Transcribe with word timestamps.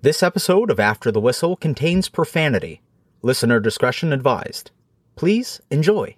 This 0.00 0.22
episode 0.22 0.70
of 0.70 0.78
After 0.78 1.10
the 1.10 1.20
Whistle 1.20 1.56
contains 1.56 2.08
profanity. 2.08 2.82
Listener 3.20 3.58
discretion 3.58 4.12
advised. 4.12 4.70
Please 5.16 5.60
enjoy. 5.72 6.14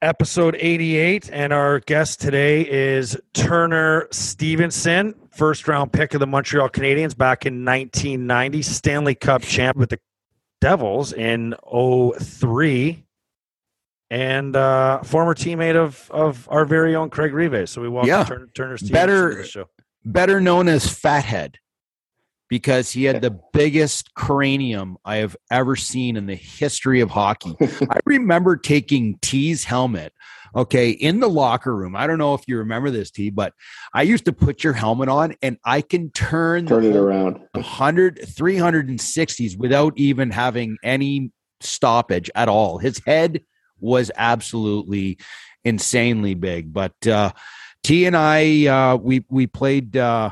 episode 0.00 0.56
88 0.58 1.28
and 1.32 1.52
our 1.52 1.80
guest 1.80 2.20
today 2.20 2.60
is 2.62 3.16
turner 3.34 4.06
stevenson 4.12 5.12
first 5.32 5.66
round 5.66 5.92
pick 5.92 6.14
of 6.14 6.20
the 6.20 6.26
montreal 6.26 6.68
canadiens 6.68 7.16
back 7.16 7.44
in 7.44 7.64
1990 7.64 8.62
stanley 8.62 9.16
cup 9.16 9.42
champ 9.42 9.76
with 9.76 9.90
the 9.90 9.98
devils 10.60 11.12
in 11.12 11.52
03 11.68 13.04
and 14.10 14.56
uh, 14.56 15.02
former 15.02 15.34
teammate 15.34 15.76
of 15.76 16.10
of 16.10 16.48
our 16.50 16.64
very 16.64 16.94
own 16.96 17.10
craig 17.10 17.32
rivet 17.34 17.68
so 17.68 17.80
we 17.82 17.88
welcome 17.88 18.08
Yeah. 18.08 18.24
turner, 18.24 18.48
turner 18.54 18.76
stevenson 18.78 18.92
Better- 18.94 19.30
to 19.30 19.42
the 19.42 19.48
show 19.48 19.64
better 20.04 20.40
known 20.40 20.68
as 20.68 20.86
Fathead, 20.86 21.56
because 22.48 22.90
he 22.92 23.04
had 23.04 23.20
the 23.20 23.38
biggest 23.52 24.14
cranium 24.14 24.96
I 25.04 25.16
have 25.16 25.36
ever 25.50 25.76
seen 25.76 26.16
in 26.16 26.24
the 26.24 26.34
history 26.36 27.00
of 27.02 27.10
hockey. 27.10 27.54
I 27.60 27.98
remember 28.06 28.56
taking 28.56 29.18
T's 29.20 29.64
helmet, 29.64 30.14
okay, 30.56 30.88
in 30.90 31.20
the 31.20 31.28
locker 31.28 31.76
room. 31.76 31.94
I 31.94 32.06
don't 32.06 32.16
know 32.16 32.32
if 32.32 32.40
you 32.48 32.56
remember 32.56 32.90
this, 32.90 33.10
T, 33.10 33.28
but 33.28 33.52
I 33.92 34.00
used 34.02 34.24
to 34.26 34.32
put 34.32 34.64
your 34.64 34.72
helmet 34.72 35.10
on 35.10 35.34
and 35.42 35.58
I 35.66 35.82
can 35.82 36.10
turn, 36.12 36.64
Turn 36.66 36.84
the 36.84 36.90
it 36.90 36.96
around. 36.96 37.40
100 37.52 38.20
360s 38.20 39.58
without 39.58 39.92
even 39.96 40.30
having 40.30 40.78
any 40.82 41.32
stoppage 41.60 42.30
at 42.34 42.48
all 42.48 42.78
his 42.78 43.02
head 43.04 43.42
was 43.80 44.10
absolutely 44.16 45.18
insanely 45.64 46.34
big 46.34 46.72
but 46.72 46.94
uh 47.06 47.30
t 47.82 48.06
and 48.06 48.16
i 48.16 48.66
uh 48.66 48.96
we 48.96 49.24
we 49.28 49.46
played 49.46 49.96
uh 49.96 50.30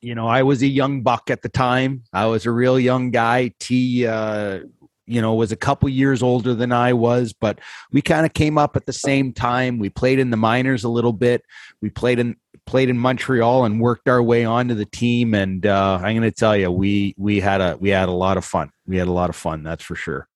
you 0.00 0.14
know 0.14 0.26
i 0.26 0.42
was 0.42 0.62
a 0.62 0.66
young 0.66 1.02
buck 1.02 1.30
at 1.30 1.42
the 1.42 1.48
time 1.48 2.02
i 2.12 2.26
was 2.26 2.46
a 2.46 2.50
real 2.50 2.78
young 2.78 3.10
guy 3.10 3.52
t 3.60 4.06
uh 4.06 4.60
you 5.06 5.20
know 5.20 5.34
was 5.34 5.52
a 5.52 5.56
couple 5.56 5.88
years 5.88 6.22
older 6.22 6.54
than 6.54 6.72
i 6.72 6.92
was 6.92 7.32
but 7.32 7.60
we 7.92 8.00
kind 8.00 8.24
of 8.24 8.32
came 8.32 8.56
up 8.56 8.76
at 8.76 8.86
the 8.86 8.92
same 8.92 9.32
time 9.32 9.78
we 9.78 9.90
played 9.90 10.18
in 10.18 10.30
the 10.30 10.36
minors 10.36 10.84
a 10.84 10.88
little 10.88 11.12
bit 11.12 11.42
we 11.80 11.90
played 11.90 12.18
in 12.18 12.36
played 12.66 12.88
in 12.88 12.98
Montreal 12.98 13.64
and 13.64 13.80
worked 13.80 14.08
our 14.08 14.22
way 14.22 14.44
onto 14.44 14.74
the 14.74 14.84
team. 14.84 15.34
And 15.34 15.66
uh, 15.66 15.96
I'm 16.02 16.16
going 16.16 16.22
to 16.22 16.30
tell 16.30 16.56
you, 16.56 16.70
we 16.70 17.14
we 17.18 17.40
had 17.40 17.60
a 17.60 17.76
we 17.78 17.90
had 17.90 18.08
a 18.08 18.12
lot 18.12 18.36
of 18.36 18.44
fun. 18.44 18.70
We 18.86 18.96
had 18.96 19.08
a 19.08 19.12
lot 19.12 19.30
of 19.30 19.36
fun. 19.36 19.62
That's 19.62 19.84
for 19.84 19.94
sure. 19.94 20.28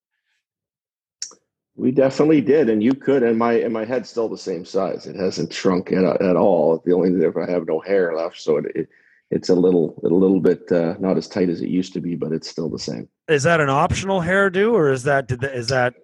We 1.76 1.90
definitely 1.90 2.40
did, 2.40 2.70
and 2.70 2.82
you 2.82 2.94
could. 2.94 3.22
And 3.22 3.38
my 3.38 3.52
and 3.54 3.72
my 3.72 3.84
head's 3.84 4.08
still 4.08 4.28
the 4.28 4.38
same 4.38 4.64
size. 4.64 5.06
It 5.06 5.16
hasn't 5.16 5.52
shrunk 5.52 5.92
at, 5.92 6.04
at 6.22 6.36
all. 6.36 6.82
The 6.84 6.92
only 6.92 7.10
thing 7.10 7.32
I 7.36 7.50
have 7.50 7.66
no 7.66 7.80
hair 7.80 8.16
left, 8.16 8.40
so 8.40 8.56
it, 8.56 8.66
it 8.74 8.88
it's 9.30 9.48
a 9.48 9.54
little 9.54 10.00
a 10.04 10.08
little 10.08 10.40
bit 10.40 10.70
uh, 10.72 10.94
not 10.98 11.16
as 11.16 11.28
tight 11.28 11.48
as 11.48 11.60
it 11.60 11.68
used 11.68 11.92
to 11.94 12.00
be, 12.00 12.14
but 12.14 12.32
it's 12.32 12.48
still 12.48 12.68
the 12.68 12.78
same. 12.78 13.08
is 13.28 13.42
that 13.42 13.60
an 13.60 13.68
optional 13.68 14.20
hairdo 14.20 14.72
or 14.72 14.90
is 14.90 15.02
that 15.02 15.28
did 15.28 15.40
that, 15.40 15.54
is 15.54 15.68
that 15.68 15.94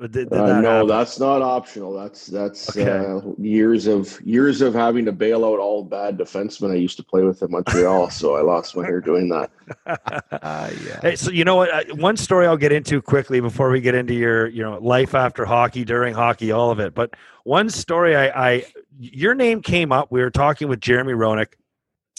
did, 0.00 0.12
did 0.12 0.32
Uh, 0.32 0.60
no, 0.60 0.70
happen? 0.70 0.88
that's 0.88 1.18
not 1.18 1.40
optional. 1.42 1.92
That's 1.94 2.26
that's 2.26 2.76
Okay. 2.76 2.88
uh, 2.88 3.20
years 3.38 3.86
of 3.86 4.20
years 4.22 4.60
of 4.60 4.74
having 4.74 5.04
to 5.06 5.12
bail 5.12 5.44
out 5.44 5.58
all 5.58 5.82
bad 5.82 6.18
defensemen 6.18 6.70
I 6.72 6.74
used 6.74 6.96
to 6.98 7.02
play 7.04 7.22
with 7.22 7.42
in 7.42 7.50
Montreal. 7.50 8.10
so 8.20 8.36
I 8.36 8.42
lost 8.42 8.76
my 8.76 8.84
hair 8.84 9.00
doing 9.00 9.28
that. 9.30 9.50
Uh, 9.86 10.70
yeah. 10.86 11.00
Hey, 11.02 11.16
so 11.16 11.30
you 11.30 11.44
know 11.44 11.56
what? 11.56 11.70
uh, 11.72 11.94
One 11.96 12.16
story 12.16 12.46
I'll 12.46 12.56
get 12.56 12.72
into 12.72 13.00
quickly 13.00 13.40
before 13.40 13.70
we 13.70 13.80
get 13.80 13.94
into 13.94 14.14
your, 14.14 14.46
you 14.48 14.62
know, 14.62 14.78
life 14.78 15.14
after 15.14 15.44
hockey, 15.44 15.84
during 15.84 16.14
hockey, 16.14 16.52
all 16.52 16.70
of 16.70 16.78
it. 16.80 16.94
But 16.94 17.14
one 17.44 17.70
story, 17.70 18.14
I, 18.16 18.48
I 18.56 18.64
your 18.98 19.34
name 19.34 19.62
came 19.62 19.92
up. 19.92 20.10
We 20.12 20.20
were 20.20 20.30
talking 20.30 20.68
with 20.68 20.80
Jeremy 20.80 21.12
Roenick, 21.14 21.54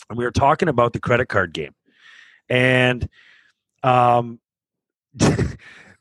and 0.10 0.18
we 0.18 0.24
were 0.26 0.32
talking 0.32 0.68
about 0.70 0.94
the 0.94 1.00
credit 1.00 1.28
card 1.28 1.54
game, 1.54 1.74
and 2.50 3.08
um, 3.84 4.40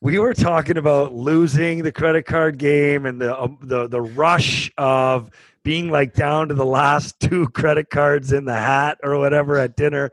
we 0.01 0.19
were 0.19 0.35
talking 0.35 0.77
about 0.77 1.15
losing 1.15 1.83
the 1.83 1.93
credit 1.93 2.25
card 2.25 2.59
game 2.59 3.07
and 3.07 3.21
the 3.21 3.41
um, 3.41 3.59
the 3.63 3.89
the 3.89 4.01
rush 4.01 4.71
of 4.77 5.31
being 5.65 5.91
like 5.91 6.15
down 6.15 6.49
to 6.49 6.55
the 6.55 6.67
last 6.67 7.19
two 7.21 7.49
credit 7.49 7.91
cards 7.91 8.33
in 8.33 8.45
the 8.45 8.55
hat 8.55 8.99
or 9.03 9.19
whatever 9.19 9.59
at 9.59 9.77
dinner, 9.77 10.11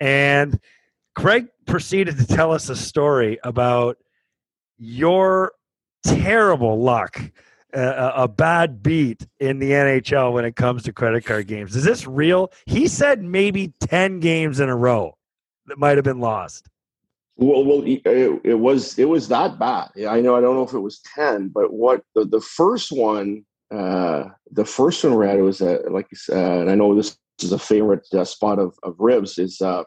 and 0.00 0.58
Craig 1.14 1.48
proceeded 1.66 2.16
to 2.18 2.26
tell 2.26 2.52
us 2.52 2.68
a 2.68 2.76
story 2.76 3.38
about 3.44 3.98
your 4.78 5.52
terrible 6.04 6.80
luck, 6.80 7.20
uh, 7.74 8.12
a 8.14 8.28
bad 8.28 8.82
beat 8.82 9.26
in 9.40 9.58
the 9.58 9.72
NHL 9.72 10.32
when 10.32 10.44
it 10.44 10.56
comes 10.56 10.84
to 10.84 10.92
credit 10.92 11.24
card 11.24 11.46
games. 11.46 11.76
Is 11.76 11.84
this 11.84 12.06
real? 12.06 12.52
He 12.66 12.86
said 12.86 13.22
maybe 13.22 13.72
10 13.80 14.20
games 14.20 14.60
in 14.60 14.68
a 14.68 14.76
row 14.76 15.16
that 15.66 15.78
might 15.78 15.96
have 15.96 16.04
been 16.04 16.20
lost. 16.20 16.68
Well, 17.38 17.64
well, 17.64 17.82
it, 17.86 18.02
it 18.44 18.58
was 18.58 18.98
it 18.98 19.04
was 19.04 19.28
that 19.28 19.60
bad. 19.60 19.90
I 20.08 20.20
know. 20.20 20.34
I 20.34 20.40
don't 20.40 20.56
know 20.56 20.64
if 20.64 20.74
it 20.74 20.80
was 20.80 21.00
ten, 21.14 21.48
but 21.48 21.72
what 21.72 22.02
the, 22.16 22.24
the 22.24 22.40
first 22.40 22.90
one, 22.90 23.44
uh, 23.70 24.24
the 24.50 24.64
first 24.64 25.04
one 25.04 25.14
we 25.14 25.28
had 25.28 25.40
was 25.40 25.62
uh, 25.62 25.78
like, 25.88 26.08
uh, 26.32 26.34
and 26.34 26.68
I 26.68 26.74
know 26.74 26.96
this 26.96 27.16
is 27.40 27.52
a 27.52 27.58
favorite 27.58 28.06
uh, 28.12 28.24
spot 28.24 28.58
of, 28.58 28.76
of 28.82 28.96
ribs 28.98 29.38
is 29.38 29.60
uh, 29.60 29.84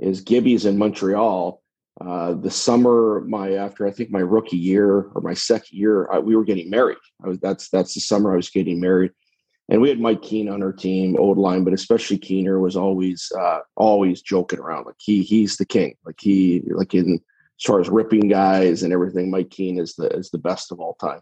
is 0.00 0.22
Gibby's 0.22 0.64
in 0.64 0.78
Montreal. 0.78 1.62
Uh, 2.00 2.32
the 2.32 2.50
summer 2.50 3.22
my 3.28 3.52
after 3.52 3.86
I 3.86 3.90
think 3.90 4.10
my 4.10 4.20
rookie 4.20 4.56
year 4.56 5.10
or 5.14 5.20
my 5.20 5.34
second 5.34 5.78
year, 5.78 6.10
I, 6.10 6.18
we 6.18 6.34
were 6.34 6.44
getting 6.44 6.70
married. 6.70 6.98
I 7.22 7.28
was 7.28 7.38
that's 7.40 7.68
that's 7.68 7.92
the 7.92 8.00
summer 8.00 8.32
I 8.32 8.36
was 8.36 8.48
getting 8.48 8.80
married, 8.80 9.12
and 9.68 9.80
we 9.80 9.88
had 9.88 10.00
Mike 10.00 10.22
Keane 10.22 10.48
on 10.48 10.62
our 10.62 10.72
team, 10.72 11.16
old 11.18 11.38
line, 11.38 11.64
but 11.64 11.72
especially 11.72 12.18
Keener 12.18 12.60
was 12.60 12.76
always 12.76 13.32
uh, 13.38 13.60
always 13.76 14.22
joking 14.22 14.60
around. 14.60 14.86
Like 14.86 14.96
he 14.98 15.22
he's 15.22 15.56
the 15.56 15.66
king. 15.66 15.96
Like 16.04 16.20
he 16.20 16.62
like 16.66 16.94
in 16.94 17.14
as 17.14 17.64
far 17.64 17.80
as 17.80 17.88
ripping 17.88 18.28
guys 18.28 18.82
and 18.82 18.92
everything, 18.92 19.30
Mike 19.30 19.50
Keane 19.50 19.78
is 19.78 19.94
the 19.94 20.08
is 20.08 20.30
the 20.30 20.38
best 20.38 20.70
of 20.70 20.78
all 20.78 20.94
time. 20.94 21.20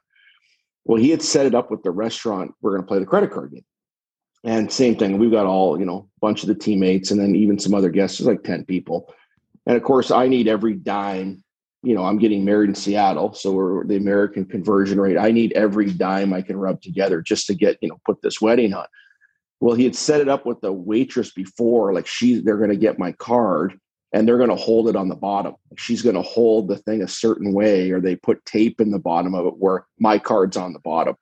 Well, 0.84 1.00
he 1.00 1.10
had 1.10 1.22
set 1.22 1.46
it 1.46 1.54
up 1.54 1.70
with 1.70 1.82
the 1.82 1.90
restaurant. 1.90 2.52
We're 2.60 2.72
going 2.72 2.82
to 2.82 2.88
play 2.88 2.98
the 2.98 3.06
credit 3.06 3.30
card 3.30 3.52
game, 3.52 3.64
and 4.42 4.70
same 4.70 4.96
thing. 4.96 5.16
We've 5.18 5.30
got 5.30 5.46
all 5.46 5.78
you 5.78 5.86
know, 5.86 6.08
a 6.16 6.20
bunch 6.20 6.42
of 6.42 6.48
the 6.48 6.54
teammates, 6.54 7.10
and 7.10 7.20
then 7.20 7.34
even 7.34 7.58
some 7.58 7.74
other 7.74 7.90
guests. 7.90 8.20
Like 8.20 8.42
ten 8.42 8.64
people, 8.66 9.14
and 9.66 9.76
of 9.76 9.82
course, 9.82 10.10
I 10.10 10.28
need 10.28 10.48
every 10.48 10.74
dime. 10.74 11.43
You 11.84 11.94
know, 11.94 12.04
I'm 12.04 12.18
getting 12.18 12.44
married 12.44 12.70
in 12.70 12.74
Seattle, 12.74 13.34
so 13.34 13.52
we're 13.52 13.84
the 13.84 13.96
American 13.96 14.44
conversion 14.44 15.00
rate. 15.00 15.18
I 15.18 15.30
need 15.30 15.52
every 15.52 15.92
dime 15.92 16.32
I 16.32 16.42
can 16.42 16.56
rub 16.56 16.80
together 16.80 17.20
just 17.20 17.46
to 17.48 17.54
get 17.54 17.78
you 17.80 17.88
know 17.88 18.00
put 18.06 18.22
this 18.22 18.40
wedding 18.40 18.72
on. 18.72 18.86
Well, 19.60 19.74
he 19.76 19.84
had 19.84 19.96
set 19.96 20.20
it 20.20 20.28
up 20.28 20.46
with 20.46 20.60
the 20.60 20.72
waitress 20.72 21.30
before, 21.30 21.92
like 21.92 22.06
she 22.06 22.40
they're 22.40 22.58
going 22.58 22.70
to 22.70 22.76
get 22.76 22.98
my 22.98 23.12
card 23.12 23.78
and 24.14 24.28
they're 24.28 24.38
going 24.38 24.48
to 24.48 24.54
hold 24.54 24.88
it 24.88 24.94
on 24.94 25.08
the 25.08 25.16
bottom. 25.16 25.56
She's 25.76 26.00
going 26.00 26.14
to 26.14 26.22
hold 26.22 26.68
the 26.68 26.78
thing 26.78 27.02
a 27.02 27.08
certain 27.08 27.52
way, 27.52 27.90
or 27.90 28.00
they 28.00 28.14
put 28.14 28.44
tape 28.46 28.80
in 28.80 28.92
the 28.92 28.98
bottom 28.98 29.34
of 29.34 29.44
it 29.44 29.54
where 29.58 29.86
my 29.98 30.20
card's 30.20 30.56
on 30.56 30.72
the 30.72 30.78
bottom. 30.78 31.16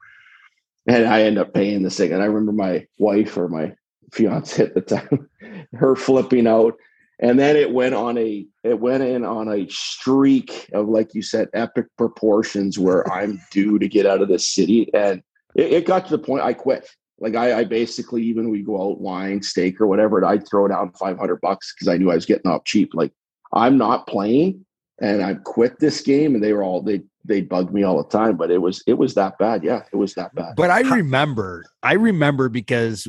And 0.87 1.07
I 1.07 1.23
end 1.23 1.39
up 1.39 1.55
paying 1.55 1.83
this 1.83 1.97
thing. 1.97 2.13
And 2.13 2.23
I 2.23 2.27
remember 2.27 2.53
my 2.53 2.87
wife 2.99 3.39
or 3.39 3.49
my 3.49 3.73
fiance 4.13 4.63
at 4.63 4.75
the 4.75 4.83
time, 4.83 5.31
her 5.73 5.97
flipping 5.97 6.47
out. 6.47 6.75
And 7.23 7.39
then 7.39 7.55
it 7.57 7.73
went 7.73 7.95
on 7.95 8.19
a 8.19 8.45
it 8.65 8.81
went 8.81 9.05
in 9.05 9.25
on 9.25 9.49
a 9.49 9.69
streak 9.69 10.69
of 10.75 10.89
like 10.89 11.15
you 11.15 11.23
said, 11.23 11.49
epic 11.55 11.87
proportions 11.97 12.79
where 12.79 13.11
I'm 13.13 13.41
due 13.53 13.79
to 13.79 13.89
get 13.89 14.07
out 14.07 14.21
of 14.21 14.29
the 14.29 14.41
city. 14.41 14.91
And 14.93 15.23
it, 15.55 15.73
it 15.73 15.87
got 15.87 16.05
to 16.07 16.17
the 16.17 16.23
point 16.23 16.43
I 16.43 16.53
quit. 16.53 16.91
Like 17.21 17.37
I, 17.37 17.61
I 17.61 17.65
basically 17.65 18.23
even 18.25 18.51
we 18.51 18.63
go 18.63 18.91
out 18.91 19.01
wine, 19.01 19.41
steak 19.41 19.81
or 19.81 19.87
whatever, 19.87 20.19
and 20.19 20.27
I'd 20.27 20.49
throw 20.49 20.67
down 20.67 20.93
500 20.99 21.41
bucks 21.41 21.73
because 21.73 21.87
I 21.87 21.97
knew 21.97 22.11
I 22.11 22.17
was 22.17 22.27
getting 22.27 22.51
off 22.51 22.65
cheap. 22.65 22.91
Like 22.93 23.13
I'm 23.53 23.79
not 23.79 24.09
playing 24.09 24.67
and 25.01 25.23
I 25.23 25.35
quit 25.35 25.79
this 25.79 26.01
game 26.01 26.35
and 26.35 26.43
they 26.43 26.53
were 26.53 26.65
all, 26.65 26.83
they, 26.83 27.03
they 27.25 27.41
bugged 27.41 27.73
me 27.73 27.85
all 27.85 28.03
the 28.03 28.09
time, 28.09 28.37
but 28.37 28.51
it 28.51 28.59
was, 28.59 28.83
it 28.89 28.95
was 28.95 29.15
that 29.15 29.39
bad. 29.39 29.63
Yeah. 29.63 29.83
It 29.93 29.97
was 29.97 30.15
that 30.15 30.35
bad. 30.35 30.57
But 30.57 30.71
I 30.71 30.81
remember, 30.81 31.65
I 31.85 31.93
remember 31.93 32.49
because 32.49 33.07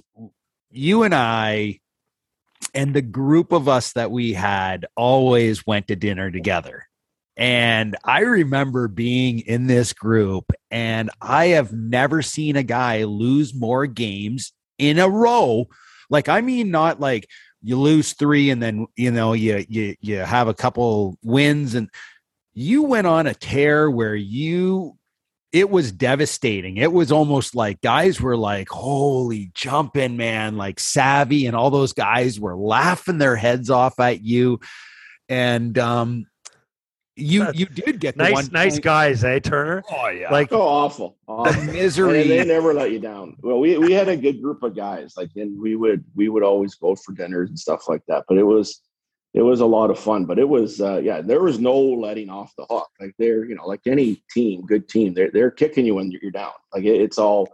you 0.69 1.01
and 1.01 1.16
I 1.16 1.80
and 2.74 2.94
the 2.94 3.01
group 3.01 3.51
of 3.51 3.68
us 3.68 3.94
that 3.94 4.12
we 4.12 4.33
had 4.33 4.86
always 4.95 5.65
went 5.65 5.88
to 5.88 5.95
dinner 5.95 6.31
together. 6.31 6.88
And 7.36 7.95
I 8.04 8.21
remember 8.21 8.88
being 8.88 9.39
in 9.39 9.68
this 9.68 9.94
group, 9.94 10.51
and 10.69 11.10
I 11.19 11.48
have 11.48 11.74
never 11.74 12.21
seen 12.21 12.56
a 12.56 12.63
guy 12.63 13.06
lose 13.06 13.56
more 13.56 13.88
games 13.88 14.54
in 14.77 15.00
a 15.00 15.10
row. 15.10 15.68
Like, 16.10 16.30
I 16.30 16.42
mean, 16.42 16.69
not 16.69 17.00
like 17.00 17.27
you 17.63 17.80
lose 17.80 18.13
three 18.13 18.50
and 18.50 18.62
then 18.62 18.88
you 18.95 19.09
know 19.09 19.31
you 19.33 19.66
you 19.69 19.95
you 20.01 20.18
have 20.18 20.48
a 20.48 20.54
couple 20.54 21.18
wins, 21.24 21.74
and 21.74 21.89
you 22.54 22.83
went 22.83 23.07
on 23.07 23.25
a 23.25 23.33
tear 23.33 23.89
where 23.89 24.16
you 24.16 24.98
it 25.54 25.70
was 25.70 25.92
devastating. 25.92 26.78
It 26.78 26.92
was 26.92 27.12
almost 27.12 27.56
like 27.56 27.80
guys 27.82 28.20
were 28.20 28.36
like, 28.36 28.68
holy 28.70 29.52
jumping, 29.54 30.18
man, 30.18 30.58
like 30.58 30.80
savvy, 30.80 31.46
and 31.46 31.56
all 31.56 31.70
those 31.70 31.94
guys 31.94 32.40
were 32.40 32.56
laughing 32.58 33.20
their 33.20 33.36
heads 33.36 33.70
off 33.70 34.00
at 34.00 34.22
you. 34.22 34.60
And 35.30 35.78
um, 35.78 36.26
You 37.16 37.48
you 37.54 37.68
did 37.68 38.00
get 38.00 38.18
the 38.18 38.24
Nice, 38.24 38.34
one 38.34 38.50
nice 38.52 38.74
point- 38.74 38.84
guys, 38.84 39.24
eh, 39.24 39.40
Turner? 39.40 39.84
Oh 39.92 40.08
yeah, 40.10 40.32
Like 40.32 40.52
Oh, 40.52 40.60
awful. 40.62 41.18
awful. 41.28 41.54
the 41.54 41.60
And 41.60 41.70
they 41.70 41.74
misery. 41.84 42.46
never 42.46 42.74
let 42.74 42.92
you 42.92 43.00
down. 43.00 43.36
Well, 43.42 43.60
we, 43.60 43.78
we 43.78 43.94
had 43.94 44.10
a 44.10 44.18
good 44.18 44.42
group 44.42 44.64
of 44.64 44.76
guys, 44.76 45.14
like, 45.16 45.30
and 45.36 45.62
we 45.62 45.76
would 45.76 46.04
we 46.16 46.30
would 46.30 46.42
always 46.44 46.74
go 46.76 46.96
for 46.96 47.12
dinners 47.14 47.50
and 47.50 47.60
stuff 47.60 47.88
like 47.88 48.02
that. 48.08 48.26
But 48.28 48.40
it 48.40 48.44
was 48.44 48.82
it 49.33 49.41
was 49.41 49.62
a 49.62 49.65
lot 49.65 49.89
of 49.89 50.00
fun. 50.00 50.25
But 50.25 50.39
it 50.39 50.47
was 50.47 50.80
uh, 50.81 51.01
yeah, 51.03 51.21
there 51.21 51.41
was 51.41 51.59
no 51.59 51.77
letting 51.80 52.30
off 52.30 52.53
the 52.57 52.65
hook. 52.69 52.89
Like 53.00 53.13
they're 53.18 53.45
you 53.45 53.56
know 53.56 53.65
like 53.65 53.81
any 53.88 54.24
team, 54.31 54.65
good 54.65 54.88
team, 54.88 55.13
they're 55.13 55.31
they're 55.31 55.51
kicking 55.51 55.85
you 55.85 55.95
when 55.95 56.12
you're 56.12 56.31
down. 56.31 56.53
Like 56.74 56.83
it, 56.83 57.01
it's 57.01 57.18
all. 57.18 57.50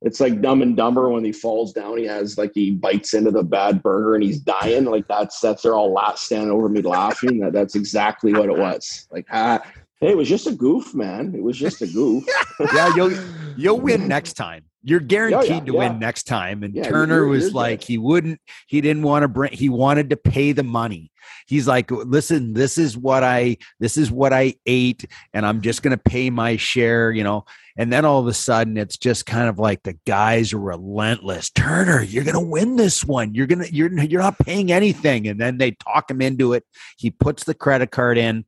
It's 0.00 0.20
like 0.20 0.40
Dumb 0.40 0.62
and 0.62 0.76
Dumber 0.76 1.08
when 1.08 1.24
he 1.24 1.32
falls 1.32 1.72
down. 1.72 1.98
He 1.98 2.04
has 2.04 2.38
like 2.38 2.52
he 2.54 2.70
bites 2.70 3.14
into 3.14 3.32
the 3.32 3.42
bad 3.42 3.82
burger 3.82 4.14
and 4.14 4.22
he's 4.22 4.38
dying. 4.38 4.84
Like 4.84 5.08
that's 5.08 5.40
that's 5.40 5.64
they're 5.64 5.74
all 5.74 5.92
la- 5.92 6.14
standing 6.14 6.52
over 6.52 6.68
me 6.68 6.82
laughing. 6.82 7.40
That 7.40 7.52
that's 7.52 7.74
exactly 7.74 8.32
what 8.32 8.48
it 8.48 8.56
was. 8.56 9.08
Like 9.10 9.26
ah, 9.32 9.60
hey, 10.00 10.10
it 10.10 10.16
was 10.16 10.28
just 10.28 10.46
a 10.46 10.52
goof, 10.52 10.94
man. 10.94 11.34
It 11.34 11.42
was 11.42 11.58
just 11.58 11.82
a 11.82 11.86
goof. 11.86 12.24
yeah, 12.74 12.94
you'll 12.94 13.12
you'll 13.56 13.80
win 13.80 14.08
next 14.08 14.34
time. 14.34 14.64
You're 14.84 15.00
guaranteed 15.00 15.66
to 15.66 15.72
yeah. 15.72 15.78
win 15.78 15.98
next 15.98 16.24
time. 16.24 16.62
And 16.62 16.74
Yeah, 16.74 16.88
Turner 16.88 17.16
you're- 17.18 17.30
was 17.30 17.44
you're 17.44 17.52
like, 17.52 17.80
good. 17.80 17.86
he 17.88 17.98
wouldn't, 17.98 18.40
he 18.68 18.80
didn't 18.80 19.02
want 19.02 19.24
to 19.24 19.28
bring, 19.28 19.52
he 19.52 19.68
wanted 19.68 20.10
to 20.10 20.16
pay 20.16 20.52
the 20.52 20.62
money. 20.62 21.10
He's 21.46 21.66
like, 21.66 21.90
listen, 21.90 22.54
this 22.54 22.78
is 22.78 22.96
what 22.96 23.22
I, 23.24 23.56
this 23.80 23.96
is 23.96 24.10
what 24.10 24.32
I 24.32 24.54
ate, 24.66 25.04
and 25.34 25.44
I'm 25.44 25.60
just 25.62 25.82
going 25.82 25.96
to 25.96 26.02
pay 26.02 26.30
my 26.30 26.56
share, 26.56 27.10
you 27.10 27.24
know. 27.24 27.44
And 27.76 27.92
then 27.92 28.04
all 28.04 28.20
of 28.20 28.26
a 28.28 28.34
sudden, 28.34 28.76
it's 28.76 28.96
just 28.96 29.26
kind 29.26 29.48
of 29.48 29.58
like 29.58 29.82
the 29.82 29.98
guys 30.06 30.52
are 30.52 30.60
relentless. 30.60 31.50
Turner, 31.50 32.02
you're 32.02 32.24
going 32.24 32.34
to 32.34 32.40
win 32.40 32.76
this 32.76 33.04
one. 33.04 33.34
You're 33.34 33.46
gonna, 33.46 33.66
you're, 33.70 33.92
you're 33.92 34.22
not 34.22 34.38
paying 34.38 34.72
anything. 34.72 35.26
And 35.28 35.40
then 35.40 35.58
they 35.58 35.72
talk 35.72 36.10
him 36.10 36.22
into 36.22 36.54
it. 36.54 36.64
He 36.96 37.10
puts 37.10 37.44
the 37.44 37.54
credit 37.54 37.90
card 37.90 38.16
in 38.16 38.44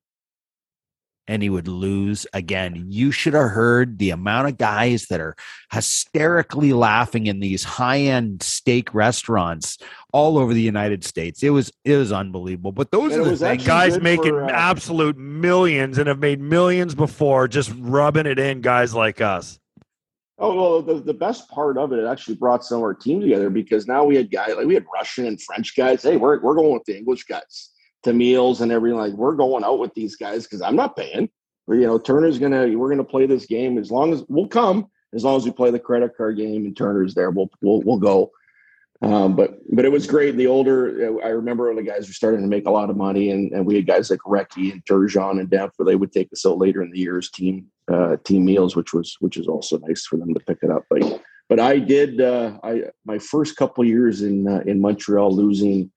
and 1.30 1.44
he 1.44 1.48
would 1.48 1.68
lose 1.68 2.26
again. 2.34 2.86
You 2.88 3.12
should 3.12 3.34
have 3.34 3.50
heard 3.50 4.00
the 4.00 4.10
amount 4.10 4.48
of 4.48 4.58
guys 4.58 5.06
that 5.06 5.20
are 5.20 5.36
hysterically 5.72 6.72
laughing 6.72 7.28
in 7.28 7.38
these 7.38 7.62
high-end 7.62 8.42
steak 8.42 8.92
restaurants 8.92 9.78
all 10.12 10.38
over 10.38 10.52
the 10.52 10.60
United 10.60 11.04
States. 11.04 11.44
It 11.44 11.50
was 11.50 11.70
it 11.84 11.96
was 11.96 12.10
unbelievable. 12.10 12.72
But 12.72 12.90
those 12.90 13.12
And 13.12 13.20
are 13.20 13.24
the 13.26 13.30
was 13.30 13.40
things. 13.40 13.62
actually 13.62 13.66
guys 13.66 14.00
making 14.00 14.32
for, 14.32 14.44
uh, 14.44 14.50
absolute 14.50 15.16
millions 15.16 15.98
and 15.98 16.08
have 16.08 16.18
made 16.18 16.40
millions 16.40 16.96
before, 16.96 17.46
just 17.46 17.72
rubbing 17.78 18.26
it 18.26 18.40
in. 18.40 18.60
Guys 18.60 18.92
like 18.92 19.20
us. 19.20 19.60
Oh 20.36 20.56
well, 20.56 20.82
the, 20.82 20.94
the 21.00 21.14
best 21.14 21.48
part 21.48 21.78
of 21.78 21.92
it, 21.92 22.00
it 22.00 22.06
actually 22.06 22.36
brought 22.36 22.64
some 22.64 22.78
of 22.78 22.82
our 22.82 22.94
team 22.94 23.20
together 23.20 23.50
because 23.50 23.86
now 23.86 24.02
we 24.02 24.16
had 24.16 24.32
guys 24.32 24.56
like 24.56 24.66
we 24.66 24.74
had 24.74 24.86
Russian 24.92 25.26
and 25.26 25.40
French 25.40 25.76
guys. 25.76 26.02
Hey, 26.02 26.16
we're 26.16 26.40
we're 26.40 26.56
going 26.56 26.72
with 26.72 26.84
the 26.86 26.96
English 26.96 27.22
guys 27.22 27.69
to 28.04 28.12
meals 28.12 28.60
and 28.60 28.72
everything. 28.72 28.98
Like 28.98 29.12
we're 29.12 29.34
going 29.34 29.64
out 29.64 29.78
with 29.78 29.94
these 29.94 30.16
guys 30.16 30.44
because 30.44 30.62
I'm 30.62 30.76
not 30.76 30.96
paying. 30.96 31.28
You 31.68 31.86
know, 31.86 31.98
Turner's 31.98 32.38
gonna 32.38 32.68
we're 32.76 32.90
gonna 32.90 33.04
play 33.04 33.26
this 33.26 33.46
game 33.46 33.78
as 33.78 33.90
long 33.90 34.12
as 34.12 34.24
we'll 34.28 34.48
come 34.48 34.88
as 35.14 35.24
long 35.24 35.36
as 35.36 35.44
we 35.44 35.50
play 35.50 35.70
the 35.70 35.78
credit 35.78 36.16
card 36.16 36.36
game 36.36 36.66
and 36.66 36.76
Turner's 36.76 37.14
there. 37.14 37.30
We'll 37.30 37.50
we'll 37.60 37.80
we'll 37.82 37.98
go. 37.98 38.32
Um, 39.02 39.34
but 39.34 39.58
but 39.74 39.84
it 39.84 39.92
was 39.92 40.06
great. 40.06 40.36
The 40.36 40.46
older 40.46 41.20
I 41.24 41.28
remember 41.28 41.74
the 41.74 41.82
guys 41.82 42.06
were 42.06 42.12
starting 42.12 42.42
to 42.42 42.46
make 42.46 42.66
a 42.66 42.70
lot 42.70 42.90
of 42.90 42.96
money, 42.96 43.30
and, 43.30 43.50
and 43.52 43.64
we 43.64 43.76
had 43.76 43.86
guys 43.86 44.10
like 44.10 44.20
Recchi 44.20 44.72
and 44.72 44.84
Turgeon 44.84 45.40
and 45.40 45.48
Denver. 45.48 45.84
They 45.84 45.96
would 45.96 46.12
take 46.12 46.30
us 46.32 46.44
out 46.44 46.58
later 46.58 46.82
in 46.82 46.90
the 46.90 46.98
year's 46.98 47.30
team 47.30 47.66
uh, 47.90 48.16
team 48.24 48.44
meals, 48.44 48.76
which 48.76 48.92
was 48.92 49.16
which 49.20 49.36
is 49.36 49.46
also 49.46 49.78
nice 49.78 50.04
for 50.04 50.16
them 50.16 50.34
to 50.34 50.40
pick 50.40 50.58
it 50.62 50.70
up. 50.70 50.84
But 50.90 51.22
but 51.48 51.58
I 51.58 51.78
did 51.78 52.20
uh, 52.20 52.58
I 52.62 52.84
my 53.06 53.18
first 53.18 53.56
couple 53.56 53.84
years 53.84 54.20
in 54.20 54.46
uh, 54.46 54.62
in 54.66 54.80
Montreal 54.80 55.34
losing 55.34 55.90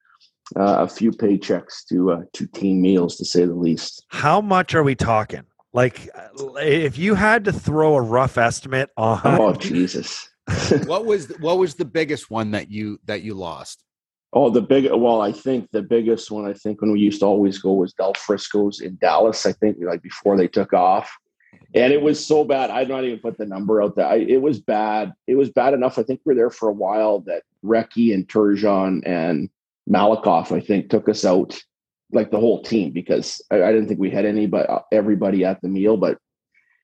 uh, 0.56 0.84
a 0.84 0.88
few 0.88 1.10
paychecks 1.10 1.84
to 1.88 2.12
uh, 2.12 2.22
to 2.32 2.46
team 2.46 2.80
meals 2.80 3.16
to 3.16 3.24
say 3.24 3.44
the 3.44 3.54
least. 3.54 4.04
How 4.08 4.40
much 4.40 4.74
are 4.74 4.82
we 4.82 4.94
talking? 4.94 5.42
Like, 5.72 6.08
uh, 6.14 6.54
if 6.58 6.98
you 6.98 7.14
had 7.14 7.44
to 7.46 7.52
throw 7.52 7.96
a 7.96 8.02
rough 8.02 8.38
estimate 8.38 8.90
on, 8.96 9.20
Oh 9.24 9.52
Jesus. 9.58 10.28
what 10.86 11.06
was 11.06 11.28
what 11.40 11.58
was 11.58 11.74
the 11.74 11.84
biggest 11.84 12.30
one 12.30 12.50
that 12.50 12.70
you 12.70 12.98
that 13.06 13.22
you 13.22 13.34
lost? 13.34 13.82
Oh, 14.36 14.50
the 14.50 14.60
big. 14.60 14.90
Well, 14.90 15.20
I 15.20 15.32
think 15.32 15.70
the 15.70 15.82
biggest 15.82 16.30
one. 16.30 16.44
I 16.44 16.52
think 16.52 16.80
when 16.80 16.92
we 16.92 17.00
used 17.00 17.20
to 17.20 17.26
always 17.26 17.58
go 17.58 17.72
was 17.72 17.92
Del 17.94 18.14
Frisco's 18.14 18.80
in 18.80 18.98
Dallas. 19.00 19.46
I 19.46 19.52
think 19.52 19.78
like 19.80 20.02
before 20.02 20.36
they 20.36 20.48
took 20.48 20.72
off, 20.72 21.10
and 21.74 21.92
it 21.92 22.02
was 22.02 22.24
so 22.24 22.44
bad. 22.44 22.70
I'd 22.70 22.88
not 22.88 23.04
even 23.04 23.20
put 23.20 23.38
the 23.38 23.46
number 23.46 23.80
out 23.80 23.96
there. 23.96 24.06
I, 24.06 24.16
it 24.16 24.42
was 24.42 24.60
bad. 24.60 25.12
It 25.26 25.36
was 25.36 25.50
bad 25.50 25.72
enough. 25.72 25.98
I 25.98 26.02
think 26.02 26.20
we 26.24 26.30
were 26.30 26.36
there 26.36 26.50
for 26.50 26.68
a 26.68 26.72
while. 26.72 27.20
That 27.20 27.44
Recchi 27.64 28.12
and 28.12 28.28
Turgeon 28.28 29.02
and 29.06 29.48
Malakhov, 29.90 30.52
I 30.52 30.60
think, 30.60 30.90
took 30.90 31.08
us 31.08 31.24
out 31.24 31.58
like 32.12 32.30
the 32.30 32.40
whole 32.40 32.62
team 32.62 32.92
because 32.92 33.42
I, 33.50 33.62
I 33.62 33.72
didn't 33.72 33.88
think 33.88 34.00
we 34.00 34.10
had 34.10 34.24
any, 34.24 34.46
but 34.46 34.68
uh, 34.68 34.82
everybody 34.92 35.44
at 35.44 35.60
the 35.60 35.68
meal. 35.68 35.96
But 35.96 36.18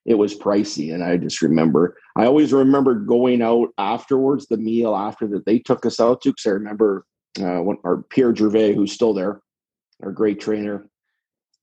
it 0.06 0.14
was 0.14 0.38
pricey, 0.38 0.94
and 0.94 1.04
I 1.04 1.16
just 1.16 1.42
remember. 1.42 1.96
I 2.16 2.26
always 2.26 2.52
remember 2.52 2.94
going 2.94 3.42
out 3.42 3.68
afterwards, 3.78 4.46
the 4.46 4.56
meal 4.56 4.94
after 4.96 5.26
that 5.28 5.46
they 5.46 5.58
took 5.58 5.86
us 5.86 6.00
out 6.00 6.22
to, 6.22 6.30
because 6.30 6.46
I 6.46 6.50
remember 6.50 7.04
uh, 7.40 7.58
when 7.58 7.78
our 7.84 8.02
Pierre 8.10 8.34
Gervais, 8.34 8.74
who's 8.74 8.92
still 8.92 9.14
there, 9.14 9.40
our 10.02 10.12
great 10.12 10.40
trainer, 10.40 10.88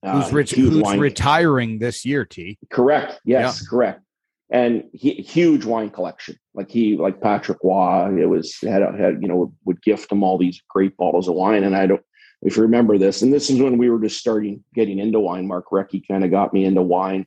uh, 0.03 0.21
Who's, 0.21 0.31
rich, 0.31 0.51
who's 0.51 0.95
retiring 0.95 1.79
this 1.79 2.05
year? 2.05 2.23
T. 2.23 2.57
Correct. 2.69 3.19
Yes, 3.25 3.67
correct. 3.67 4.01
And 4.49 4.83
he 4.93 5.13
huge 5.13 5.65
wine 5.65 5.89
collection. 5.89 6.37
Like 6.53 6.71
he, 6.71 6.95
like 6.95 7.21
Patrick 7.21 7.57
Roy, 7.63 8.21
it 8.21 8.29
was 8.29 8.57
had 8.61 8.81
had 8.81 9.21
you 9.21 9.27
know 9.27 9.53
would 9.65 9.81
gift 9.81 10.11
him 10.11 10.23
all 10.23 10.37
these 10.37 10.61
great 10.69 10.95
bottles 10.95 11.27
of 11.27 11.35
wine. 11.35 11.63
And 11.63 11.75
I 11.75 11.85
don't, 11.87 12.01
if 12.41 12.55
you 12.55 12.63
remember 12.63 12.97
this, 12.97 13.21
and 13.21 13.33
this 13.33 13.49
is 13.49 13.61
when 13.61 13.77
we 13.77 13.89
were 13.89 13.99
just 13.99 14.19
starting 14.19 14.63
getting 14.73 14.99
into 14.99 15.19
wine. 15.19 15.47
Mark 15.47 15.65
Recchi 15.71 16.07
kind 16.07 16.23
of 16.23 16.31
got 16.31 16.53
me 16.53 16.63
into 16.63 16.81
wine. 16.81 17.25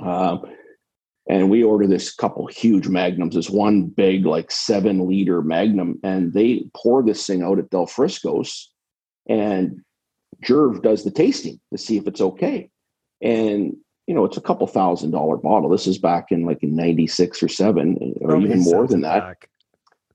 Um, 0.00 0.44
and 1.28 1.50
we 1.50 1.62
ordered 1.62 1.90
this 1.90 2.12
couple 2.12 2.46
huge 2.46 2.88
magnums, 2.88 3.34
this 3.34 3.50
one 3.50 3.84
big 3.84 4.24
like 4.24 4.50
seven 4.50 5.06
liter 5.06 5.42
magnum, 5.42 6.00
and 6.02 6.32
they 6.32 6.64
pour 6.74 7.02
this 7.02 7.26
thing 7.26 7.42
out 7.42 7.58
at 7.58 7.70
Del 7.70 7.86
Frisco's, 7.86 8.72
and 9.28 9.82
Jerv 10.42 10.82
does 10.82 11.04
the 11.04 11.10
tasting 11.10 11.60
to 11.70 11.78
see 11.78 11.98
if 11.98 12.06
it's 12.06 12.20
okay. 12.20 12.70
And 13.20 13.76
you 14.08 14.14
know, 14.14 14.24
it's 14.24 14.38
a 14.38 14.40
couple 14.40 14.66
thousand 14.66 15.10
dollar 15.10 15.36
bottle. 15.36 15.68
This 15.68 15.86
is 15.86 15.98
back 15.98 16.32
in 16.32 16.46
like 16.46 16.62
in 16.62 16.74
'96 16.74 17.42
or 17.42 17.48
seven, 17.48 18.14
or 18.22 18.30
Probably 18.30 18.48
even 18.48 18.62
more 18.62 18.86
than 18.86 19.02
that. 19.02 19.20
back. 19.20 19.50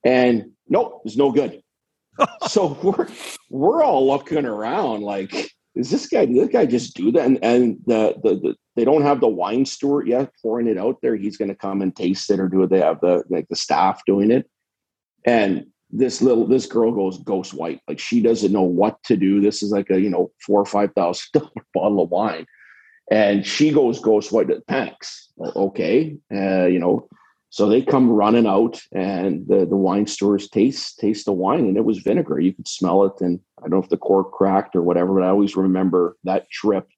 And 0.04 0.50
nope, 0.68 1.02
it's 1.04 1.16
no 1.16 1.30
good. 1.30 1.62
so 2.48 2.76
we're 2.82 3.06
we're 3.50 3.84
all 3.84 4.04
looking 4.08 4.46
around 4.46 5.02
like, 5.02 5.32
is 5.76 5.90
this 5.92 6.08
guy? 6.08 6.26
Did 6.26 6.36
this 6.36 6.48
guy 6.48 6.66
just 6.66 6.96
do 6.96 7.12
that? 7.12 7.24
And 7.24 7.38
and 7.44 7.78
the 7.86 8.16
the, 8.20 8.34
the 8.34 8.56
they 8.74 8.84
don't 8.84 9.02
have 9.02 9.20
the 9.20 9.28
wine 9.28 9.64
steward 9.64 10.08
yet 10.08 10.32
pouring 10.42 10.66
it 10.66 10.76
out 10.76 10.98
there. 11.00 11.14
He's 11.14 11.36
going 11.36 11.50
to 11.50 11.54
come 11.54 11.80
and 11.80 11.94
taste 11.94 12.28
it, 12.32 12.40
or 12.40 12.48
do 12.48 12.64
it? 12.64 12.70
They 12.70 12.80
have 12.80 13.00
the 13.00 13.22
like 13.30 13.46
the 13.48 13.56
staff 13.56 14.02
doing 14.06 14.32
it. 14.32 14.50
And 15.24 15.66
this 15.90 16.20
little 16.20 16.48
this 16.48 16.66
girl 16.66 16.90
goes 16.90 17.18
ghost 17.18 17.54
white, 17.54 17.80
like 17.86 18.00
she 18.00 18.20
doesn't 18.20 18.52
know 18.52 18.62
what 18.62 19.00
to 19.04 19.16
do. 19.16 19.40
This 19.40 19.62
is 19.62 19.70
like 19.70 19.88
a 19.90 20.00
you 20.00 20.10
know 20.10 20.32
four 20.44 20.60
or 20.60 20.66
five 20.66 20.90
thousand 20.96 21.26
dollar 21.32 21.66
bottle 21.72 22.02
of 22.02 22.10
wine, 22.10 22.44
and 23.10 23.46
she 23.46 23.70
goes 23.70 24.00
ghost 24.00 24.32
white. 24.32 24.48
Panics. 24.66 25.28
Okay, 25.38 26.16
uh, 26.32 26.66
you 26.66 26.78
know 26.78 27.08
so 27.54 27.68
they 27.68 27.82
come 27.82 28.10
running 28.10 28.48
out, 28.48 28.82
and 28.90 29.46
the, 29.46 29.64
the 29.64 29.76
wine 29.76 30.08
stores 30.08 30.48
taste 30.48 30.98
taste 30.98 31.26
the 31.26 31.32
wine, 31.32 31.66
and 31.66 31.76
it 31.76 31.84
was 31.84 31.98
vinegar. 31.98 32.40
You 32.40 32.52
could 32.52 32.66
smell 32.66 33.04
it, 33.04 33.12
and 33.20 33.38
I 33.58 33.68
don't 33.68 33.70
know 33.70 33.78
if 33.78 33.90
the 33.90 33.96
cork 33.96 34.32
cracked 34.32 34.74
or 34.74 34.82
whatever, 34.82 35.14
but 35.14 35.22
I 35.22 35.28
always 35.28 35.54
remember 35.54 36.16
that 36.24 36.50
trip 36.50 36.88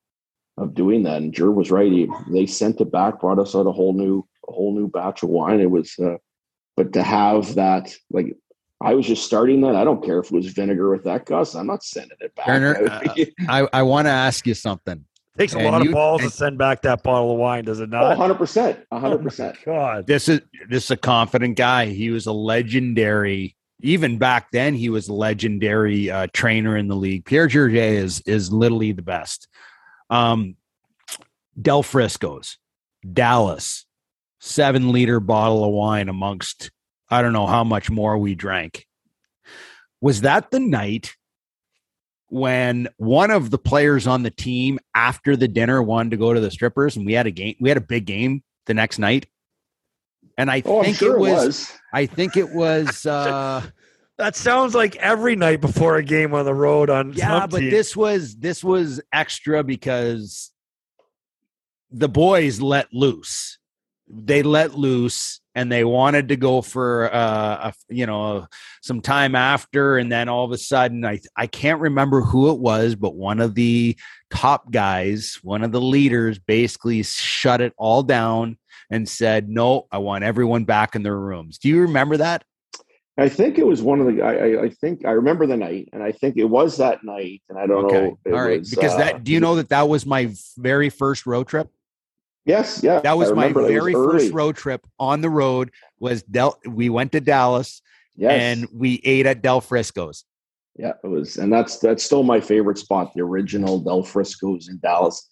of 0.57 0.73
doing 0.73 1.03
that. 1.03 1.19
And 1.19 1.35
Jer 1.35 1.53
was 1.53 1.71
right; 1.71 1.93
he, 1.93 2.09
they 2.33 2.47
sent 2.47 2.81
it 2.81 2.91
back, 2.91 3.21
brought 3.21 3.39
us 3.39 3.55
out 3.55 3.67
a 3.67 3.71
whole 3.71 3.93
new 3.93 4.27
a 4.49 4.53
whole 4.53 4.75
new 4.75 4.89
batch 4.89 5.23
of 5.23 5.29
wine. 5.29 5.61
It 5.61 5.71
was, 5.71 5.95
uh, 5.99 6.17
but 6.75 6.95
to 6.95 7.03
have 7.03 7.57
that, 7.57 7.95
like 8.11 8.35
I 8.81 8.95
was 8.95 9.07
just 9.07 9.27
starting 9.27 9.61
that. 9.61 9.77
I 9.77 9.85
don't 9.85 10.03
care 10.03 10.21
if 10.21 10.29
it 10.29 10.33
was 10.33 10.47
vinegar 10.47 10.91
with 10.91 11.05
that, 11.05 11.27
Gus. 11.27 11.55
I'm 11.55 11.67
not 11.67 11.85
sending 11.85 12.17
it 12.21 12.35
back. 12.35 12.47
Turner, 12.47 12.83
uh, 12.91 13.15
I, 13.47 13.69
I 13.75 13.83
want 13.83 14.07
to 14.07 14.13
ask 14.13 14.47
you 14.47 14.55
something. 14.55 15.05
Takes 15.39 15.55
a 15.55 15.59
And 15.59 15.67
lot 15.67 15.83
you- 15.83 15.91
of 15.91 15.95
balls 15.95 16.23
to 16.23 16.31
send 16.31 16.57
back 16.59 16.83
that 16.83 17.03
bottle 17.03 17.33
of 17.33 17.39
wine, 17.39 17.65
does 17.65 17.81
it 17.81 17.91
Oh, 17.93 17.99
not? 17.99 18.17
100%. 18.17 18.79
Oh 18.91 18.97
100%. 18.99 19.55
my 19.67 19.73
God. 19.73 20.07
This 20.07 20.29
is 20.29 20.41
this 20.69 20.85
is 20.85 20.91
a 20.91 20.97
confident 20.97 21.57
guy. 21.57 21.87
He 21.87 22.11
was 22.11 22.27
a 22.27 22.33
legendary. 22.33 23.55
Even 23.83 24.17
back 24.17 24.51
then, 24.53 24.75
he 24.75 24.89
was 24.89 25.09
a 25.09 25.13
legendary 25.13 26.11
uh, 26.11 26.29
trainer 26.33 26.77
in 26.79 26.89
the 26.89 26.97
league. 26.97 27.25
Pierre 27.27 27.49
Gervais 27.49 27.97
is 27.97 28.21
is 28.23 28.51
literally 28.51 28.93
the 28.93 29.03
best. 29.03 29.49
Um, 30.09 30.57
Del 31.61 31.83
Frisco's, 31.83 32.59
Dallas, 33.13 33.85
seven 34.41 34.93
liter 34.93 35.21
bottle 35.21 35.65
of 35.65 35.73
wine 35.73 36.09
amongst 36.09 36.71
I 37.11 37.21
don't 37.23 37.33
know 37.35 37.47
how 37.47 37.63
much 37.65 37.91
more 37.91 38.17
we 38.19 38.35
drank. 38.35 38.87
Was 40.01 40.23
that 40.23 40.51
the 40.51 40.61
night 40.61 41.15
when 42.29 42.89
one 42.97 43.31
of 43.31 43.51
the 43.51 43.59
players 43.59 44.07
on 44.07 44.23
the 44.23 44.31
team 44.31 44.79
after 44.95 45.37
the 45.37 45.49
dinner 45.49 45.83
wanted 45.83 46.11
to 46.11 46.17
go 46.17 46.35
to 46.35 46.41
the 46.41 46.51
strippers 46.51 46.97
and 46.97 47.07
we 47.07 47.13
had 47.13 47.27
a 47.27 47.31
game 47.31 47.55
we 47.61 47.69
had 47.69 47.79
a 47.79 47.81
big 47.83 48.05
game 48.05 48.43
the 48.67 48.75
next 48.75 48.99
night 48.99 49.27
and 50.37 50.51
i 50.51 50.61
Oh, 50.65 50.79
I'm 50.81 50.87
think 50.87 50.97
sure 50.97 51.17
it 51.17 51.21
was, 51.21 51.73
i 51.93 52.07
think 52.07 52.37
it 52.37 52.51
was 52.51 53.07
uh 53.07 53.63
That 54.19 54.35
sounds 54.35 54.75
like 54.75 54.97
every 54.97 55.37
night 55.37 55.61
before 55.61 55.97
a 55.97 56.03
game 56.03 56.35
on 56.35 56.45
the 56.47 56.55
road 56.55 56.91
on 56.91 57.13
yeah 57.13 57.41
some 57.41 57.51
but 57.51 57.61
team. 57.61 57.71
this 57.71 57.95
was 57.97 58.35
this 58.37 58.65
was 58.65 59.01
extra 59.13 59.63
because 59.63 60.51
the 61.91 62.09
boys 62.09 62.61
let 62.61 62.93
loose. 62.93 63.59
They 64.09 64.43
let 64.43 64.75
loose 64.75 65.41
and 65.57 65.73
they 65.73 65.83
wanted 65.83 66.29
to 66.29 66.37
go 66.37 66.63
for 66.63 67.13
uh, 67.13 67.71
a, 67.71 67.75
you 67.89 68.07
know 68.07 68.47
some 68.83 69.01
time 69.01 69.35
after 69.35 69.99
and 69.99 70.13
then 70.13 70.29
all 70.29 70.45
of 70.45 70.53
a 70.53 70.59
sudden 70.59 71.05
I 71.05 71.19
I 71.35 71.49
can't 71.49 71.81
remember 71.81 72.21
who 72.21 72.51
it 72.51 72.61
was 72.61 72.95
but 72.95 73.17
one 73.17 73.41
of 73.41 73.57
the 73.57 73.97
top 74.31 74.71
guys, 74.71 75.39
one 75.43 75.65
of 75.65 75.73
the 75.73 75.81
leaders 75.81 76.39
basically 76.39 77.03
shut 77.03 77.61
it 77.61 77.73
all 77.77 78.03
down 78.03 78.59
and 78.91 79.09
said, 79.09 79.49
"No, 79.49 79.87
I 79.91 79.99
want 79.99 80.25
everyone 80.25 80.65
back 80.65 80.95
in 80.95 81.03
their 81.03 81.19
rooms." 81.19 81.59
Do 81.59 81.69
you 81.69 81.81
remember 81.81 82.17
that? 82.19 82.45
I 83.19 83.29
think 83.29 83.59
it 83.59 83.67
was 83.67 83.83
one 83.83 84.01
of 84.01 84.07
the. 84.07 84.23
I, 84.23 84.65
I 84.65 84.69
think 84.69 85.05
I 85.05 85.13
remember 85.13 85.47
the 85.47 85.57
night, 85.57 85.89
and 85.93 86.03
I 86.03 86.13
think 86.13 86.37
it 86.37 86.45
was 86.45 86.77
that 86.79 87.03
night, 87.03 87.43
and 87.49 87.59
I 87.59 87.67
don't 87.67 87.85
Okay. 87.87 88.15
know. 88.27 88.37
All 88.37 88.43
right. 88.43 88.61
was, 88.61 88.71
because 88.71 88.95
uh, 88.95 88.99
that 88.99 89.25
do 89.25 89.33
you 89.33 89.41
know 89.41 89.57
that 89.57 89.71
that 89.71 89.89
was 89.89 90.07
my 90.07 90.33
very 90.57 90.91
first 90.91 91.27
road 91.27 91.49
trip? 91.49 91.69
Yes, 92.47 92.81
yeah, 92.83 93.01
That 93.01 93.19
was 93.19 93.33
my 93.33 93.47
remember 93.49 93.63
it. 93.63 93.73
It 93.73 93.81
was 93.83 93.93
very 93.93 93.95
first 93.95 94.33
road 94.33 94.57
trip 94.57 94.87
on 95.01 95.21
the 95.21 95.29
road 95.31 95.73
was 95.99 96.23
Del 96.23 96.59
we 96.67 96.89
went 96.89 97.13
to 97.13 97.21
Dallas 97.21 97.83
Yes, 98.17 98.41
and 98.41 98.69
we 98.73 99.01
ate 99.05 99.27
at 99.27 99.43
Del 99.43 99.61
Frisco's. 99.61 100.25
yeah, 100.79 100.93
it 101.05 101.07
was, 101.09 101.37
and 101.37 101.53
that's 101.53 101.79
that's 101.81 102.03
still 102.05 102.23
my 102.23 102.41
favorite 102.41 102.79
spot, 102.79 103.13
the 103.15 103.21
original 103.23 103.81
Del 103.81 104.03
Frisco's 104.05 104.69
in 104.69 104.79
Dallas. 104.79 105.29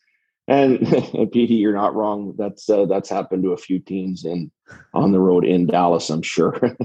And, 0.48 0.80
and 1.14 1.32
Petey, 1.32 1.54
you're 1.54 1.72
not 1.72 1.94
wrong. 1.94 2.34
That's 2.36 2.68
uh, 2.68 2.84
that's 2.86 3.08
happened 3.08 3.44
to 3.44 3.52
a 3.52 3.56
few 3.56 3.78
teams 3.78 4.24
in 4.26 4.50
on 4.92 5.12
the 5.12 5.20
road 5.20 5.46
in 5.46 5.66
Dallas. 5.66 6.10
I'm 6.10 6.20
sure 6.22 6.52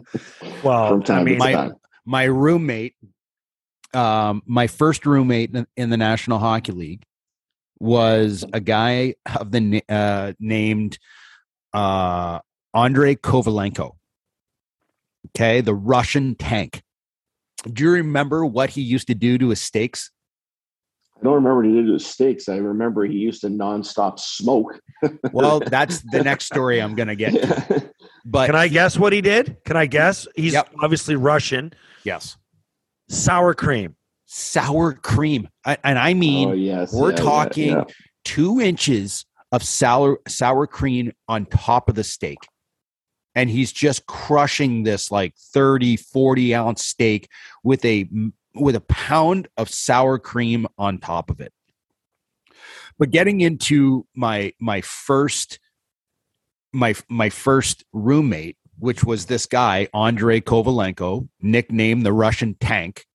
Well, 0.64 0.88
from 0.90 1.04
time 1.04 1.20
I 1.20 1.24
mean, 1.24 1.34
to 1.34 1.40
my- 1.40 1.52
time. 1.54 1.76
My 2.06 2.24
roommate, 2.24 2.96
um, 3.94 4.42
my 4.46 4.68
first 4.68 5.06
roommate 5.06 5.54
in, 5.56 5.68
in 5.76 5.90
the 5.90 5.98
National 5.98 6.40
Hockey 6.40 6.72
League 6.72 7.04
was 7.80 8.46
a 8.54 8.60
guy 8.60 9.16
of 9.40 9.52
the 9.52 9.84
uh, 9.90 10.34
named 10.40 10.98
uh, 11.74 12.40
Andrei 12.74 13.16
Kovalenko. 13.16 13.92
Okay, 15.36 15.62
the 15.62 15.76
Russian 15.76 16.36
tank. 16.36 16.82
Do 17.72 17.84
you 17.84 17.92
remember 17.92 18.46
what 18.46 18.70
he 18.72 18.82
used 18.82 19.08
to 19.08 19.16
do 19.16 19.38
to 19.38 19.50
his 19.50 19.62
steaks? 19.62 20.12
I 21.20 21.24
don't 21.24 21.34
remember 21.34 21.58
what 21.58 21.66
he 21.66 21.74
did 21.74 21.88
to 21.88 21.94
his 21.94 22.06
steaks. 22.06 22.48
I 22.48 22.56
remember 22.58 23.06
he 23.06 23.18
used 23.18 23.42
to 23.42 23.48
nonstop 23.48 24.20
smoke. 24.20 24.80
Well, 25.34 25.60
that's 25.66 26.00
the 26.10 26.24
next 26.24 26.46
story 26.46 26.82
I'm 26.82 26.96
going 26.96 27.10
to 27.10 27.16
get. 27.16 27.34
to. 27.34 27.92
But 28.26 28.48
can 28.48 28.56
I 28.56 28.68
guess 28.68 29.00
what 29.00 29.12
he 29.14 29.22
did? 29.22 29.58
Can 29.66 29.76
I 29.78 29.86
guess? 29.86 30.28
He's 30.36 30.54
Yep. 30.54 30.70
obviously 30.84 31.16
Russian. 31.16 31.74
yes, 32.04 32.38
Sour 33.10 33.54
cream. 33.56 33.96
Sour 34.32 34.94
cream, 34.94 35.50
I, 35.66 35.78
and 35.84 35.98
I 35.98 36.14
mean 36.14 36.50
oh 36.50 36.54
yes, 36.54 36.94
we're 36.94 37.10
yeah, 37.10 37.18
yeah, 37.18 37.24
talking 37.24 37.70
yeah. 37.72 37.84
two 38.24 38.62
inches 38.62 39.26
of 39.52 39.64
sour 39.64 40.20
sour 40.28 40.68
cream 40.68 41.12
on 41.28 41.48
top 41.48 41.90
of 41.90 41.96
the 41.96 42.04
steak. 42.04 42.38
And 43.36 43.50
he's 43.50 43.72
just 43.72 44.06
crushing 44.06 44.84
this 44.84 45.12
like 45.12 45.36
30 45.54 45.98
40 45.98 46.56
ounce 46.56 46.86
steak 46.86 47.28
with 47.64 47.84
a 47.86 48.08
with 48.54 48.76
a 48.76 48.82
pound 48.82 49.48
of 49.58 49.70
sour 49.70 50.20
cream 50.20 50.68
on 50.78 51.00
top 51.00 51.32
of 51.32 51.42
it. 51.42 51.52
But 53.00 53.10
getting 53.10 53.42
into 53.42 54.06
my 54.16 54.54
my 54.60 54.82
first 54.82 55.60
my 56.72 56.94
my 57.10 57.30
first 57.30 57.84
roommate 57.94 58.58
which 58.78 59.04
was 59.04 59.26
this 59.26 59.48
guy 59.48 59.88
Andrei 59.94 60.40
Kovalenko 60.40 61.28
nicknamed 61.42 62.06
the 62.06 62.14
Russian 62.14 62.56
tank 62.62 63.06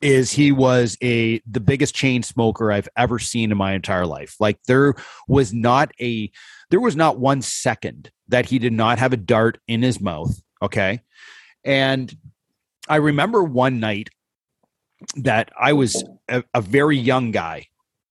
is 0.00 0.32
he 0.32 0.52
was 0.52 0.96
a 1.02 1.40
the 1.46 1.60
biggest 1.60 1.94
chain 1.94 2.22
smoker 2.22 2.72
I've 2.72 2.88
ever 2.96 3.18
seen 3.18 3.50
in 3.50 3.58
my 3.58 3.72
entire 3.72 4.06
life. 4.06 4.36
Like 4.40 4.62
there 4.66 4.94
was 5.28 5.52
not 5.52 5.92
a 6.00 6.30
there 6.70 6.80
was 6.80 6.96
not 6.96 7.18
one 7.18 7.42
second 7.42 8.10
that 8.28 8.46
he 8.46 8.58
did 8.58 8.72
not 8.72 8.98
have 8.98 9.12
a 9.12 9.18
dart 9.18 9.58
in 9.66 9.82
his 9.82 10.00
mouth. 10.00 10.40
Okay. 10.62 11.00
And 11.64 12.14
I 12.88 12.96
remember 12.96 13.42
one 13.42 13.80
night 13.80 14.08
that 15.16 15.50
I 15.58 15.72
was 15.72 16.04
a, 16.28 16.44
a 16.54 16.60
very 16.60 16.96
young 16.96 17.30
guy 17.30 17.66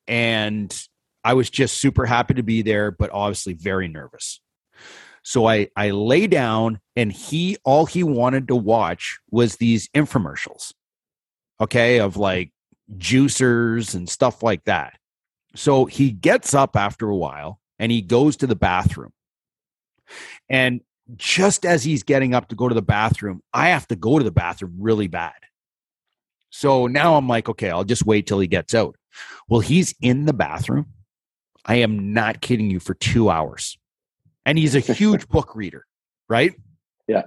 and 0.08 0.76
I 1.24 1.34
was 1.34 1.50
just 1.50 1.78
super 1.78 2.06
happy 2.06 2.36
to 2.36 2.44
be 2.44 2.62
there, 2.62 2.92
but 2.92 3.12
obviously 3.12 3.54
very 3.54 3.88
nervous. 3.88 4.42
So 5.24 5.48
I 5.48 5.70
I 5.76 5.92
lay 5.92 6.28
down 6.28 6.80
and 6.96 7.12
he 7.12 7.58
all 7.64 7.86
he 7.86 8.04
wanted 8.04 8.48
to 8.50 8.56
watch 8.56 9.20
was 9.32 9.58
these 9.58 9.88
infomercials 9.90 10.74
okay, 11.60 12.00
of 12.00 12.18
like 12.18 12.51
juicers 12.98 13.96
and 13.96 14.10
stuff 14.10 14.44
like 14.44 14.63
that. 14.66 14.94
So 15.56 15.86
he 15.86 16.12
gets 16.12 16.54
up 16.54 16.75
after 16.75 17.10
a 17.10 17.16
while 17.16 17.60
and 17.78 17.92
he 17.92 18.01
goes 18.01 18.38
to 18.38 18.48
the 18.48 18.56
bathroom. 18.56 19.12
And 20.50 20.82
just 21.16 21.66
as 21.66 21.84
he's 21.84 22.04
getting 22.04 22.34
up 22.34 22.50
to 22.50 22.56
go 22.56 22.68
to 22.68 22.75
the 22.75 22.82
bathroom, 22.82 23.42
I 23.54 23.70
have 23.70 23.88
to 23.88 23.96
go 23.96 24.18
to 24.18 24.24
the 24.24 24.32
bathroom 24.32 24.75
really 24.80 25.08
bad. 25.08 25.34
So 26.50 26.88
now 26.88 27.16
I'm 27.16 27.28
like, 27.28 27.50
okay, 27.50 27.70
I'll 27.70 27.84
just 27.84 28.06
wait 28.06 28.28
till 28.28 28.39
he 28.39 28.48
gets 28.48 28.74
out. 28.74 28.96
Well, 29.48 29.60
he's 29.60 29.94
in 30.01 30.25
the 30.25 30.34
bathroom. 30.34 30.88
I 31.66 31.75
am 31.75 32.13
not 32.13 32.42
kidding 32.42 32.72
you 32.72 32.80
for 32.80 32.94
two 32.96 33.30
hours. 33.30 33.78
And 34.46 34.58
he's 34.58 34.75
a 34.75 34.80
huge 34.80 35.28
book 35.30 35.56
reader, 35.56 35.86
right? 36.28 36.54
Yeah. 37.08 37.24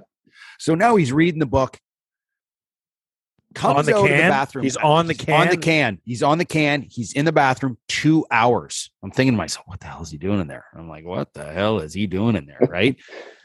So 0.59 0.75
now 0.75 0.97
he's 0.97 1.13
reading 1.13 1.41
the 1.41 1.47
book. 1.47 1.79
Comes 3.53 3.79
On 3.79 3.85
the 3.85 3.95
out 3.95 4.05
of 4.05 4.11
the 4.11 4.17
bathroom. 4.17 4.65
He's 4.65 4.77
on 4.77 5.07
the 5.07 5.15
He's 5.15 5.29
On 5.29 5.49
the 5.49 5.57
can? 5.57 5.63
can. 5.63 5.99
He's 6.05 6.23
on 6.23 6.39
the 6.39 6.45
can. 6.45 6.83
He's 6.83 7.13
in 7.13 7.25
the 7.25 7.33
bathroom 7.33 7.79
two 7.89 8.27
hours. 8.31 8.91
I'm 9.03 9.11
thinking 9.11 9.35
to 9.35 9.37
myself, 9.37 9.67
what 9.67 9.81
the 9.81 9.87
hell 9.87 10.03
is 10.03 10.11
he 10.11 10.19
doing 10.19 10.41
in 10.41 10.47
there? 10.49 10.65
I'm 10.75 10.89
like, 10.89 11.05
what 11.05 11.33
the 11.35 11.45
hell 11.45 11.79
is 11.79 11.95
he 11.95 12.07
doing 12.07 12.37
in 12.37 12.47
there? 12.47 12.59
Right. 12.69 12.97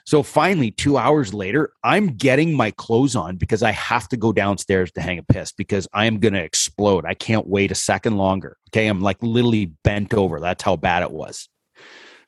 so 0.06 0.24
finally, 0.24 0.72
two 0.72 0.98
hours 0.98 1.34
later, 1.34 1.72
I'm 1.84 2.16
getting 2.16 2.54
my 2.56 2.72
clothes 2.72 3.16
on 3.16 3.36
because 3.36 3.64
I 3.64 3.72
have 3.72 4.08
to 4.10 4.18
go 4.18 4.32
downstairs 4.32 4.92
to 4.94 5.02
hang 5.02 5.20
a 5.20 5.24
piss 5.24 5.52
because 5.52 5.88
I 5.94 6.06
am 6.06 6.20
going 6.20 6.34
to 6.34 6.44
explode. 6.44 7.06
I 7.06 7.14
can't 7.14 7.48
wait 7.48 7.72
a 7.72 7.76
second 7.76 8.18
longer. 8.18 8.58
Okay. 8.70 8.88
I'm 8.88 9.02
like 9.02 9.18
literally 9.22 9.74
bent 9.84 10.14
over. 10.14 10.40
That's 10.40 10.64
how 10.64 10.76
bad 10.76 11.04
it 11.04 11.12
was. 11.12 11.50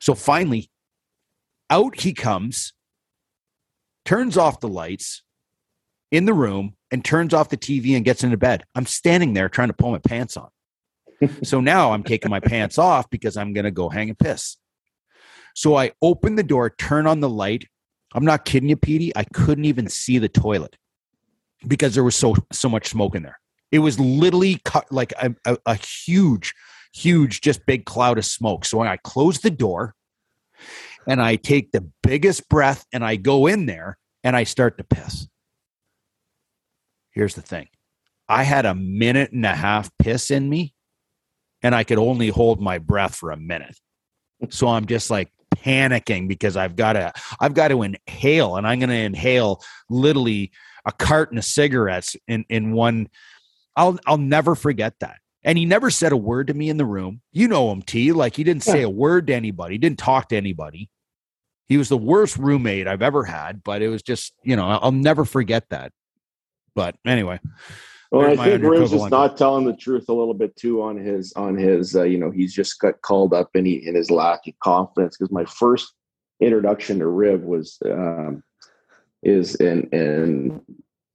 So 0.00 0.14
finally, 0.14 0.70
out 1.70 2.00
he 2.00 2.12
comes, 2.12 2.72
turns 4.04 4.36
off 4.36 4.60
the 4.60 4.68
lights 4.68 5.22
in 6.10 6.24
the 6.24 6.34
room, 6.34 6.74
and 6.90 7.04
turns 7.04 7.34
off 7.34 7.48
the 7.48 7.56
TV 7.56 7.96
and 7.96 8.04
gets 8.04 8.24
into 8.24 8.36
bed. 8.36 8.64
I'm 8.74 8.86
standing 8.86 9.34
there 9.34 9.48
trying 9.48 9.68
to 9.68 9.74
pull 9.74 9.92
my 9.92 9.98
pants 9.98 10.36
on. 10.36 10.48
so 11.42 11.60
now 11.60 11.92
I'm 11.92 12.02
taking 12.02 12.30
my 12.30 12.40
pants 12.40 12.78
off 12.78 13.08
because 13.10 13.36
I'm 13.36 13.52
going 13.52 13.64
to 13.64 13.70
go 13.70 13.88
hang 13.88 14.10
a 14.10 14.14
piss. 14.14 14.56
So 15.54 15.76
I 15.76 15.92
open 16.00 16.36
the 16.36 16.42
door, 16.42 16.70
turn 16.70 17.06
on 17.06 17.20
the 17.20 17.28
light. 17.28 17.66
I'm 18.14 18.24
not 18.24 18.44
kidding 18.44 18.68
you, 18.68 18.76
Petey. 18.76 19.12
I 19.16 19.24
couldn't 19.24 19.64
even 19.64 19.88
see 19.88 20.18
the 20.18 20.28
toilet 20.28 20.76
because 21.66 21.94
there 21.94 22.04
was 22.04 22.16
so 22.16 22.34
so 22.52 22.68
much 22.68 22.88
smoke 22.88 23.14
in 23.14 23.22
there. 23.22 23.38
It 23.70 23.80
was 23.80 24.00
literally 24.00 24.60
cut 24.64 24.90
like 24.90 25.12
a, 25.20 25.34
a, 25.44 25.58
a 25.66 25.74
huge, 25.74 26.54
huge, 26.92 27.40
just 27.40 27.66
big 27.66 27.84
cloud 27.84 28.18
of 28.18 28.24
smoke. 28.24 28.64
So 28.64 28.80
I 28.80 28.96
close 28.96 29.40
the 29.40 29.50
door 29.50 29.94
and 31.06 31.22
I 31.22 31.36
take 31.36 31.72
the 31.72 31.88
biggest 32.02 32.48
breath 32.48 32.84
and 32.92 33.04
I 33.04 33.16
go 33.16 33.46
in 33.46 33.66
there 33.66 33.98
and 34.24 34.36
I 34.36 34.44
start 34.44 34.78
to 34.78 34.84
piss. 34.84 35.28
Here's 37.12 37.34
the 37.34 37.42
thing 37.42 37.68
I 38.28 38.44
had 38.44 38.66
a 38.66 38.74
minute 38.74 39.32
and 39.32 39.44
a 39.44 39.54
half 39.54 39.90
piss 39.98 40.30
in 40.30 40.48
me, 40.48 40.74
and 41.62 41.74
I 41.74 41.84
could 41.84 41.98
only 41.98 42.28
hold 42.28 42.60
my 42.60 42.78
breath 42.78 43.14
for 43.14 43.30
a 43.30 43.36
minute. 43.36 43.78
So 44.50 44.68
I'm 44.68 44.86
just 44.86 45.10
like 45.10 45.30
panicking 45.56 46.28
because 46.28 46.56
I've 46.56 46.76
got 46.76 46.94
to 46.94 47.12
I've 47.40 47.54
got 47.54 47.68
to 47.68 47.82
inhale, 47.82 48.56
and 48.56 48.66
I'm 48.66 48.78
going 48.78 48.90
to 48.90 48.96
inhale 48.96 49.62
literally 49.88 50.52
a 50.86 50.92
carton 50.92 51.38
of 51.38 51.44
cigarettes 51.44 52.16
in 52.28 52.44
in 52.48 52.72
one. 52.72 53.08
I'll 53.76 53.98
I'll 54.06 54.18
never 54.18 54.54
forget 54.54 54.94
that. 55.00 55.18
And 55.42 55.56
he 55.56 55.64
never 55.64 55.90
said 55.90 56.12
a 56.12 56.16
word 56.16 56.48
to 56.48 56.54
me 56.54 56.68
in 56.68 56.76
the 56.76 56.84
room. 56.84 57.22
You 57.32 57.48
know 57.48 57.72
him, 57.72 57.82
T. 57.82 58.12
Like 58.12 58.36
he 58.36 58.44
didn't 58.44 58.62
say 58.62 58.82
a 58.82 58.90
word 58.90 59.26
to 59.28 59.34
anybody. 59.34 59.74
He 59.74 59.78
Didn't 59.78 59.98
talk 59.98 60.28
to 60.28 60.36
anybody. 60.36 60.90
He 61.66 61.78
was 61.78 61.88
the 61.88 61.96
worst 61.96 62.36
roommate 62.36 62.86
I've 62.86 63.02
ever 63.02 63.24
had. 63.24 63.62
But 63.64 63.82
it 63.82 63.88
was 63.88 64.02
just 64.02 64.34
you 64.44 64.56
know 64.56 64.68
I'll 64.68 64.92
never 64.92 65.24
forget 65.24 65.68
that. 65.70 65.92
But 66.74 66.96
anyway, 67.06 67.40
Well, 68.10 68.26
I 68.28 68.36
think 68.36 68.62
Ribs 68.62 68.92
is 68.92 69.10
not 69.10 69.36
telling 69.36 69.64
the 69.64 69.76
truth 69.76 70.08
a 70.08 70.12
little 70.12 70.34
bit 70.34 70.56
too 70.56 70.82
on 70.82 70.96
his 70.96 71.32
on 71.34 71.56
his. 71.56 71.94
Uh, 71.94 72.04
you 72.04 72.18
know, 72.18 72.30
he's 72.30 72.54
just 72.54 72.78
got 72.80 73.00
called 73.02 73.32
up 73.32 73.50
in 73.54 73.64
he 73.64 73.86
in 73.86 73.94
his 73.94 74.10
lack 74.10 74.46
of 74.46 74.58
confidence. 74.60 75.16
Because 75.16 75.32
my 75.32 75.44
first 75.44 75.94
introduction 76.40 76.98
to 76.98 77.06
Rib 77.06 77.44
was 77.44 77.78
um, 77.84 78.42
is 79.22 79.54
in 79.56 79.88
in 79.90 80.60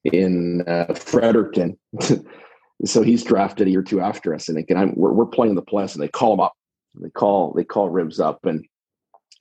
in 0.05 0.61
uh, 0.67 0.93
Fredericton. 0.93 1.77
so 2.85 3.01
he's 3.01 3.23
drafted 3.23 3.67
a 3.67 3.71
year 3.71 3.79
or 3.79 3.83
two 3.83 4.01
after 4.01 4.33
us, 4.33 4.49
and 4.49 4.63
I'm, 4.75 4.93
we're 4.95 5.13
we're 5.13 5.25
playing 5.25 5.55
the 5.55 5.61
plus, 5.61 5.95
and 5.95 6.03
they 6.03 6.07
call 6.07 6.33
him 6.33 6.39
up. 6.39 6.53
They 6.95 7.09
call 7.09 7.53
they 7.53 7.63
call 7.63 7.89
Ribs 7.89 8.19
up, 8.19 8.45
and 8.45 8.65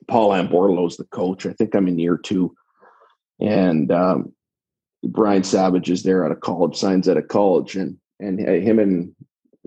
Paulin 0.07 0.47
Bordeleau's 0.47 0.97
the 0.97 1.05
coach. 1.05 1.45
I 1.45 1.53
think 1.53 1.75
I'm 1.75 1.87
in 1.87 1.99
year 1.99 2.17
two, 2.17 2.55
and 3.39 3.91
um, 3.91 4.33
Brian 5.07 5.43
Savage 5.43 5.89
is 5.89 6.03
there 6.03 6.25
out 6.25 6.31
of 6.31 6.39
college, 6.39 6.75
signs 6.75 7.07
out 7.07 7.17
of 7.17 7.27
college, 7.27 7.75
and 7.75 7.97
and 8.19 8.39
him 8.39 8.79
and 8.79 9.15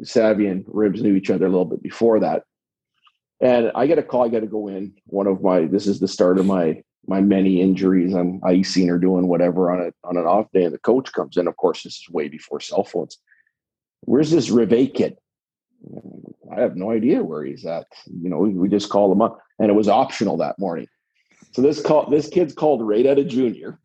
Savvy 0.03 0.47
and 0.47 0.65
Ribs 0.67 1.03
knew 1.03 1.15
each 1.15 1.31
other 1.31 1.47
a 1.47 1.51
little 1.51 1.65
bit 1.65 1.83
before 1.83 2.21
that. 2.21 2.45
And 3.41 3.71
I 3.75 3.87
get 3.87 3.99
a 3.99 4.03
call. 4.03 4.25
I 4.25 4.29
got 4.29 4.41
to 4.41 4.47
go 4.47 4.69
in. 4.69 4.95
One 5.07 5.27
of 5.27 5.43
my 5.43 5.67
this 5.67 5.87
is 5.87 6.01
the 6.01 6.09
start 6.09 6.39
of 6.39 6.47
my 6.47 6.83
my 7.07 7.21
many 7.21 7.61
injuries. 7.61 8.15
I'm 8.15 8.41
icing 8.45 8.91
or 8.91 8.99
doing 8.99 9.29
whatever 9.29 9.71
on 9.71 9.81
a 9.81 10.09
on 10.09 10.17
an 10.17 10.27
off 10.27 10.47
day, 10.53 10.65
and 10.65 10.75
the 10.75 10.79
coach 10.79 11.13
comes 11.13 11.37
in. 11.37 11.47
Of 11.47 11.57
course, 11.57 11.83
this 11.83 11.95
is 11.95 12.09
way 12.11 12.29
before 12.29 12.61
cell 12.61 12.85
phones. 12.85 13.19
Where's 14.03 14.31
this 14.31 14.51
Rivet 14.51 14.95
kid? 14.95 15.17
I 16.55 16.61
have 16.61 16.77
no 16.77 16.91
idea 16.91 17.23
where 17.23 17.45
he's 17.45 17.65
at. 17.65 17.87
You 18.07 18.31
know, 18.31 18.39
we, 18.39 18.69
just 18.69 18.91
called 18.91 19.13
him 19.13 19.23
up, 19.23 19.41
and 19.59 19.71
it 19.71 19.75
was 19.75 19.89
optional 19.89 20.37
that 20.39 20.59
morning. 20.59 20.89
So 21.59 21.63
this 21.63 21.83
call 21.83 22.09
this 22.09 22.29
kid's 22.29 22.55
called 22.55 22.87
right 22.87 23.05
out 23.05 23.19
of 23.19 23.27
junior. 23.27 23.81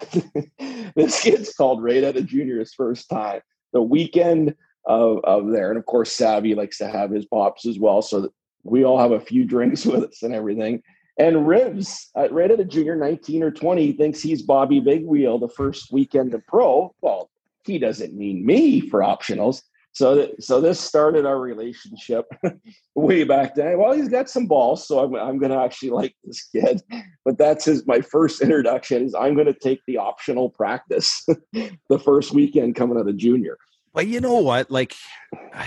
this 0.95 1.23
kid's 1.23 1.51
called 1.55 1.81
right 1.81 2.03
out 2.03 2.15
of 2.15 2.27
junior 2.27 2.59
his 2.59 2.71
first 2.71 3.09
time. 3.09 3.41
The 3.71 3.81
weekend 3.81 4.53
of, 4.85 5.23
of 5.23 5.49
there, 5.49 5.69
and 5.69 5.79
of 5.79 5.87
course, 5.87 6.11
Savvy 6.11 6.53
likes 6.53 6.77
to 6.77 6.87
have 6.87 7.09
his 7.09 7.25
pops 7.25 7.65
as 7.65 7.79
well. 7.79 8.03
So 8.03 8.29
we 8.61 8.85
all 8.85 8.99
have 8.99 9.13
a 9.13 9.19
few 9.19 9.43
drinks 9.43 9.85
with 9.87 10.03
us 10.03 10.21
and 10.21 10.35
everything. 10.35 10.83
And 11.17 11.47
Ribs, 11.47 12.11
uh, 12.15 12.25
at 12.25 12.59
a 12.59 12.63
junior, 12.63 12.95
19 12.95 13.41
or 13.41 13.49
20, 13.49 13.93
thinks 13.93 14.21
he's 14.21 14.43
Bobby 14.43 14.79
Big 14.79 15.03
Wheel 15.03 15.39
the 15.39 15.49
first 15.49 15.91
weekend 15.91 16.35
of 16.35 16.45
pro. 16.45 16.93
Well, 17.01 17.31
he 17.65 17.79
doesn't 17.79 18.13
mean 18.13 18.45
me 18.45 18.81
for 18.81 18.99
optionals. 18.99 19.63
So, 19.93 20.29
so 20.39 20.59
this 20.59 20.79
started 20.79 21.25
our 21.25 21.39
relationship 21.39 22.25
way 22.95 23.23
back 23.23 23.53
then. 23.53 23.77
Well, 23.77 23.93
he's 23.93 24.09
got 24.09 24.27
some 24.27 24.47
balls, 24.47 24.87
so 24.87 24.99
I'm, 24.99 25.15
I'm 25.15 25.37
going 25.37 25.51
to 25.51 25.59
actually 25.59 25.91
like 25.91 26.15
this 26.23 26.43
kid. 26.51 26.81
But 27.23 27.37
that's 27.37 27.65
his 27.65 27.85
my 27.85 28.01
first 28.01 28.41
introduction. 28.41 29.05
Is 29.05 29.13
I'm 29.13 29.35
going 29.35 29.45
to 29.45 29.53
take 29.53 29.81
the 29.85 29.97
optional 29.97 30.49
practice 30.49 31.23
the 31.53 31.99
first 32.03 32.33
weekend 32.33 32.75
coming 32.75 32.97
out 32.97 33.07
of 33.07 33.17
junior. 33.17 33.57
Well, 33.93 34.03
you 34.03 34.19
know 34.19 34.39
what? 34.39 34.71
Like, 34.71 34.95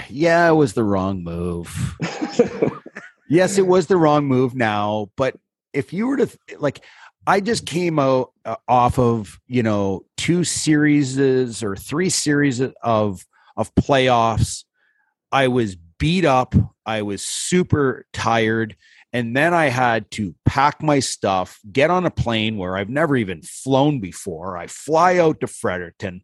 yeah, 0.09 0.49
it 0.49 0.55
was 0.55 0.75
the 0.75 0.83
wrong 0.83 1.23
move. 1.23 1.97
yes, 3.29 3.59
it 3.59 3.67
was 3.69 3.87
the 3.87 3.97
wrong 3.97 4.27
move 4.27 4.57
now. 4.57 5.09
But 5.17 5.37
if 5.73 5.93
you 5.93 6.09
were 6.09 6.17
to 6.17 6.29
like, 6.59 6.83
I 7.29 7.41
just 7.41 7.65
came 7.65 8.01
out 8.01 8.33
uh, 8.45 8.57
off 8.67 8.99
of 8.99 9.39
you 9.47 9.63
know 9.63 10.05
two 10.17 10.43
series 10.43 11.63
or 11.63 11.77
three 11.77 12.11
series 12.11 12.61
of 12.83 13.25
of 13.57 13.75
playoffs. 13.75 14.65
I 15.33 15.49
was 15.49 15.77
beat 15.99 16.25
up. 16.25 16.55
I 16.85 17.03
was 17.03 17.23
super 17.23 18.07
tired. 18.13 18.77
And 19.13 19.37
then 19.37 19.55
I 19.55 19.67
had 19.67 20.11
to 20.13 20.35
pack 20.45 20.83
my 20.83 21.01
stuff, 21.01 21.59
get 21.73 21.91
on 21.91 22.05
a 22.05 22.11
plane 22.11 22.59
where 22.59 22.77
I've 22.77 22.91
never 22.91 23.17
even 23.17 23.43
flown 23.43 24.01
before. 24.01 24.59
I 24.59 24.67
fly 24.67 25.19
out 25.19 25.41
to 25.41 25.47
Fredericton. 25.47 26.23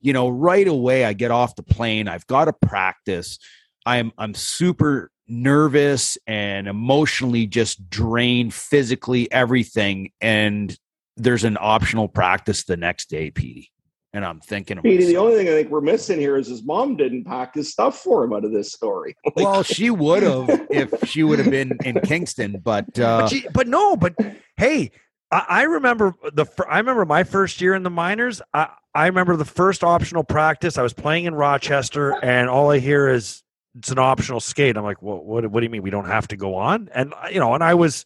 You 0.00 0.12
know, 0.12 0.28
right 0.28 0.66
away 0.66 1.04
I 1.04 1.12
get 1.12 1.30
off 1.30 1.54
the 1.54 1.62
plane. 1.62 2.08
I've 2.08 2.26
got 2.26 2.46
to 2.46 2.52
practice. 2.52 3.38
I'm 3.86 4.12
I'm 4.18 4.34
super 4.34 5.12
nervous 5.28 6.18
and 6.26 6.66
emotionally 6.66 7.46
just 7.46 7.88
drained 7.88 8.52
physically 8.52 9.30
everything 9.32 10.10
and 10.20 10.76
there's 11.16 11.44
an 11.44 11.56
optional 11.60 12.08
practice 12.08 12.64
the 12.64 12.76
next 12.76 13.08
day 13.08 13.30
Petey 13.30 13.71
and 14.12 14.24
I'm 14.24 14.40
thinking 14.40 14.80
Petey, 14.82 15.06
the 15.06 15.16
only 15.16 15.36
thing 15.36 15.48
I 15.48 15.52
think 15.52 15.70
we're 15.70 15.80
missing 15.80 16.18
here 16.18 16.36
is 16.36 16.48
his 16.48 16.62
mom 16.62 16.96
didn't 16.96 17.24
pack 17.24 17.54
his 17.54 17.70
stuff 17.70 17.98
for 18.00 18.24
him 18.24 18.32
out 18.32 18.44
of 18.44 18.52
this 18.52 18.72
story 18.72 19.16
like, 19.24 19.36
well 19.36 19.62
she 19.62 19.90
would 19.90 20.22
have 20.22 20.48
if 20.70 21.08
she 21.08 21.22
would 21.22 21.38
have 21.38 21.50
been 21.50 21.78
in 21.84 22.00
Kingston 22.00 22.60
but 22.62 22.98
uh 22.98 23.22
but, 23.22 23.28
she, 23.28 23.46
but 23.52 23.68
no 23.68 23.96
but 23.96 24.14
hey 24.56 24.90
I, 25.30 25.44
I 25.48 25.62
remember 25.62 26.14
the 26.32 26.46
I 26.68 26.78
remember 26.78 27.04
my 27.04 27.24
first 27.24 27.60
year 27.60 27.74
in 27.74 27.82
the 27.82 27.90
minors 27.90 28.42
I 28.52 28.68
I 28.94 29.06
remember 29.06 29.36
the 29.36 29.44
first 29.44 29.82
optional 29.82 30.24
practice 30.24 30.76
I 30.76 30.82
was 30.82 30.92
playing 30.92 31.24
in 31.24 31.34
Rochester 31.34 32.12
and 32.22 32.48
all 32.48 32.70
I 32.70 32.78
hear 32.78 33.08
is 33.08 33.42
it's 33.78 33.90
an 33.90 33.98
optional 33.98 34.40
skate. 34.40 34.76
I'm 34.76 34.84
like, 34.84 35.00
well, 35.02 35.18
what, 35.18 35.46
what 35.50 35.60
do 35.60 35.64
you 35.64 35.70
mean 35.70 35.82
we 35.82 35.90
don't 35.90 36.06
have 36.06 36.28
to 36.28 36.36
go 36.36 36.56
on? 36.56 36.90
And 36.94 37.14
you 37.30 37.40
know, 37.40 37.54
and 37.54 37.64
I 37.64 37.74
was 37.74 38.04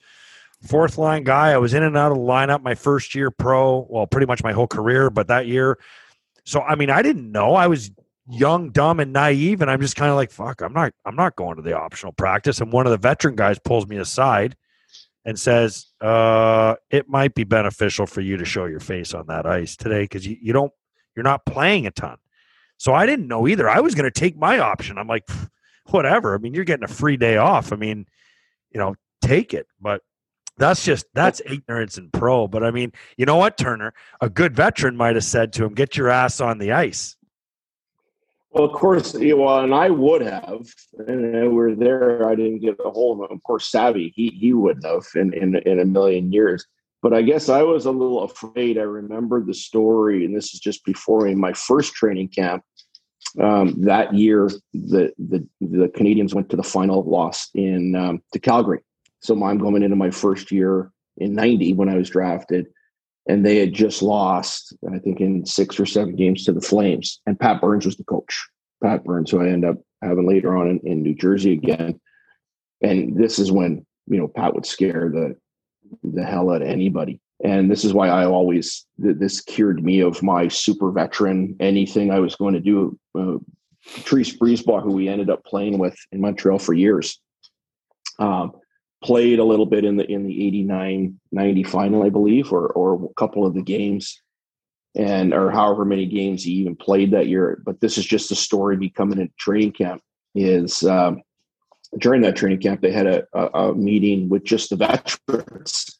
fourth 0.63 0.99
line 0.99 1.25
guy. 1.25 1.51
I 1.51 1.59
was 1.59 1.75
in 1.75 1.83
and 1.83 1.97
out 1.97 2.13
of 2.13 2.19
the 2.19 2.25
lineup 2.25 2.63
my 2.63 2.75
first 2.75 3.15
year 3.15 3.31
pro, 3.31 3.87
well, 3.89 4.07
pretty 4.07 4.27
much 4.27 4.43
my 4.43 4.53
whole 4.53 4.67
career, 4.67 5.11
but 5.11 5.29
that 5.29 5.47
year. 5.47 5.79
So 6.45 6.61
I 6.61 6.75
mean, 6.75 6.91
I 6.91 7.03
didn't 7.03 7.31
know. 7.31 7.55
I 7.55 7.67
was 7.67 7.91
young, 8.29 8.71
dumb, 8.71 9.01
and 9.01 9.13
naive, 9.13 9.63
and 9.63 9.71
I'm 9.71 9.81
just 9.81 9.97
kind 9.97 10.11
of 10.11 10.17
like, 10.17 10.31
fuck, 10.31 10.61
I'm 10.61 10.73
not, 10.73 10.93
I'm 11.05 11.17
not 11.17 11.37
going 11.37 11.57
to 11.57 11.63
the 11.63 11.77
optional 11.77 12.13
practice. 12.13 12.61
And 12.61 12.73
one 12.73 12.87
of 12.87 12.91
the 12.91 12.99
veteran 12.99 13.37
guys 13.37 13.59
pulls 13.59 13.87
me 13.87 13.97
aside 13.97 14.57
and 15.25 15.39
says, 15.39 15.87
uh, 16.01 16.77
it 16.91 17.09
might 17.09 17.35
be 17.35 17.45
beneficial 17.45 18.07
for 18.07 18.21
you 18.21 18.37
to 18.37 18.45
show 18.45 18.65
your 18.65 18.81
face 18.81 19.15
on 19.15 19.27
that 19.27 19.47
ice 19.47 19.77
today 19.77 20.03
because 20.05 20.27
you, 20.27 20.37
you 20.41 20.53
don't, 20.53 20.73
you're 21.15 21.25
not 21.25 21.47
playing 21.47 21.87
a 21.87 21.91
ton. 21.91 22.17
So 22.79 22.93
I 22.95 23.07
didn't 23.07 23.29
know 23.29 23.49
either. 23.49 23.69
I 23.69 23.81
was 23.81 23.95
going 23.95 24.05
to 24.05 24.21
take 24.21 24.37
my 24.37 24.59
option. 24.59 24.99
I'm 24.99 25.09
like, 25.09 25.29
whatever. 25.87 26.35
I 26.35 26.39
mean, 26.39 26.55
you're 26.55 26.65
getting 26.65 26.85
a 26.85 26.89
free 26.89 27.17
day 27.17 27.39
off. 27.39 27.73
I 27.73 27.77
mean, 27.77 28.07
you 28.71 28.79
know, 28.79 28.97
take 29.23 29.55
it. 29.55 29.67
But 29.81 30.03
that's 30.59 30.85
just 30.85 31.07
that's 31.15 31.41
ignorance 31.45 31.99
and 31.99 32.13
pro. 32.13 32.47
But 32.49 32.65
I 32.65 32.71
mean, 32.71 32.93
you 33.17 33.27
know 33.27 33.37
what, 33.37 33.57
Turner? 33.57 33.93
A 34.21 34.31
good 34.31 34.55
veteran 34.55 34.97
might 34.97 35.15
have 35.15 35.25
said 35.25 35.53
to 35.55 35.65
him, 35.65 35.75
"Get 35.75 35.97
your 35.97 36.09
ass 36.09 36.41
on 36.41 36.59
the 36.59 36.73
ice." 36.73 37.17
Well, 38.51 38.65
of 38.65 38.73
course, 38.73 39.15
well, 39.15 39.61
and 39.61 39.75
I 39.75 39.91
would 39.91 40.23
have, 40.23 40.67
and 41.07 41.55
we 41.55 41.63
are 41.63 41.75
there. 41.75 42.27
I 42.27 42.35
didn't 42.35 42.61
get 42.61 42.77
a 42.83 42.91
hold 42.91 43.21
of 43.21 43.31
him. 43.31 43.37
Of 43.37 43.43
course, 43.43 43.71
Savvy, 43.71 44.13
he 44.17 44.29
he 44.29 44.53
would 44.53 44.83
have 44.85 45.05
in, 45.15 45.33
in 45.35 45.57
in 45.57 45.81
a 45.81 45.85
million 45.85 46.33
years. 46.33 46.67
But 47.03 47.13
I 47.13 47.23
guess 47.23 47.49
I 47.49 47.63
was 47.63 47.85
a 47.85 47.91
little 47.91 48.23
afraid. 48.23 48.79
I 48.79 48.83
remember 48.83 49.43
the 49.43 49.55
story, 49.55 50.25
and 50.25 50.35
this 50.35 50.55
is 50.55 50.61
just 50.61 50.85
before 50.85 51.27
in 51.27 51.39
my 51.39 51.53
first 51.53 51.95
training 51.95 52.29
camp 52.29 52.65
um, 53.41 53.75
that 53.83 54.15
year, 54.15 54.49
the, 54.73 55.13
the 55.19 55.47
the 55.61 55.89
Canadiens 55.89 56.35
went 56.35 56.49
to 56.51 56.57
the 56.57 56.63
final, 56.63 57.03
loss 57.05 57.51
in 57.55 57.95
um, 57.95 58.23
to 58.33 58.39
Calgary. 58.39 58.81
So 59.21 59.43
I'm 59.43 59.59
going 59.59 59.83
into 59.83 59.97
my 59.97 60.11
first 60.11 60.51
year 60.53 60.91
in 61.17 61.35
'90 61.35 61.75
when 61.75 61.89
I 61.89 61.97
was 61.97 62.11
drafted, 62.11 62.67
and 63.29 63.45
they 63.45 63.59
had 63.59 63.73
just 63.73 64.03
lost, 64.03 64.77
I 64.93 64.99
think, 64.99 65.21
in 65.21 65.47
six 65.47 65.81
or 65.81 65.87
seven 65.87 66.17
games 66.17 66.45
to 66.45 66.53
the 66.53 66.61
Flames. 66.61 67.21
And 67.27 67.39
Pat 67.39 67.61
Burns 67.61 67.87
was 67.87 67.97
the 67.97 68.05
coach. 68.05 68.49
Pat 68.83 69.05
Burns, 69.05 69.31
who 69.31 69.41
I 69.41 69.49
end 69.49 69.65
up 69.65 69.77
having 70.03 70.27
later 70.27 70.57
on 70.57 70.69
in, 70.69 70.81
in 70.81 71.03
New 71.03 71.15
Jersey 71.15 71.53
again. 71.53 72.01
And 72.83 73.17
this 73.17 73.39
is 73.39 73.51
when 73.51 73.87
you 74.07 74.19
know 74.19 74.29
Pat 74.29 74.55
would 74.55 74.67
scare 74.67 75.11
the 75.11 75.37
the 76.03 76.25
hell 76.25 76.51
out 76.51 76.63
of 76.63 76.69
anybody 76.69 77.21
and 77.45 77.71
this 77.71 77.85
is 77.85 77.93
why 77.93 78.09
I 78.09 78.25
always 78.25 78.87
this 78.97 79.41
cured 79.41 79.85
me 79.85 80.01
of 80.01 80.23
my 80.23 80.49
super 80.49 80.91
veteran 80.91 81.57
anything 81.61 82.11
I 82.11 82.21
was 82.21 82.35
going 82.35 82.55
to 82.55 82.61
do. 82.61 82.99
Uh, 83.15 83.37
Patrice 83.95 84.37
Brisebois, 84.37 84.83
who 84.83 84.93
we 84.93 85.09
ended 85.09 85.31
up 85.31 85.45
playing 85.45 85.79
with 85.79 85.97
in 86.11 86.21
Montreal 86.21 86.59
for 86.59 86.75
years, 86.75 87.21
um, 88.19 88.53
played 89.07 89.39
a 89.39 89.45
little 89.45 89.67
bit 89.67 89.85
in 89.85 89.97
the 89.97 90.11
in 90.11 90.27
the 90.27 90.47
89 90.47 91.21
90 91.33 91.63
final, 91.65 92.03
I 92.03 92.11
believe, 92.11 92.53
or 92.53 92.69
or 92.69 93.05
a 93.05 93.15
couple 93.15 93.47
of 93.47 93.55
the 93.55 93.63
games, 93.63 94.21
and 94.95 95.33
or 95.33 95.51
however 95.51 95.85
many 95.85 96.07
games 96.07 96.45
he 96.45 96.53
even 96.53 96.77
played 96.77 97.13
that 97.13 97.29
year. 97.29 97.61
But 97.65 97.81
this 97.81 97.99
is 97.99 98.05
just 98.05 98.31
a 98.31 98.37
story 98.37 98.77
becoming 98.77 99.21
a 99.21 99.29
training 99.39 99.73
camp. 99.73 100.03
Is 100.35 100.83
um, 100.83 101.23
during 101.99 102.23
that 102.23 102.37
training 102.37 102.61
camp 102.61 102.83
they 102.83 102.93
had 102.93 103.07
a, 103.07 103.25
a, 103.33 103.47
a 103.47 103.75
meeting 103.75 104.29
with 104.29 104.45
just 104.45 104.71
the 104.71 104.77
veterans 104.77 105.97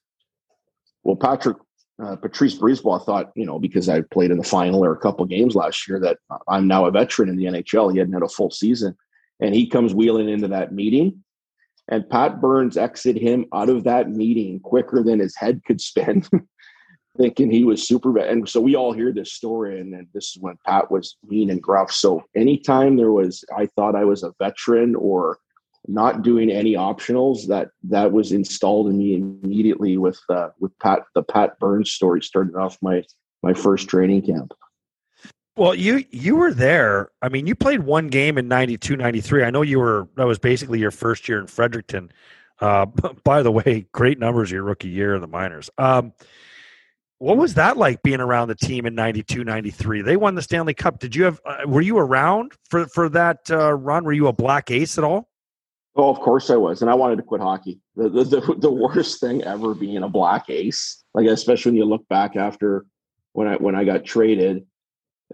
well, 1.07 1.17
Patrick 1.17 1.57
uh, 2.03 2.17
Patrice 2.17 2.59
Brisebois 2.59 3.05
thought, 3.05 3.31
you 3.37 3.47
know, 3.47 3.61
because 3.61 3.89
I 3.89 4.01
played 4.01 4.33
in 4.33 4.39
the 4.39 4.45
final 4.45 4.85
or 4.85 4.93
a 4.93 4.99
couple 4.99 5.25
games 5.25 5.55
last 5.55 5.89
year, 5.89 6.01
that 6.01 6.19
I'm 6.49 6.67
now 6.67 6.85
a 6.85 6.91
veteran 6.91 7.29
in 7.29 7.37
the 7.37 7.45
NHL. 7.45 7.93
He 7.93 7.99
hadn't 7.99 8.13
had 8.13 8.25
a 8.25 8.29
full 8.29 8.51
season, 8.51 8.97
and 9.41 9.55
he 9.55 9.69
comes 9.69 9.95
wheeling 9.95 10.29
into 10.29 10.49
that 10.49 10.73
meeting, 10.73 11.23
and 11.89 12.09
Pat 12.09 12.41
Burns 12.41 12.77
exited 12.77 13.21
him 13.21 13.47
out 13.53 13.69
of 13.69 13.85
that 13.85 14.11
meeting 14.11 14.61
quicker 14.61 15.03
than 15.03 15.21
his 15.21 15.37
head 15.37 15.63
could 15.67 15.81
spin, 15.81 16.25
thinking 17.17 17.51
he 17.51 17.65
was 17.65 17.87
super. 17.87 18.17
And 18.19 18.49
so 18.49 18.61
we 18.61 18.75
all 18.75 18.93
hear 18.93 19.13
this 19.13 19.33
story, 19.33 19.81
and 19.81 19.93
then 19.93 20.09
this 20.13 20.31
is 20.31 20.39
when 20.41 20.59
Pat 20.67 20.91
was 20.91 21.17
mean 21.27 21.51
and 21.51 21.63
gruff. 21.63 21.93
So 21.93 22.25
anytime 22.35 22.97
there 22.97 23.13
was, 23.13 23.45
I 23.57 23.67
thought 23.67 23.95
I 23.95 24.05
was 24.05 24.23
a 24.23 24.35
veteran 24.41 24.95
or 24.97 25.39
not 25.89 26.23
doing 26.23 26.51
any 26.51 26.75
optionals 26.75 27.47
that 27.47 27.69
that 27.85 28.11
was 28.11 28.33
installed 28.33 28.89
in 28.89 28.99
me 28.99 29.15
immediately 29.15 29.97
with 29.97 30.21
uh, 30.29 30.49
with 30.59 30.77
Pat 30.81 31.03
the 31.15 31.23
Pat 31.23 31.59
Burns 31.61 31.93
story 31.93 32.23
started 32.23 32.57
off 32.57 32.77
my 32.83 33.05
my 33.43 33.55
first 33.55 33.89
training 33.89 34.23
camp. 34.23 34.53
Well, 35.57 35.75
you 35.75 36.05
you 36.11 36.37
were 36.37 36.53
there. 36.53 37.11
I 37.23 37.29
mean, 37.29 37.47
you 37.47 37.55
played 37.55 37.81
one 37.81 38.09
game 38.09 38.37
in 38.37 38.47
92, 38.47 38.97
93. 38.97 39.45
I 39.45 39.51
know 39.51 39.63
you 39.63 39.79
were 39.79 40.09
that 40.17 40.27
was 40.27 40.39
basically 40.39 40.79
your 40.79 40.91
first 40.91 41.29
year 41.29 41.39
in 41.39 41.47
Fredericton. 41.47 42.11
Uh, 42.61 42.87
by 43.25 43.43
the 43.43 43.51
way, 43.51 43.87
great 43.93 44.19
numbers 44.19 44.51
your 44.51 44.63
rookie 44.63 44.89
year 44.89 45.15
in 45.15 45.21
the 45.21 45.27
minors. 45.27 45.71
Um, 45.79 46.13
what 47.19 47.39
was 47.39 47.55
that 47.55 47.79
like 47.79 48.03
being 48.03 48.21
around 48.21 48.49
the 48.49 48.55
team 48.55 48.85
in 48.85 48.95
92 48.95 49.43
93 49.43 50.03
they 50.03 50.19
won 50.19 50.35
the 50.35 50.43
stanley 50.43 50.75
cup 50.75 50.99
did 50.99 51.17
you 51.17 51.25
have 51.25 51.41
uh, 51.47 51.63
were 51.67 51.81
you 51.81 51.97
around 51.97 52.53
for 52.69 52.87
for 52.89 53.09
that 53.09 53.39
uh, 53.51 53.73
run 53.73 54.05
were 54.05 54.13
you 54.13 54.27
a 54.27 54.35
black 54.35 54.71
ace 54.71 54.99
at 54.99 55.05
all 55.05 55.31
Oh, 55.99 56.11
of 56.11 56.21
course 56.21 56.51
I 56.51 56.57
was, 56.57 56.83
and 56.83 56.91
I 56.91 56.95
wanted 56.95 57.17
to 57.17 57.23
quit 57.23 57.41
hockey. 57.41 57.81
The, 57.97 58.11
the 58.11 58.25
the, 58.25 58.55
the 58.59 58.71
worst 58.71 59.19
thing 59.19 59.43
ever 59.45 59.75
being 59.75 60.03
a 60.03 60.09
black 60.09 60.51
ace, 60.51 61.03
like 61.15 61.27
especially 61.27 61.73
when 61.73 61.79
you 61.79 61.87
look 61.87 62.07
back 62.09 62.37
after 62.37 62.85
when 63.33 63.49
I 63.49 63.57
when 63.57 63.75
I 63.75 63.85
got 63.85 64.05
traded, 64.05 64.67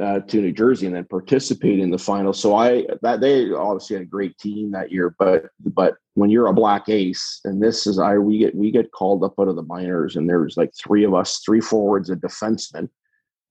uh, 0.01 0.21
to 0.21 0.41
New 0.41 0.53
Jersey 0.53 0.87
and 0.87 0.97
then 0.97 1.05
participate 1.05 1.79
in 1.79 1.91
the 1.91 1.99
final. 1.99 2.33
So 2.33 2.55
I 2.55 2.87
that 3.03 3.21
they 3.21 3.51
obviously 3.51 3.97
had 3.97 4.03
a 4.03 4.07
great 4.07 4.37
team 4.39 4.71
that 4.73 4.91
year, 4.91 5.15
but 5.19 5.51
but 5.61 5.95
when 6.15 6.31
you're 6.31 6.47
a 6.47 6.55
black 6.55 6.89
ace, 6.89 7.41
and 7.45 7.63
this 7.63 7.87
is 7.87 7.99
I 7.99 8.19
we 8.19 8.39
get 8.39 8.55
we 8.55 8.71
get 8.71 8.93
called 8.93 9.23
up 9.23 9.35
out 9.39 9.49
of 9.49 9.57
the 9.57 9.63
minors, 9.63 10.17
and 10.17 10.29
there's 10.29 10.57
like 10.57 10.73
three 10.75 11.05
of 11.05 11.15
us, 11.15 11.41
three 11.45 11.61
forwards, 11.61 12.11
a 12.11 12.17
defenseman, 12.17 12.89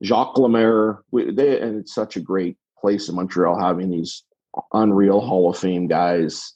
Jacques 0.04 0.38
Lemaire. 0.38 1.04
We, 1.12 1.32
they 1.32 1.60
and 1.62 1.80
it's 1.80 1.93
such 1.93 2.15
a 2.15 2.21
great 2.21 2.58
place 2.80 3.08
in 3.08 3.15
Montreal 3.15 3.60
having 3.60 3.91
these 3.91 4.23
unreal 4.73 5.21
Hall 5.21 5.49
of 5.49 5.58
Fame 5.58 5.88
guys. 5.88 6.54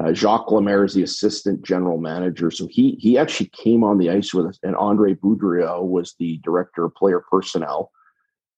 Uh, 0.00 0.10
Jacques 0.14 0.50
Lemaire 0.50 0.84
is 0.84 0.94
the 0.94 1.02
assistant 1.02 1.62
general 1.62 1.98
manager, 1.98 2.50
so 2.50 2.66
he 2.66 2.92
he 2.92 3.18
actually 3.18 3.50
came 3.52 3.84
on 3.84 3.98
the 3.98 4.08
ice 4.08 4.32
with 4.32 4.46
us, 4.46 4.58
and 4.62 4.74
Andre 4.76 5.12
Boudrias 5.12 5.86
was 5.86 6.14
the 6.18 6.38
director 6.42 6.86
of 6.86 6.94
player 6.94 7.22
personnel 7.30 7.92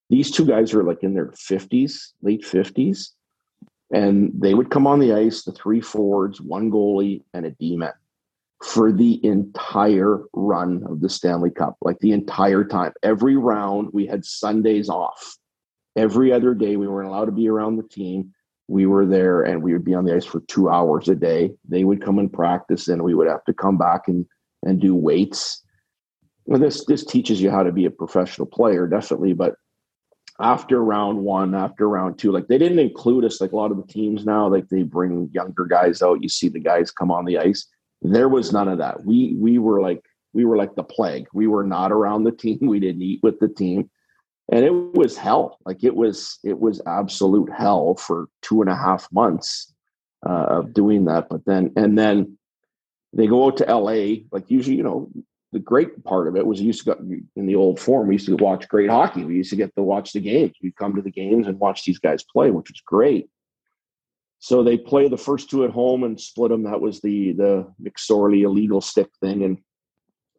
these 0.09 0.31
two 0.31 0.45
guys 0.45 0.73
are 0.73 0.83
like 0.83 1.03
in 1.03 1.13
their 1.13 1.27
50s, 1.27 2.13
late 2.21 2.43
50s, 2.43 3.09
and 3.91 4.31
they 4.35 4.53
would 4.53 4.71
come 4.71 4.87
on 4.87 4.99
the 4.99 5.13
ice, 5.13 5.43
the 5.43 5.51
three 5.51 5.81
forwards, 5.81 6.41
one 6.41 6.71
goalie, 6.71 7.21
and 7.33 7.45
a 7.45 7.51
D 7.51 7.75
man 7.75 7.93
for 8.63 8.91
the 8.91 9.23
entire 9.25 10.21
run 10.33 10.83
of 10.87 11.01
the 11.01 11.09
Stanley 11.09 11.51
Cup, 11.51 11.77
like 11.81 11.99
the 11.99 12.11
entire 12.11 12.63
time. 12.63 12.93
Every 13.03 13.35
round, 13.35 13.89
we 13.93 14.05
had 14.05 14.25
Sundays 14.25 14.89
off. 14.89 15.37
Every 15.95 16.31
other 16.31 16.53
day, 16.53 16.75
we 16.75 16.87
weren't 16.87 17.07
allowed 17.07 17.25
to 17.25 17.31
be 17.31 17.47
around 17.47 17.77
the 17.77 17.87
team. 17.87 18.33
We 18.67 18.85
were 18.85 19.05
there 19.05 19.43
and 19.43 19.61
we 19.61 19.73
would 19.73 19.85
be 19.85 19.93
on 19.93 20.05
the 20.05 20.15
ice 20.15 20.25
for 20.25 20.39
two 20.41 20.69
hours 20.69 21.07
a 21.07 21.15
day. 21.15 21.51
They 21.67 21.83
would 21.83 22.01
come 22.01 22.17
and 22.17 22.31
practice, 22.31 22.87
and 22.87 23.03
we 23.03 23.13
would 23.13 23.27
have 23.27 23.43
to 23.45 23.53
come 23.53 23.77
back 23.77 24.07
and, 24.07 24.25
and 24.63 24.81
do 24.81 24.95
weights. 24.95 25.61
Well, 26.45 26.59
this 26.59 26.85
this 26.85 27.05
teaches 27.05 27.41
you 27.41 27.51
how 27.51 27.63
to 27.63 27.71
be 27.71 27.85
a 27.85 27.91
professional 27.91 28.47
player, 28.47 28.87
definitely. 28.87 29.33
But 29.33 29.55
after 30.39 30.83
round 30.83 31.19
one, 31.19 31.55
after 31.55 31.87
round 31.87 32.19
two, 32.19 32.31
like 32.31 32.47
they 32.47 32.57
didn't 32.57 32.79
include 32.79 33.23
us 33.23 33.39
like 33.39 33.53
a 33.53 33.55
lot 33.55 33.71
of 33.71 33.77
the 33.77 33.91
teams 33.91 34.25
now, 34.25 34.47
like 34.47 34.67
they 34.67 34.83
bring 34.83 35.29
younger 35.33 35.65
guys 35.65 36.01
out. 36.01 36.21
You 36.21 36.29
see 36.29 36.49
the 36.49 36.59
guys 36.59 36.91
come 36.91 37.11
on 37.11 37.25
the 37.25 37.37
ice. 37.37 37.67
There 38.01 38.27
was 38.27 38.51
none 38.51 38.67
of 38.67 38.79
that. 38.79 39.05
We 39.05 39.35
we 39.39 39.59
were 39.59 39.81
like 39.81 40.01
we 40.33 40.43
were 40.45 40.57
like 40.57 40.75
the 40.75 40.83
plague. 40.83 41.27
We 41.33 41.47
were 41.47 41.63
not 41.63 41.91
around 41.91 42.23
the 42.23 42.31
team. 42.31 42.59
We 42.61 42.79
didn't 42.79 43.01
eat 43.01 43.21
with 43.23 43.39
the 43.39 43.47
team. 43.47 43.89
And 44.51 44.63
it 44.63 44.73
was 44.93 45.17
hell. 45.17 45.57
Like 45.65 45.83
it 45.83 45.95
was 45.95 46.37
it 46.43 46.59
was 46.59 46.81
absolute 46.85 47.51
hell 47.51 47.95
for 47.95 48.27
two 48.41 48.61
and 48.61 48.69
a 48.69 48.75
half 48.75 49.07
months 49.11 49.73
uh, 50.27 50.45
of 50.49 50.73
doing 50.73 51.05
that. 51.05 51.29
But 51.29 51.45
then 51.45 51.71
and 51.77 51.97
then 51.97 52.37
they 53.13 53.27
go 53.27 53.45
out 53.45 53.57
to 53.57 53.73
LA, 53.73 54.25
like 54.31 54.51
usually, 54.51 54.75
you 54.75 54.83
know, 54.83 55.09
the 55.55 55.59
great 55.59 56.03
part 56.03 56.27
of 56.27 56.35
it 56.35 56.45
was 56.45 56.59
you 56.59 56.67
used 56.67 56.83
to 56.83 56.93
go 56.93 57.01
in 57.37 57.45
the 57.45 57.55
old 57.55 57.79
form. 57.79 58.09
We 58.09 58.15
used 58.15 58.25
to 58.25 58.35
watch 58.35 58.67
great 58.67 58.89
hockey. 58.89 59.23
We 59.23 59.37
used 59.37 59.51
to 59.51 59.55
get 59.55 59.73
to 59.77 59.83
watch 59.83 60.11
the 60.11 60.19
games. 60.19 60.51
We'd 60.61 60.75
come 60.75 60.93
to 60.97 61.01
the 61.01 61.09
games 61.09 61.47
and 61.47 61.57
watch 61.57 61.85
these 61.85 61.97
guys 61.97 62.25
play, 62.25 62.51
which 62.51 62.69
was 62.69 62.81
great. 62.85 63.29
So 64.39 64.63
they 64.63 64.77
play 64.77 65.07
the 65.07 65.17
first 65.17 65.49
two 65.49 65.63
at 65.63 65.71
home 65.71 66.03
and 66.03 66.19
split 66.19 66.51
them. 66.51 66.63
That 66.63 66.81
was 66.81 66.99
the 66.99 67.31
the 67.31 67.73
McSorley 67.81 68.41
illegal 68.41 68.81
stick 68.81 69.07
thing, 69.21 69.43
and 69.43 69.57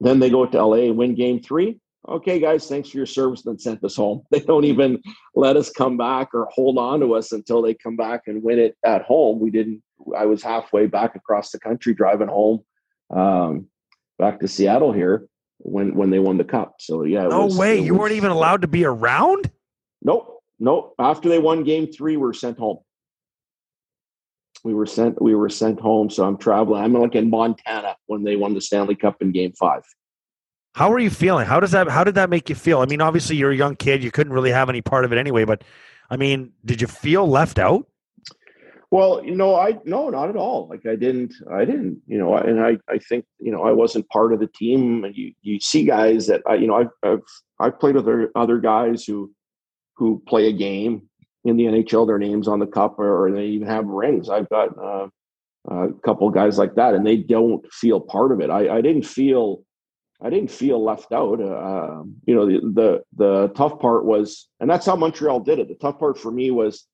then 0.01 0.21
they 0.21 0.29
go 0.29 0.45
to 0.45 0.63
LA 0.63 0.89
and 0.89 0.99
win 0.99 1.15
game 1.15 1.41
three. 1.41 1.81
Okay, 2.07 2.39
guys, 2.39 2.69
thanks 2.69 2.91
for 2.91 2.99
your 2.99 3.07
service. 3.07 3.41
Then 3.41 3.59
sent 3.59 3.83
us 3.85 3.97
home. 3.97 4.21
They 4.31 4.41
don't 4.41 4.65
even 4.65 5.03
let 5.35 5.57
us 5.57 5.71
come 5.71 5.97
back 5.97 6.35
or 6.35 6.47
hold 6.53 6.77
on 6.77 7.01
to 7.01 7.15
us 7.15 7.33
until 7.33 7.63
they 7.63 7.73
come 7.73 7.97
back 7.97 8.25
and 8.27 8.43
win 8.43 8.59
it 8.59 8.77
at 8.85 9.01
home. 9.01 9.41
We 9.41 9.51
didn't. 9.51 9.83
I 10.15 10.27
was 10.27 10.43
halfway 10.43 10.89
back 10.89 11.17
across 11.17 11.53
the 11.53 11.59
country 11.59 11.95
driving 11.95 12.29
home. 12.29 12.61
Um, 13.09 13.69
back 14.19 14.41
to 14.41 14.49
Seattle 14.49 14.93
here 14.93 15.27
when 15.59 15.95
when 15.95 16.11
they 16.11 16.19
won 16.19 16.39
the 16.39 16.45
cup. 16.45 16.77
So 16.79 17.05
yeah, 17.05 17.29
no 17.29 17.47
was, 17.47 17.57
way, 17.57 17.81
you 17.81 17.93
was, 17.93 18.01
weren't 18.01 18.13
even 18.13 18.31
allowed 18.31 18.63
to 18.63 18.69
be 18.69 18.85
around. 18.85 19.51
Nope, 20.03 20.43
nope. 20.59 20.95
After 20.99 21.29
they 21.29 21.39
won 21.39 21.65
Game 21.65 21.91
Three, 21.91 22.17
we 22.17 22.23
were 22.23 22.35
sent 22.35 22.59
home. 22.59 22.79
We 24.65 24.75
were 24.75 24.87
sent. 24.87 25.21
We 25.21 25.35
were 25.35 25.49
sent 25.49 25.81
home. 25.81 26.11
So 26.11 26.25
I'm 26.25 26.37
traveling. 26.37 26.83
I'm 26.83 26.93
like 26.93 27.15
in 27.15 27.31
Montana 27.31 27.97
when 28.07 28.25
they 28.25 28.37
won 28.37 28.55
the 28.55 28.61
Stanley 28.61 28.95
Cup 28.95 29.17
in 29.21 29.33
Game 29.33 29.53
Five. 29.53 29.83
How 30.75 30.93
are 30.93 30.99
you 30.99 31.11
feeling? 31.11 31.47
How 31.47 31.61
does 31.61 31.71
that? 31.71 31.89
How 31.89 32.05
did 32.05 32.17
that 32.17 32.29
make 32.29 32.49
you 32.49 32.55
feel? 32.55 32.81
I 32.81 32.87
mean, 32.87 33.01
obviously 33.01 33.37
you're 33.37 33.51
a 33.51 33.57
young 33.57 33.77
kid. 33.77 34.05
You 34.05 34.11
couldn't 34.11 34.33
really 34.33 34.51
have 34.51 34.69
any 34.69 34.83
part 34.83 35.05
of 35.05 35.13
it 35.13 35.19
anyway. 35.19 35.45
But 35.45 35.65
I 36.11 36.17
mean, 36.17 36.53
did 36.65 36.81
you 36.81 36.87
feel 36.87 37.27
left 37.27 37.59
out? 37.59 37.87
Well, 38.97 39.23
you 39.23 39.37
know, 39.37 39.57
I 39.57 39.77
no, 39.85 40.09
not 40.09 40.31
at 40.31 40.37
all. 40.37 40.69
Like 40.71 40.87
I 40.87 40.97
didn't, 40.97 41.35
I 41.53 41.67
didn't, 41.67 42.01
you 42.07 42.17
know, 42.17 42.35
and 42.35 42.59
I, 42.59 42.79
I 42.89 42.97
think, 42.97 43.27
you 43.39 43.53
know, 43.53 43.63
I 43.63 43.71
wasn't 43.71 44.09
part 44.09 44.33
of 44.33 44.41
the 44.41 44.47
team. 44.47 45.05
You, 45.13 45.35
you 45.43 45.61
see 45.61 45.85
guys 45.85 46.29
that 46.29 46.41
I, 46.49 46.55
you 46.55 46.67
know, 46.67 46.77
I've, 46.77 46.89
I've, 47.03 47.21
I've 47.61 47.79
played 47.79 47.97
with 47.97 48.05
other, 48.05 48.31
other 48.35 48.57
guys 48.59 49.05
who, 49.05 49.35
who 49.99 50.23
play 50.27 50.49
a 50.49 50.53
game 50.53 51.11
in 51.45 51.59
the 51.59 51.65
NHL. 51.65 52.07
Their 52.07 52.17
names 52.17 52.49
on 52.49 52.59
the 52.59 52.67
cup, 52.67 52.99
or, 52.99 53.27
or 53.27 53.31
they 53.31 53.45
even 53.49 53.69
have 53.69 53.85
rings. 53.85 54.31
I've 54.31 54.49
got 54.49 54.71
uh, 54.79 55.09
a 55.71 55.93
couple 56.03 56.31
guys 56.31 56.57
like 56.57 56.77
that, 56.77 56.95
and 56.95 57.07
they 57.07 57.19
don't 57.19 57.71
feel 57.71 58.01
part 58.01 58.33
of 58.33 58.41
it. 58.41 58.49
I, 58.49 58.79
I 58.79 58.81
didn't 58.81 59.05
feel, 59.05 59.63
I 60.23 60.31
didn't 60.31 60.51
feel 60.51 60.83
left 60.83 61.13
out. 61.13 61.39
Uh, 61.39 62.03
you 62.25 62.35
know, 62.35 62.47
the, 62.47 62.61
the 62.73 63.03
the 63.15 63.49
tough 63.49 63.79
part 63.79 64.07
was, 64.07 64.49
and 64.59 64.71
that's 64.71 64.87
how 64.87 64.97
Montreal 64.97 65.41
did 65.41 65.59
it. 65.59 65.69
The 65.69 65.75
tough 65.75 65.99
part 65.99 66.19
for 66.19 66.31
me 66.31 66.51
was 66.51 66.87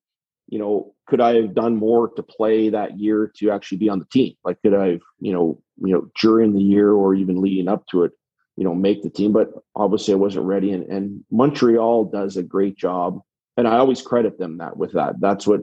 you 0.52 0.58
know, 0.58 0.92
could 1.06 1.22
I 1.22 1.36
have 1.36 1.54
done 1.54 1.76
more 1.76 2.10
to 2.10 2.22
play 2.22 2.68
that 2.68 3.00
year 3.00 3.32
to 3.38 3.50
actually 3.50 3.78
be 3.78 3.88
on 3.88 4.00
the 4.00 4.04
team? 4.04 4.34
Like, 4.44 4.60
could 4.60 4.74
I 4.74 4.88
have, 4.88 5.00
you 5.18 5.32
know, 5.32 5.58
you 5.78 5.94
know, 5.94 6.10
during 6.20 6.52
the 6.52 6.60
year 6.60 6.92
or 6.92 7.14
even 7.14 7.40
leading 7.40 7.68
up 7.68 7.86
to 7.86 8.04
it, 8.04 8.12
you 8.56 8.64
know, 8.64 8.74
make 8.74 9.02
the 9.02 9.08
team? 9.08 9.32
But 9.32 9.48
obviously, 9.74 10.12
I 10.12 10.18
wasn't 10.18 10.44
ready. 10.44 10.72
And, 10.72 10.84
and 10.92 11.24
Montreal 11.30 12.04
does 12.04 12.36
a 12.36 12.42
great 12.42 12.76
job, 12.76 13.22
and 13.56 13.66
I 13.66 13.78
always 13.78 14.02
credit 14.02 14.38
them 14.38 14.58
that 14.58 14.76
with 14.76 14.92
that. 14.92 15.18
That's 15.20 15.46
what 15.46 15.62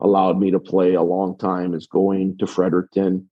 allowed 0.00 0.38
me 0.38 0.50
to 0.52 0.58
play 0.58 0.94
a 0.94 1.02
long 1.02 1.36
time 1.36 1.74
is 1.74 1.86
going 1.86 2.38
to 2.38 2.46
Fredericton, 2.46 3.28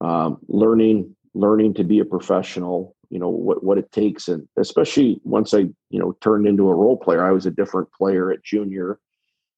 um, 0.00 0.38
learning 0.48 1.14
learning 1.34 1.74
to 1.74 1.84
be 1.84 1.98
a 1.98 2.06
professional. 2.06 2.96
You 3.10 3.18
know 3.18 3.28
what 3.28 3.62
what 3.62 3.76
it 3.76 3.92
takes, 3.92 4.28
and 4.28 4.48
especially 4.56 5.20
once 5.22 5.52
I 5.52 5.68
you 5.90 5.98
know 6.00 6.16
turned 6.22 6.46
into 6.46 6.70
a 6.70 6.74
role 6.74 6.96
player, 6.96 7.22
I 7.22 7.32
was 7.32 7.44
a 7.44 7.50
different 7.50 7.92
player 7.92 8.32
at 8.32 8.42
junior 8.42 8.98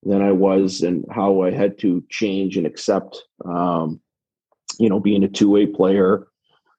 than 0.02 0.22
I 0.22 0.32
was 0.32 0.82
and 0.82 1.04
how 1.10 1.42
I 1.42 1.50
had 1.50 1.78
to 1.80 2.04
change 2.10 2.56
and 2.56 2.66
accept, 2.66 3.22
um, 3.44 4.00
you 4.78 4.88
know, 4.88 5.00
being 5.00 5.22
a 5.22 5.28
two 5.28 5.50
way 5.50 5.66
player, 5.66 6.26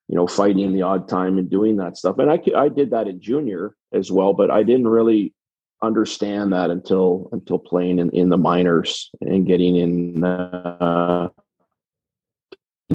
you 0.07 0.15
know, 0.15 0.27
fighting 0.27 0.59
in 0.59 0.73
the 0.73 0.81
odd 0.81 1.07
time 1.07 1.37
and 1.37 1.49
doing 1.49 1.77
that 1.77 1.97
stuff. 1.97 2.19
And 2.19 2.29
I, 2.29 2.41
I 2.55 2.69
did 2.69 2.91
that 2.91 3.07
in 3.07 3.21
junior 3.21 3.75
as 3.93 4.11
well, 4.11 4.33
but 4.33 4.51
I 4.51 4.63
didn't 4.63 4.87
really 4.87 5.33
understand 5.81 6.53
that 6.53 6.69
until 6.69 7.29
until 7.33 7.59
playing 7.59 7.99
in, 7.99 8.09
in 8.11 8.29
the 8.29 8.37
minors 8.37 9.11
and 9.19 9.45
getting 9.45 9.75
in 9.75 10.23
uh, 10.23 11.27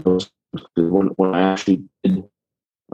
when, 0.05 1.07
when 1.17 1.35
I 1.35 1.53
actually 1.53 1.85
did 2.03 2.25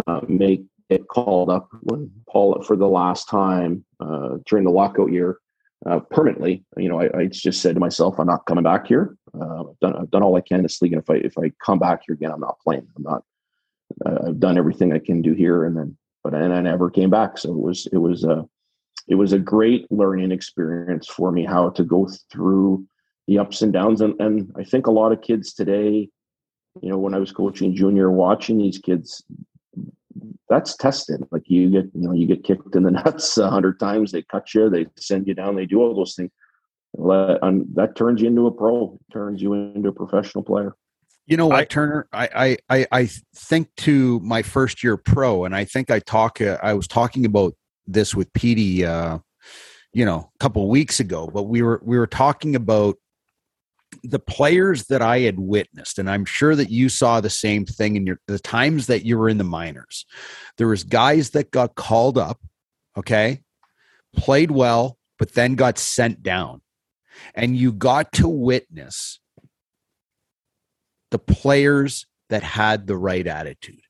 uh, 0.06 0.20
make 0.28 0.64
it 0.90 1.06
called 1.08 1.48
up 1.48 1.68
when 1.82 2.10
Paul 2.28 2.62
for 2.62 2.76
the 2.76 2.88
last 2.88 3.28
time 3.28 3.84
uh, 4.00 4.38
during 4.46 4.64
the 4.64 4.70
lockout 4.70 5.12
year 5.12 5.38
uh, 5.86 6.00
permanently. 6.00 6.64
You 6.76 6.88
know, 6.88 7.00
I, 7.00 7.18
I, 7.18 7.26
just 7.26 7.60
said 7.60 7.74
to 7.74 7.80
myself, 7.80 8.18
I'm 8.18 8.26
not 8.26 8.46
coming 8.46 8.64
back 8.64 8.86
here. 8.86 9.16
Uh, 9.38 9.60
I've 9.60 9.80
done 9.80 9.96
I've 9.96 10.10
done 10.10 10.22
all 10.22 10.36
I 10.36 10.40
can 10.40 10.58
in 10.58 10.62
this 10.62 10.80
league, 10.80 10.92
and 10.92 11.02
if 11.02 11.10
I 11.10 11.16
if 11.16 11.36
I 11.38 11.52
come 11.64 11.78
back 11.78 12.02
here 12.06 12.14
again, 12.14 12.30
I'm 12.30 12.40
not 12.40 12.58
playing. 12.60 12.86
I'm 12.96 13.02
not. 13.02 13.22
Uh, 14.04 14.28
I've 14.28 14.40
done 14.40 14.58
everything 14.58 14.92
I 14.92 14.98
can 14.98 15.22
do 15.22 15.34
here, 15.34 15.64
and 15.64 15.76
then 15.76 15.96
but 16.22 16.34
and 16.34 16.52
I 16.52 16.60
never 16.60 16.90
came 16.90 17.10
back. 17.10 17.38
So 17.38 17.50
it 17.50 17.60
was 17.60 17.86
it 17.92 17.98
was 17.98 18.24
a 18.24 18.44
it 19.08 19.16
was 19.16 19.32
a 19.32 19.38
great 19.38 19.90
learning 19.90 20.32
experience 20.32 21.06
for 21.06 21.30
me 21.30 21.44
how 21.44 21.70
to 21.70 21.84
go 21.84 22.08
through 22.32 22.86
the 23.26 23.38
ups 23.38 23.62
and 23.62 23.72
downs, 23.72 24.00
and 24.00 24.18
and 24.20 24.52
I 24.56 24.64
think 24.64 24.86
a 24.86 24.92
lot 24.92 25.12
of 25.12 25.22
kids 25.22 25.52
today. 25.52 26.08
You 26.82 26.90
know, 26.90 26.98
when 26.98 27.14
I 27.14 27.18
was 27.18 27.30
coaching 27.30 27.76
junior, 27.76 28.10
watching 28.10 28.58
these 28.58 28.78
kids, 28.78 29.22
that's 30.48 30.76
tested. 30.76 31.22
Like 31.30 31.44
you 31.46 31.70
get, 31.70 31.86
you 31.94 32.08
know, 32.08 32.12
you 32.12 32.26
get 32.26 32.44
kicked 32.44 32.74
in 32.74 32.82
the 32.82 32.90
nuts 33.04 33.38
a 33.38 33.50
hundred 33.50 33.80
times. 33.80 34.12
They 34.12 34.22
cut 34.22 34.52
you, 34.54 34.68
they 34.70 34.86
send 34.98 35.26
you 35.26 35.34
down, 35.34 35.56
they 35.56 35.66
do 35.66 35.80
all 35.80 35.94
those 35.94 36.14
things. 36.14 36.30
that 36.96 37.92
turns 37.96 38.20
you 38.20 38.28
into 38.28 38.46
a 38.46 38.52
pro, 38.52 38.98
turns 39.12 39.42
you 39.42 39.52
into 39.54 39.88
a 39.88 39.92
professional 39.92 40.44
player. 40.44 40.74
You 41.26 41.38
know 41.38 41.46
what, 41.46 41.58
I, 41.58 41.64
Turner? 41.64 42.06
I, 42.12 42.58
I 42.68 42.86
I 42.92 43.08
think 43.34 43.74
to 43.78 44.20
my 44.20 44.42
first 44.42 44.84
year 44.84 44.98
pro, 44.98 45.44
and 45.44 45.56
I 45.56 45.64
think 45.64 45.90
I 45.90 46.00
talk. 46.00 46.40
Uh, 46.40 46.58
I 46.62 46.74
was 46.74 46.86
talking 46.86 47.24
about 47.24 47.54
this 47.86 48.14
with 48.14 48.30
Petey, 48.34 48.84
uh, 48.84 49.18
you 49.94 50.04
know, 50.04 50.30
a 50.34 50.38
couple 50.38 50.68
weeks 50.68 51.00
ago. 51.00 51.30
But 51.32 51.44
we 51.44 51.62
were 51.62 51.80
we 51.82 51.96
were 51.96 52.06
talking 52.06 52.54
about 52.54 52.96
the 54.04 54.18
players 54.18 54.84
that 54.86 55.02
I 55.02 55.20
had 55.20 55.38
witnessed, 55.38 55.98
and 55.98 56.10
I'm 56.10 56.24
sure 56.26 56.54
that 56.54 56.70
you 56.70 56.88
saw 56.88 57.20
the 57.20 57.30
same 57.30 57.64
thing 57.64 57.96
in 57.96 58.06
your 58.06 58.20
the 58.28 58.38
times 58.38 58.86
that 58.86 59.04
you 59.04 59.18
were 59.18 59.28
in 59.28 59.38
the 59.38 59.44
minors. 59.44 60.04
There 60.58 60.68
was 60.68 60.84
guys 60.84 61.30
that 61.30 61.50
got 61.50 61.74
called 61.74 62.18
up, 62.18 62.40
okay, 62.96 63.40
played 64.14 64.50
well, 64.50 64.98
but 65.18 65.32
then 65.32 65.54
got 65.54 65.78
sent 65.78 66.22
down. 66.22 66.60
And 67.34 67.56
you 67.56 67.72
got 67.72 68.12
to 68.14 68.28
witness 68.28 69.20
the 71.10 71.18
players 71.18 72.06
that 72.28 72.42
had 72.42 72.86
the 72.86 72.96
right 72.96 73.26
attitude. 73.26 73.82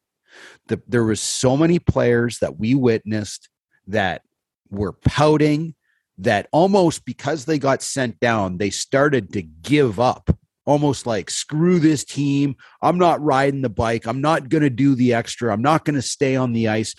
The, 0.68 0.83
there 0.87 1.05
was 1.05 1.20
so 1.20 1.57
many 1.57 1.79
players 1.79 2.38
that 2.38 2.59
we 2.59 2.74
witnessed 2.74 3.48
that 3.87 4.22
were 4.70 4.92
pouting, 4.92 5.74
that 6.18 6.48
almost 6.53 7.05
because 7.05 7.44
they 7.44 7.59
got 7.59 7.83
sent 7.83 8.20
down, 8.20 8.59
they 8.59 8.70
started 8.70 9.33
to 9.33 9.42
give 9.42 9.98
up. 9.98 10.31
Almost 10.66 11.07
like, 11.07 11.29
screw 11.29 11.79
this 11.79 12.05
team. 12.05 12.57
I'm 12.81 12.96
not 12.96 13.22
riding 13.22 13.61
the 13.61 13.68
bike. 13.68 14.07
I'm 14.07 14.22
not 14.22 14.48
going 14.48 14.62
to 14.62 14.70
do 14.70 14.94
the 14.94 15.12
extra. 15.12 15.53
I'm 15.53 15.61
not 15.61 15.85
going 15.85 15.96
to 15.96 16.03
stay 16.03 16.37
on 16.37 16.53
the 16.53 16.68
ice. 16.68 16.94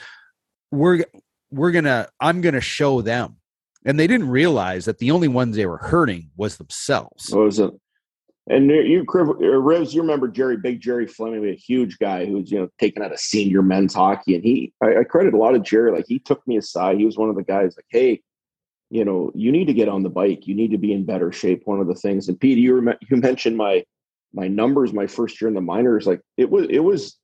We're, 0.71 1.03
we're 1.49 1.71
going 1.71 1.85
to, 1.85 2.07
I'm 2.19 2.41
going 2.41 2.53
to 2.53 2.61
show 2.61 3.01
them. 3.01 3.37
And 3.83 3.99
they 3.99 4.05
didn't 4.05 4.29
realize 4.29 4.85
that 4.85 4.99
the 4.99 5.11
only 5.11 5.27
ones 5.27 5.55
they 5.55 5.65
were 5.65 5.77
hurting 5.77 6.29
was 6.37 6.57
themselves. 6.57 7.29
What 7.31 7.45
was 7.45 7.59
it? 7.59 7.71
And 8.47 8.69
you, 8.69 9.01
uh, 9.01 9.13
Rivs, 9.13 9.93
you 9.93 10.01
remember 10.01 10.27
Jerry, 10.27 10.57
Big 10.57 10.79
Jerry 10.79 11.07
Fleming, 11.07 11.49
a 11.49 11.55
huge 11.55 11.97
guy 11.97 12.25
who's 12.25 12.51
you 12.51 12.59
know 12.59 12.69
taken 12.79 13.01
out 13.01 13.11
of 13.11 13.19
senior 13.19 13.63
men's 13.63 13.95
hockey, 13.95 14.35
and 14.35 14.43
he, 14.43 14.71
I, 14.83 14.97
I 14.99 15.03
credit 15.03 15.33
a 15.33 15.37
lot 15.37 15.55
of 15.55 15.63
Jerry. 15.63 15.91
Like 15.91 16.05
he 16.07 16.19
took 16.19 16.47
me 16.47 16.57
aside. 16.57 16.99
He 16.99 17.05
was 17.05 17.17
one 17.17 17.29
of 17.29 17.35
the 17.35 17.43
guys 17.43 17.75
like, 17.75 17.87
hey, 17.89 18.21
you 18.89 19.03
know, 19.03 19.31
you 19.33 19.51
need 19.51 19.65
to 19.65 19.73
get 19.73 19.89
on 19.89 20.03
the 20.03 20.09
bike. 20.09 20.47
You 20.47 20.55
need 20.55 20.71
to 20.71 20.77
be 20.77 20.93
in 20.93 21.05
better 21.05 21.31
shape. 21.31 21.63
One 21.65 21.79
of 21.79 21.87
the 21.87 21.95
things. 21.95 22.29
And 22.29 22.39
Pete, 22.39 22.57
you 22.57 22.79
rem- 22.79 22.97
you 23.09 23.17
mentioned 23.17 23.57
my 23.57 23.83
my 24.33 24.47
numbers 24.47 24.93
my 24.93 25.07
first 25.07 25.39
year 25.39 25.47
in 25.47 25.55
the 25.55 25.61
minors. 25.61 26.05
Like 26.05 26.21
it 26.37 26.49
was 26.49 26.67
it 26.69 26.79
was, 26.79 27.17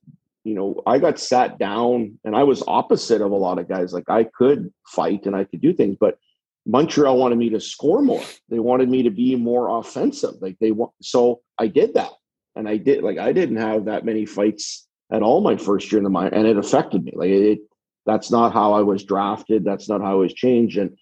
you 0.44 0.54
know, 0.54 0.82
I 0.86 0.98
got 0.98 1.20
sat 1.20 1.58
down 1.58 2.18
and 2.24 2.34
I 2.34 2.42
was 2.42 2.64
opposite 2.66 3.20
of 3.20 3.30
a 3.30 3.36
lot 3.36 3.58
of 3.58 3.68
guys. 3.68 3.92
Like 3.92 4.08
I 4.08 4.24
could 4.24 4.72
fight 4.86 5.26
and 5.26 5.36
I 5.36 5.44
could 5.44 5.60
do 5.60 5.72
things, 5.72 5.96
but 6.00 6.18
Montreal 6.66 7.18
wanted 7.18 7.38
me 7.38 7.50
to 7.50 7.60
score 7.60 8.02
more. 8.02 8.22
They 8.48 8.60
wanted 8.60 8.88
me 8.88 9.02
to 9.02 9.10
be 9.10 9.36
more 9.36 9.78
offensive. 9.78 10.34
Like 10.40 10.56
they 10.60 10.72
want 10.72 10.92
so 11.02 11.42
I 11.58 11.66
did 11.66 11.94
that. 11.94 12.10
And 12.54 12.68
I 12.68 12.76
did 12.76 13.02
like 13.02 13.18
I 13.18 13.32
didn't 13.32 13.56
have 13.56 13.86
that 13.86 14.04
many 14.04 14.26
fights 14.26 14.86
at 15.12 15.22
all 15.22 15.40
my 15.42 15.56
first 15.56 15.92
year 15.92 15.98
in 15.98 16.04
the 16.04 16.10
minor 16.10 16.34
and 16.34 16.46
it 16.46 16.56
affected 16.56 17.04
me. 17.04 17.12
Like 17.14 17.30
it 17.30 17.60
that's 18.04 18.30
not 18.30 18.52
how 18.52 18.72
I 18.72 18.80
was 18.80 19.04
drafted. 19.04 19.64
That's 19.64 19.88
not 19.88 20.00
how 20.00 20.12
I 20.12 20.14
was 20.14 20.34
changed. 20.34 20.76
And 20.76 20.96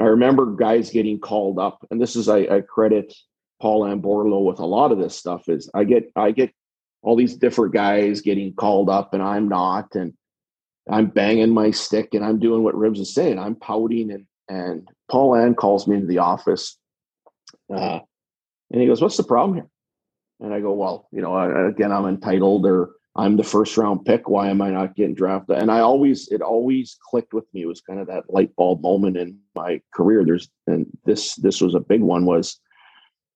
I 0.00 0.04
remember 0.04 0.46
guys 0.56 0.90
getting 0.90 1.20
called 1.20 1.58
up, 1.58 1.86
and 1.90 2.00
this 2.00 2.16
is 2.16 2.28
I, 2.28 2.38
I 2.38 2.60
credit 2.62 3.12
Paulin 3.60 4.00
Bordeleau 4.00 4.44
with 4.44 4.58
a 4.58 4.66
lot 4.66 4.90
of 4.90 4.98
this 4.98 5.16
stuff. 5.16 5.48
Is 5.48 5.70
I 5.74 5.84
get 5.84 6.10
I 6.16 6.30
get 6.30 6.52
all 7.02 7.16
these 7.16 7.36
different 7.36 7.74
guys 7.74 8.22
getting 8.22 8.54
called 8.54 8.88
up, 8.88 9.12
and 9.12 9.22
I'm 9.22 9.48
not, 9.48 9.94
and 9.94 10.14
I'm 10.90 11.06
banging 11.06 11.50
my 11.50 11.72
stick, 11.72 12.14
and 12.14 12.24
I'm 12.24 12.38
doing 12.38 12.62
what 12.62 12.76
Ribs 12.76 13.00
is 13.00 13.14
saying. 13.14 13.38
I'm 13.38 13.54
pouting, 13.54 14.10
and 14.10 14.26
and 14.48 14.88
Paulin 15.10 15.54
calls 15.54 15.86
me 15.86 15.96
into 15.96 16.06
the 16.06 16.18
office, 16.18 16.78
uh, 17.74 18.00
and 18.70 18.80
he 18.80 18.86
goes, 18.86 19.02
"What's 19.02 19.18
the 19.18 19.24
problem 19.24 19.56
here?" 19.56 19.68
And 20.40 20.54
I 20.54 20.60
go, 20.60 20.72
"Well, 20.72 21.06
you 21.12 21.20
know, 21.20 21.68
again, 21.68 21.92
I'm 21.92 22.06
entitled, 22.06 22.64
or 22.64 22.92
I'm 23.14 23.36
the 23.36 23.44
first 23.44 23.76
round 23.76 24.04
pick. 24.04 24.28
Why 24.28 24.48
am 24.48 24.62
I 24.62 24.70
not 24.70 24.96
getting 24.96 25.14
drafted? 25.14 25.58
And 25.58 25.70
I 25.70 25.80
always, 25.80 26.28
it 26.28 26.40
always 26.40 26.96
clicked 27.10 27.34
with 27.34 27.44
me. 27.52 27.62
It 27.62 27.66
was 27.66 27.82
kind 27.82 28.00
of 28.00 28.06
that 28.06 28.24
light 28.28 28.54
bulb 28.56 28.80
moment 28.80 29.16
in 29.18 29.38
my 29.54 29.82
career. 29.92 30.24
There's, 30.24 30.48
and 30.66 30.86
this, 31.04 31.34
this 31.36 31.60
was 31.60 31.74
a 31.74 31.80
big 31.80 32.00
one 32.00 32.24
was 32.24 32.58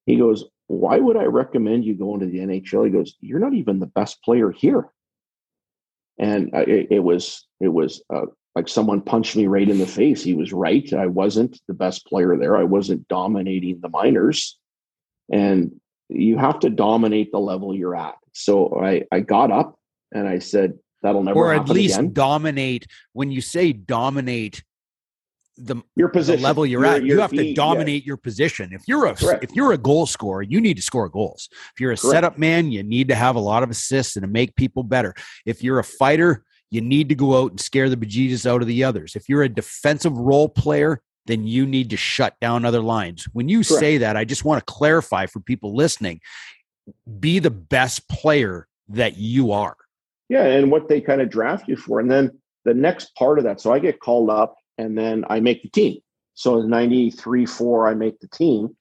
he 0.06 0.16
goes, 0.16 0.44
why 0.68 0.98
would 0.98 1.16
I 1.16 1.24
recommend 1.24 1.84
you 1.84 1.94
going 1.94 2.20
to 2.20 2.26
the 2.26 2.38
NHL? 2.38 2.86
He 2.86 2.90
goes, 2.90 3.14
you're 3.20 3.38
not 3.38 3.54
even 3.54 3.78
the 3.78 3.86
best 3.86 4.22
player 4.22 4.50
here. 4.50 4.88
And 6.18 6.50
it, 6.54 6.88
it 6.90 7.00
was, 7.00 7.46
it 7.60 7.68
was 7.68 8.02
uh, 8.12 8.26
like 8.54 8.68
someone 8.68 9.02
punched 9.02 9.36
me 9.36 9.46
right 9.46 9.68
in 9.68 9.78
the 9.78 9.86
face. 9.86 10.22
He 10.22 10.32
was 10.32 10.52
right. 10.52 10.90
I 10.94 11.06
wasn't 11.06 11.60
the 11.68 11.74
best 11.74 12.06
player 12.06 12.36
there. 12.38 12.56
I 12.56 12.64
wasn't 12.64 13.06
dominating 13.08 13.80
the 13.82 13.90
minors. 13.90 14.58
And 15.30 15.72
you 16.08 16.38
have 16.38 16.60
to 16.60 16.70
dominate 16.70 17.32
the 17.32 17.40
level 17.40 17.74
you're 17.74 17.96
at. 17.96 18.14
So 18.36 18.80
I, 18.82 19.02
I 19.10 19.20
got 19.20 19.50
up 19.50 19.78
and 20.12 20.28
I 20.28 20.38
said, 20.38 20.74
that'll 21.02 21.22
never 21.22 21.38
or 21.38 21.54
at 21.54 21.68
least 21.68 21.98
again. 21.98 22.12
dominate. 22.12 22.86
When 23.12 23.30
you 23.30 23.40
say 23.40 23.72
dominate 23.72 24.62
the 25.56 25.76
your 25.94 26.10
position 26.10 26.42
the 26.42 26.46
level 26.46 26.66
you're 26.66 26.84
your, 26.84 26.94
at, 26.94 27.02
your 27.02 27.16
you 27.16 27.20
have 27.22 27.30
to 27.30 27.54
dominate 27.54 28.04
your 28.04 28.18
position. 28.18 28.74
If 28.74 28.82
you're 28.86 29.06
a 29.06 29.14
Correct. 29.14 29.42
if 29.42 29.52
you're 29.54 29.72
a 29.72 29.78
goal 29.78 30.04
scorer, 30.04 30.42
you 30.42 30.60
need 30.60 30.76
to 30.76 30.82
score 30.82 31.08
goals. 31.08 31.48
If 31.74 31.80
you're 31.80 31.92
a 31.92 31.96
Correct. 31.96 32.14
setup 32.14 32.38
man, 32.38 32.72
you 32.72 32.82
need 32.82 33.08
to 33.08 33.14
have 33.14 33.36
a 33.36 33.40
lot 33.40 33.62
of 33.62 33.70
assists 33.70 34.16
and 34.16 34.22
to 34.22 34.28
make 34.28 34.54
people 34.56 34.82
better. 34.82 35.14
If 35.46 35.62
you're 35.62 35.78
a 35.78 35.84
fighter, 35.84 36.44
you 36.70 36.82
need 36.82 37.08
to 37.08 37.14
go 37.14 37.42
out 37.42 37.52
and 37.52 37.60
scare 37.60 37.88
the 37.88 37.96
bejesus 37.96 38.44
out 38.44 38.60
of 38.60 38.68
the 38.68 38.84
others. 38.84 39.16
If 39.16 39.30
you're 39.30 39.44
a 39.44 39.48
defensive 39.48 40.12
role 40.12 40.50
player, 40.50 41.00
then 41.24 41.46
you 41.46 41.64
need 41.66 41.90
to 41.90 41.96
shut 41.96 42.34
down 42.40 42.64
other 42.66 42.82
lines. 42.82 43.24
When 43.32 43.48
you 43.48 43.64
Correct. 43.64 43.80
say 43.80 43.98
that, 43.98 44.16
I 44.16 44.24
just 44.24 44.44
want 44.44 44.60
to 44.60 44.72
clarify 44.72 45.24
for 45.26 45.40
people 45.40 45.74
listening 45.74 46.20
be 47.18 47.38
the 47.38 47.50
best 47.50 48.08
player 48.08 48.68
that 48.88 49.16
you 49.16 49.52
are. 49.52 49.76
Yeah, 50.28 50.44
and 50.44 50.70
what 50.70 50.88
they 50.88 51.00
kind 51.00 51.20
of 51.20 51.30
draft 51.30 51.68
you 51.68 51.76
for. 51.76 52.00
And 52.00 52.10
then 52.10 52.30
the 52.64 52.74
next 52.74 53.14
part 53.14 53.38
of 53.38 53.44
that, 53.44 53.60
so 53.60 53.72
I 53.72 53.78
get 53.78 54.00
called 54.00 54.30
up 54.30 54.56
and 54.78 54.96
then 54.98 55.24
I 55.28 55.40
make 55.40 55.62
the 55.62 55.70
team. 55.70 56.00
So 56.34 56.60
in 56.60 56.68
93 56.68 57.46
4, 57.46 57.88
I 57.88 57.94
make 57.94 58.18
the 58.20 58.28
team 58.28 58.76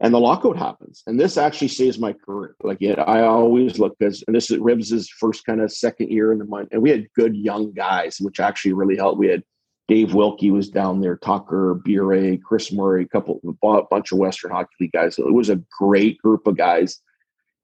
and 0.00 0.12
the 0.12 0.20
lockout 0.20 0.56
happens. 0.56 1.02
And 1.06 1.18
this 1.18 1.36
actually 1.36 1.68
saves 1.68 1.98
my 1.98 2.12
career. 2.12 2.56
Like, 2.62 2.78
yeah, 2.80 3.00
I 3.02 3.22
always 3.22 3.78
look 3.78 3.96
because, 3.98 4.24
and 4.26 4.34
this 4.34 4.50
is 4.50 4.58
Ribs's 4.58 5.08
first 5.08 5.46
kind 5.46 5.60
of 5.60 5.72
second 5.72 6.10
year 6.10 6.32
in 6.32 6.38
the 6.38 6.44
month. 6.44 6.68
And 6.72 6.82
we 6.82 6.90
had 6.90 7.06
good 7.14 7.36
young 7.36 7.72
guys, 7.72 8.18
which 8.20 8.40
actually 8.40 8.72
really 8.72 8.96
helped. 8.96 9.18
We 9.18 9.28
had 9.28 9.44
Dave 9.86 10.14
Wilkie 10.14 10.50
was 10.50 10.68
down 10.68 11.00
there, 11.00 11.16
Tucker, 11.16 11.80
Bure, 11.84 12.36
Chris 12.38 12.72
Murray, 12.72 13.04
a 13.04 13.08
couple, 13.08 13.40
a 13.62 13.82
bunch 13.90 14.12
of 14.12 14.18
Western 14.18 14.50
Hockey 14.50 14.74
League 14.80 14.92
guys. 14.92 15.16
So 15.16 15.28
it 15.28 15.34
was 15.34 15.50
a 15.50 15.62
great 15.78 16.18
group 16.18 16.46
of 16.46 16.56
guys 16.56 17.00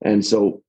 and 0.02 0.24
so 0.24 0.62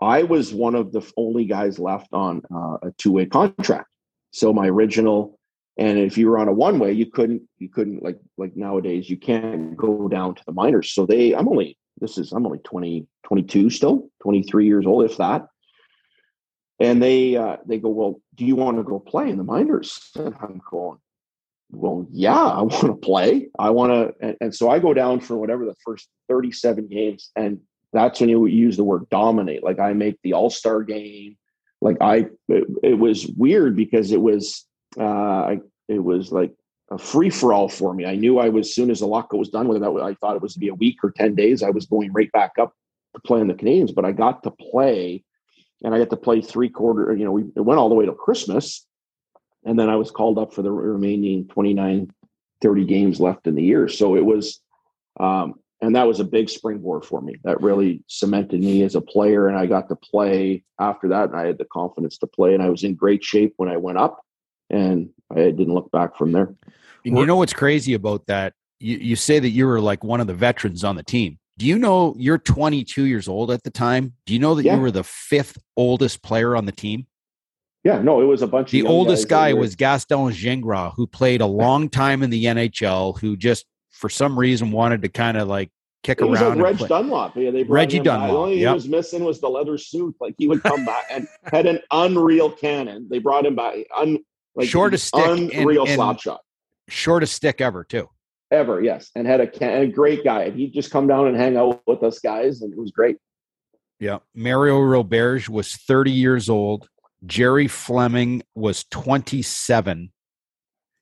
I 0.00 0.22
was 0.22 0.54
one 0.54 0.74
of 0.74 0.92
the 0.92 1.02
only 1.16 1.44
guys 1.44 1.78
left 1.78 2.08
on 2.12 2.42
uh, 2.54 2.78
a 2.82 2.92
two 2.96 3.12
way 3.12 3.26
contract. 3.26 3.88
So 4.32 4.52
my 4.52 4.68
original, 4.68 5.38
and 5.76 5.98
if 5.98 6.16
you 6.16 6.28
were 6.28 6.38
on 6.38 6.48
a 6.48 6.52
one 6.52 6.78
way, 6.78 6.92
you 6.92 7.06
couldn't, 7.06 7.42
you 7.58 7.68
couldn't 7.68 8.02
like, 8.02 8.18
like 8.38 8.56
nowadays, 8.56 9.10
you 9.10 9.18
can't 9.18 9.76
go 9.76 10.08
down 10.08 10.34
to 10.36 10.42
the 10.46 10.52
minors. 10.52 10.92
So 10.92 11.04
they, 11.04 11.34
I'm 11.34 11.48
only, 11.48 11.76
this 12.00 12.16
is, 12.16 12.32
I'm 12.32 12.46
only 12.46 12.58
20, 12.58 13.06
22 13.24 13.70
still, 13.70 14.08
23 14.22 14.66
years 14.66 14.86
old, 14.86 15.04
if 15.04 15.18
that. 15.18 15.46
And 16.78 17.02
they, 17.02 17.36
uh, 17.36 17.58
they 17.66 17.78
go, 17.78 17.90
well, 17.90 18.22
do 18.34 18.46
you 18.46 18.56
want 18.56 18.78
to 18.78 18.82
go 18.82 18.98
play 18.98 19.28
in 19.28 19.36
the 19.36 19.44
minors? 19.44 20.10
And 20.14 20.34
I'm 20.40 20.62
going, 20.70 20.98
well, 21.70 22.06
yeah, 22.10 22.42
I 22.42 22.62
want 22.62 22.86
to 22.86 22.94
play. 22.94 23.48
I 23.58 23.70
want 23.70 23.92
to. 23.92 24.26
And, 24.26 24.36
and 24.40 24.54
so 24.54 24.70
I 24.70 24.78
go 24.78 24.94
down 24.94 25.20
for 25.20 25.36
whatever 25.36 25.66
the 25.66 25.76
first 25.84 26.08
37 26.28 26.88
games 26.88 27.30
and 27.36 27.60
that's 27.92 28.20
when 28.20 28.28
you 28.28 28.46
use 28.46 28.76
the 28.76 28.84
word 28.84 29.08
dominate. 29.10 29.62
Like 29.62 29.78
I 29.78 29.92
make 29.92 30.18
the 30.22 30.34
All 30.34 30.50
Star 30.50 30.82
game. 30.82 31.36
Like 31.80 31.96
I, 32.00 32.26
it, 32.48 32.64
it, 32.82 32.98
was 32.98 33.26
weird 33.26 33.74
because 33.74 34.12
it 34.12 34.20
was, 34.20 34.66
uh, 34.98 35.56
it 35.88 35.98
was 35.98 36.30
like 36.30 36.52
a 36.90 36.98
free 36.98 37.30
for 37.30 37.52
all 37.52 37.68
for 37.68 37.94
me. 37.94 38.04
I 38.04 38.16
knew 38.16 38.38
I 38.38 38.50
was, 38.50 38.68
as 38.68 38.74
soon 38.74 38.90
as 38.90 39.00
the 39.00 39.06
lockout 39.06 39.38
was 39.38 39.48
done 39.48 39.66
with 39.66 39.82
it, 39.82 39.86
I 39.86 40.14
thought 40.14 40.36
it 40.36 40.42
was 40.42 40.54
to 40.54 40.60
be 40.60 40.68
a 40.68 40.74
week 40.74 40.98
or 41.02 41.10
10 41.10 41.34
days. 41.34 41.62
I 41.62 41.70
was 41.70 41.86
going 41.86 42.12
right 42.12 42.30
back 42.32 42.52
up 42.58 42.74
to 43.14 43.20
play 43.20 43.40
in 43.40 43.48
the 43.48 43.54
Canadiens. 43.54 43.94
but 43.94 44.04
I 44.04 44.12
got 44.12 44.42
to 44.42 44.50
play 44.50 45.24
and 45.82 45.94
I 45.94 45.98
got 45.98 46.10
to 46.10 46.16
play 46.16 46.42
three 46.42 46.68
quarter, 46.68 47.14
you 47.16 47.24
know, 47.24 47.32
we 47.32 47.44
it 47.56 47.60
went 47.60 47.80
all 47.80 47.88
the 47.88 47.94
way 47.94 48.06
to 48.06 48.12
Christmas. 48.12 48.86
And 49.64 49.78
then 49.78 49.88
I 49.88 49.96
was 49.96 50.10
called 50.10 50.38
up 50.38 50.52
for 50.52 50.62
the 50.62 50.70
remaining 50.70 51.48
29, 51.48 52.10
30 52.60 52.84
games 52.84 53.20
left 53.20 53.46
in 53.46 53.54
the 53.54 53.62
year. 53.62 53.88
So 53.88 54.16
it 54.16 54.24
was, 54.24 54.60
um, 55.18 55.54
and 55.82 55.96
that 55.96 56.06
was 56.06 56.20
a 56.20 56.24
big 56.24 56.50
springboard 56.50 57.04
for 57.04 57.20
me. 57.20 57.36
That 57.44 57.60
really 57.62 58.02
cemented 58.06 58.60
me 58.60 58.82
as 58.82 58.94
a 58.94 59.00
player, 59.00 59.48
and 59.48 59.56
I 59.56 59.66
got 59.66 59.88
to 59.88 59.96
play 59.96 60.64
after 60.78 61.08
that. 61.08 61.30
And 61.30 61.38
I 61.38 61.46
had 61.46 61.58
the 61.58 61.64
confidence 61.64 62.18
to 62.18 62.26
play, 62.26 62.54
and 62.54 62.62
I 62.62 62.68
was 62.68 62.84
in 62.84 62.94
great 62.94 63.24
shape 63.24 63.54
when 63.56 63.68
I 63.68 63.76
went 63.76 63.98
up, 63.98 64.20
and 64.68 65.10
I 65.30 65.50
didn't 65.50 65.74
look 65.74 65.90
back 65.90 66.16
from 66.16 66.32
there. 66.32 66.54
And 67.04 67.16
you 67.16 67.26
know 67.26 67.36
what's 67.36 67.54
crazy 67.54 67.94
about 67.94 68.26
that? 68.26 68.54
You, 68.78 68.98
you 68.98 69.16
say 69.16 69.38
that 69.38 69.50
you 69.50 69.66
were 69.66 69.80
like 69.80 70.04
one 70.04 70.20
of 70.20 70.26
the 70.26 70.34
veterans 70.34 70.84
on 70.84 70.96
the 70.96 71.02
team. 71.02 71.38
Do 71.56 71.66
you 71.66 71.78
know 71.78 72.14
you're 72.18 72.38
22 72.38 73.04
years 73.04 73.28
old 73.28 73.50
at 73.50 73.62
the 73.62 73.70
time? 73.70 74.14
Do 74.26 74.32
you 74.32 74.38
know 74.38 74.54
that 74.54 74.64
yeah. 74.64 74.76
you 74.76 74.80
were 74.80 74.90
the 74.90 75.04
fifth 75.04 75.58
oldest 75.76 76.22
player 76.22 76.56
on 76.56 76.64
the 76.64 76.72
team? 76.72 77.06
Yeah, 77.84 78.02
no, 78.02 78.20
it 78.20 78.24
was 78.24 78.42
a 78.42 78.46
bunch. 78.46 78.68
Of 78.68 78.72
the 78.72 78.86
oldest 78.86 79.28
guy 79.28 79.54
was 79.54 79.74
Gaston 79.74 80.30
Gingras, 80.30 80.94
who 80.94 81.06
played 81.06 81.40
a 81.40 81.46
long 81.64 81.88
time 81.88 82.22
in 82.22 82.28
the 82.28 82.44
NHL, 82.44 83.18
who 83.18 83.36
just 83.36 83.64
for 83.90 84.08
some 84.08 84.38
reason 84.38 84.70
wanted 84.70 85.02
to 85.02 85.08
kind 85.08 85.36
of 85.36 85.48
like 85.48 85.70
kick 86.02 86.20
it 86.20 86.24
around. 86.24 86.32
Was 86.32 86.40
like 86.40 86.58
Reg 86.58 86.76
play. 86.78 86.88
Dunlop. 86.88 87.36
Yeah, 87.36 87.50
they 87.50 87.62
brought 87.62 87.74
Reggie 87.74 88.00
Dunlop. 88.00 88.30
The 88.30 88.36
only 88.36 88.60
yep. 88.60 88.68
he 88.68 88.74
was 88.74 88.88
missing 88.88 89.24
was 89.24 89.40
the 89.40 89.48
leather 89.48 89.78
suit. 89.78 90.14
Like 90.20 90.34
he 90.38 90.48
would 90.48 90.62
come 90.62 90.84
back 90.84 91.04
and 91.10 91.26
had 91.44 91.66
an 91.66 91.80
unreal 91.90 92.50
cannon. 92.50 93.08
They 93.10 93.18
brought 93.18 93.46
him 93.46 93.54
by 93.54 93.84
Un, 93.96 94.18
like 94.54 94.68
shortest 94.68 95.08
stick, 95.08 95.54
unreal 95.54 95.84
and, 95.84 95.94
slap 95.94 96.20
shot. 96.20 96.40
Shortest 96.88 97.34
stick 97.34 97.60
ever 97.60 97.84
too. 97.84 98.08
Ever, 98.50 98.82
yes, 98.82 99.10
and 99.14 99.28
had 99.28 99.40
a, 99.40 99.46
can- 99.46 99.82
a 99.82 99.86
great 99.86 100.24
guy. 100.24 100.42
And 100.44 100.58
he'd 100.58 100.72
just 100.72 100.90
come 100.90 101.06
down 101.06 101.28
and 101.28 101.36
hang 101.36 101.56
out 101.56 101.82
with 101.86 102.02
us 102.02 102.18
guys, 102.18 102.62
and 102.62 102.72
it 102.72 102.78
was 102.78 102.90
great. 102.90 103.16
Yeah, 104.00 104.18
Mario 104.34 104.80
Roberge 104.80 105.48
was 105.48 105.76
30 105.76 106.10
years 106.10 106.48
old. 106.48 106.88
Jerry 107.26 107.68
Fleming 107.68 108.42
was 108.54 108.84
27 108.90 110.10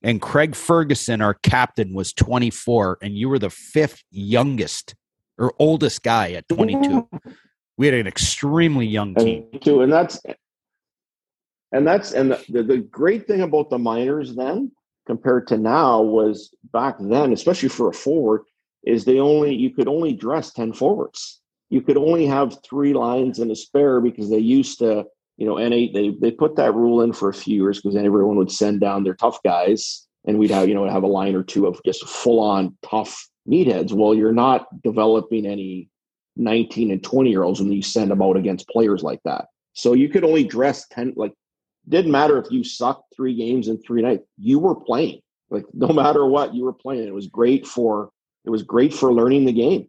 and 0.02 0.20
Craig 0.20 0.54
Ferguson, 0.54 1.20
our 1.20 1.34
captain, 1.34 1.94
was 1.94 2.12
24, 2.12 2.98
and 3.02 3.16
you 3.16 3.28
were 3.28 3.38
the 3.38 3.50
fifth 3.50 4.02
youngest 4.10 4.94
or 5.38 5.52
oldest 5.58 6.02
guy 6.02 6.32
at 6.32 6.48
22. 6.48 7.08
We 7.76 7.86
had 7.86 7.94
an 7.94 8.06
extremely 8.06 8.86
young 8.86 9.14
team 9.14 9.46
too, 9.60 9.82
and 9.82 9.92
that's 9.92 10.20
and 11.72 11.86
that's 11.86 12.12
and 12.12 12.32
the, 12.32 12.44
the, 12.48 12.62
the 12.62 12.78
great 12.78 13.26
thing 13.26 13.42
about 13.42 13.70
the 13.70 13.78
minors 13.78 14.34
then 14.34 14.72
compared 15.06 15.46
to 15.48 15.56
now 15.56 16.02
was 16.02 16.54
back 16.72 16.96
then, 17.00 17.32
especially 17.32 17.68
for 17.68 17.88
a 17.88 17.92
forward, 17.92 18.42
is 18.84 19.04
they 19.04 19.20
only 19.20 19.54
you 19.54 19.70
could 19.70 19.88
only 19.88 20.12
dress 20.12 20.52
10 20.52 20.72
forwards. 20.72 21.40
You 21.70 21.82
could 21.82 21.96
only 21.96 22.26
have 22.26 22.56
three 22.64 22.94
lines 22.94 23.38
and 23.38 23.50
a 23.50 23.56
spare 23.56 24.00
because 24.00 24.30
they 24.30 24.38
used 24.38 24.78
to, 24.78 25.04
you 25.38 25.46
know, 25.46 25.56
NA 25.56 25.86
they 25.94 26.14
they 26.20 26.32
put 26.32 26.56
that 26.56 26.74
rule 26.74 27.00
in 27.00 27.12
for 27.12 27.28
a 27.28 27.34
few 27.34 27.62
years 27.62 27.80
because 27.80 27.94
then 27.94 28.04
everyone 28.04 28.36
would 28.36 28.50
send 28.50 28.80
down 28.80 29.04
their 29.04 29.14
tough 29.14 29.40
guys 29.44 30.06
and 30.26 30.38
we'd 30.38 30.50
have, 30.50 30.68
you 30.68 30.74
know, 30.74 30.86
have 30.90 31.04
a 31.04 31.08
line 31.08 31.36
or 31.36 31.44
two 31.44 31.66
of 31.66 31.80
just 31.84 32.06
full 32.06 32.40
on 32.40 32.76
tough 32.82 33.26
meatheads. 33.48 33.92
Well, 33.92 34.14
you're 34.14 34.32
not 34.32 34.66
developing 34.82 35.46
any 35.46 35.88
19 36.36 36.90
and 36.90 37.02
20 37.02 37.30
year 37.30 37.44
olds 37.44 37.60
when 37.60 37.72
you 37.72 37.82
send 37.82 38.10
them 38.10 38.20
out 38.20 38.36
against 38.36 38.68
players 38.68 39.02
like 39.04 39.20
that. 39.24 39.46
So 39.74 39.94
you 39.94 40.08
could 40.08 40.24
only 40.24 40.42
dress 40.42 40.86
10 40.88 41.14
like 41.16 41.32
didn't 41.88 42.10
matter 42.10 42.36
if 42.36 42.50
you 42.50 42.64
sucked 42.64 43.14
three 43.14 43.34
games 43.34 43.68
in 43.68 43.80
three 43.80 44.02
nights, 44.02 44.24
you 44.36 44.58
were 44.58 44.74
playing. 44.74 45.20
Like 45.50 45.64
no 45.72 45.88
matter 45.88 46.26
what, 46.26 46.52
you 46.52 46.64
were 46.64 46.72
playing. 46.72 47.06
It 47.06 47.14
was 47.14 47.28
great 47.28 47.64
for 47.64 48.10
it 48.44 48.50
was 48.50 48.64
great 48.64 48.92
for 48.92 49.12
learning 49.12 49.44
the 49.44 49.52
game. 49.52 49.88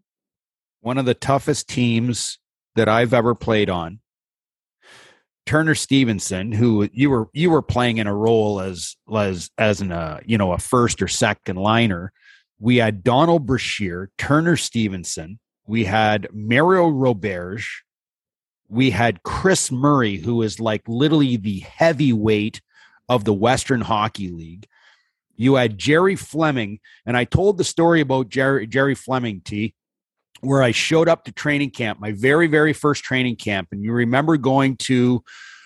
One 0.82 1.00
of 1.00 1.06
the 1.06 1.16
toughest 1.16 1.68
teams 1.68 2.38
that 2.76 2.88
I've 2.88 3.16
ever 3.16 3.34
played 3.34 3.70
on. 3.70 4.00
Turner 5.50 5.74
Stevenson, 5.74 6.52
who 6.52 6.88
you 6.94 7.10
were 7.10 7.28
you 7.34 7.50
were 7.50 7.64
playing 7.64 7.98
in 7.98 8.06
a 8.06 8.14
role 8.14 8.62
as 8.62 8.96
as 9.12 9.50
as 9.58 9.82
an 9.82 9.92
uh, 9.92 10.20
you 10.24 10.38
know 10.38 10.54
a 10.54 10.60
first 10.60 11.02
or 11.02 11.08
second 11.08 11.56
liner. 11.56 12.14
We 12.60 12.78
had 12.78 13.04
Donald 13.04 13.48
Brashear, 13.48 14.12
Turner 14.20 14.58
Stevenson, 14.58 15.40
we 15.66 15.86
had 15.86 16.28
Mario 16.32 16.92
Roberge, 16.92 17.66
we 18.68 18.92
had 18.92 19.24
Chris 19.24 19.72
Murray, 19.72 20.18
who 20.18 20.44
is 20.44 20.60
like 20.60 20.84
literally 20.88 21.36
the 21.36 21.62
heavyweight 21.62 22.62
of 23.08 23.24
the 23.24 23.34
Western 23.34 23.82
Hockey 23.82 24.30
League. 24.30 24.68
You 25.36 25.56
had 25.56 25.80
Gerry 25.80 26.16
Fleming, 26.16 26.80
and 27.08 27.18
I 27.18 27.24
told 27.24 27.58
the 27.58 27.64
story 27.64 28.02
about 28.02 28.30
Jerry, 28.30 28.68
Gerry 28.68 28.94
Fleming, 28.94 29.42
T, 29.44 29.74
where 30.41 30.63
I 30.63 30.71
showed 30.71 31.08
up 31.08 31.25
to 31.25 31.32
training 31.32 31.71
camp, 31.71 31.99
my 31.99 32.12
very, 32.12 32.47
very 32.47 32.73
first 32.73 33.04
training 33.04 33.36
camp. 33.36 33.69
And 33.71 33.84
you 33.84 33.91
remember 33.91 34.38
going 34.38 34.78
to 34.78 35.23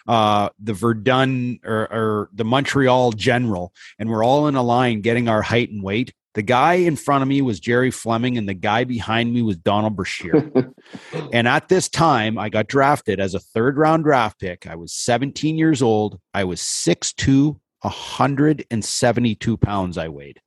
uh, 0.07 0.49
the 0.59 0.73
Verdun 0.73 1.59
or, 1.63 1.91
or 1.91 2.29
the 2.33 2.45
Montreal 2.45 3.11
General, 3.13 3.73
and 3.97 4.09
we're 4.09 4.23
all 4.23 4.47
in 4.47 4.55
a 4.55 4.63
line 4.63 5.01
getting 5.01 5.27
our 5.27 5.41
height 5.41 5.69
and 5.69 5.83
weight. 5.83 6.13
The 6.33 6.41
guy 6.41 6.73
in 6.73 6.95
front 6.95 7.21
of 7.21 7.27
me 7.27 7.41
was 7.41 7.59
Gerry 7.59 7.91
Fleming, 7.91 8.37
and 8.37 8.49
the 8.49 8.55
guy 8.55 8.85
behind 8.85 9.33
me 9.33 9.43
was 9.43 9.55
Donald 9.55 9.95
Brashear. 9.95 10.51
and 11.31 11.47
at 11.47 11.69
this 11.69 11.87
time, 11.87 12.39
I 12.39 12.49
got 12.49 12.67
drafted 12.67 13.19
as 13.19 13.35
a 13.35 13.39
third 13.39 13.77
round 13.77 14.03
draft 14.03 14.39
pick. 14.39 14.65
I 14.65 14.75
was 14.75 14.93
17 14.93 15.57
years 15.57 15.83
old. 15.83 16.19
I 16.33 16.43
was 16.45 16.59
6'2, 16.59 17.59
172 17.81 19.57
pounds 19.57 19.97
I 19.97 20.07
weighed. 20.07 20.41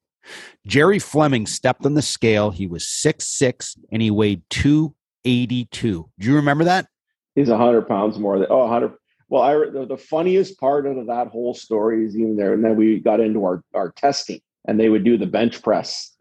Gerry 0.66 0.98
Fleming 0.98 1.46
stepped 1.46 1.86
on 1.86 1.94
the 1.94 2.02
scale. 2.02 2.50
He 2.50 2.66
was 2.66 2.84
6'6 2.84 3.78
and 3.92 4.02
he 4.02 4.10
weighed 4.10 4.42
282. 4.50 6.10
Do 6.18 6.26
you 6.26 6.34
remember 6.34 6.64
that? 6.64 6.86
He's 7.34 7.48
100 7.48 7.86
pounds 7.86 8.18
more 8.18 8.38
than, 8.38 8.48
oh, 8.50 8.60
100. 8.60 8.94
Well, 9.28 9.42
I, 9.42 9.54
the, 9.54 9.86
the 9.86 9.96
funniest 9.96 10.58
part 10.58 10.86
of 10.86 11.06
that 11.06 11.28
whole 11.28 11.54
story 11.54 12.04
is 12.04 12.16
even 12.16 12.36
there. 12.36 12.54
And 12.54 12.64
then 12.64 12.76
we 12.76 13.00
got 13.00 13.20
into 13.20 13.44
our, 13.44 13.62
our 13.74 13.92
testing 13.92 14.40
and 14.66 14.78
they 14.78 14.88
would 14.88 15.04
do 15.04 15.18
the 15.18 15.26
bench 15.26 15.62
press 15.62 16.12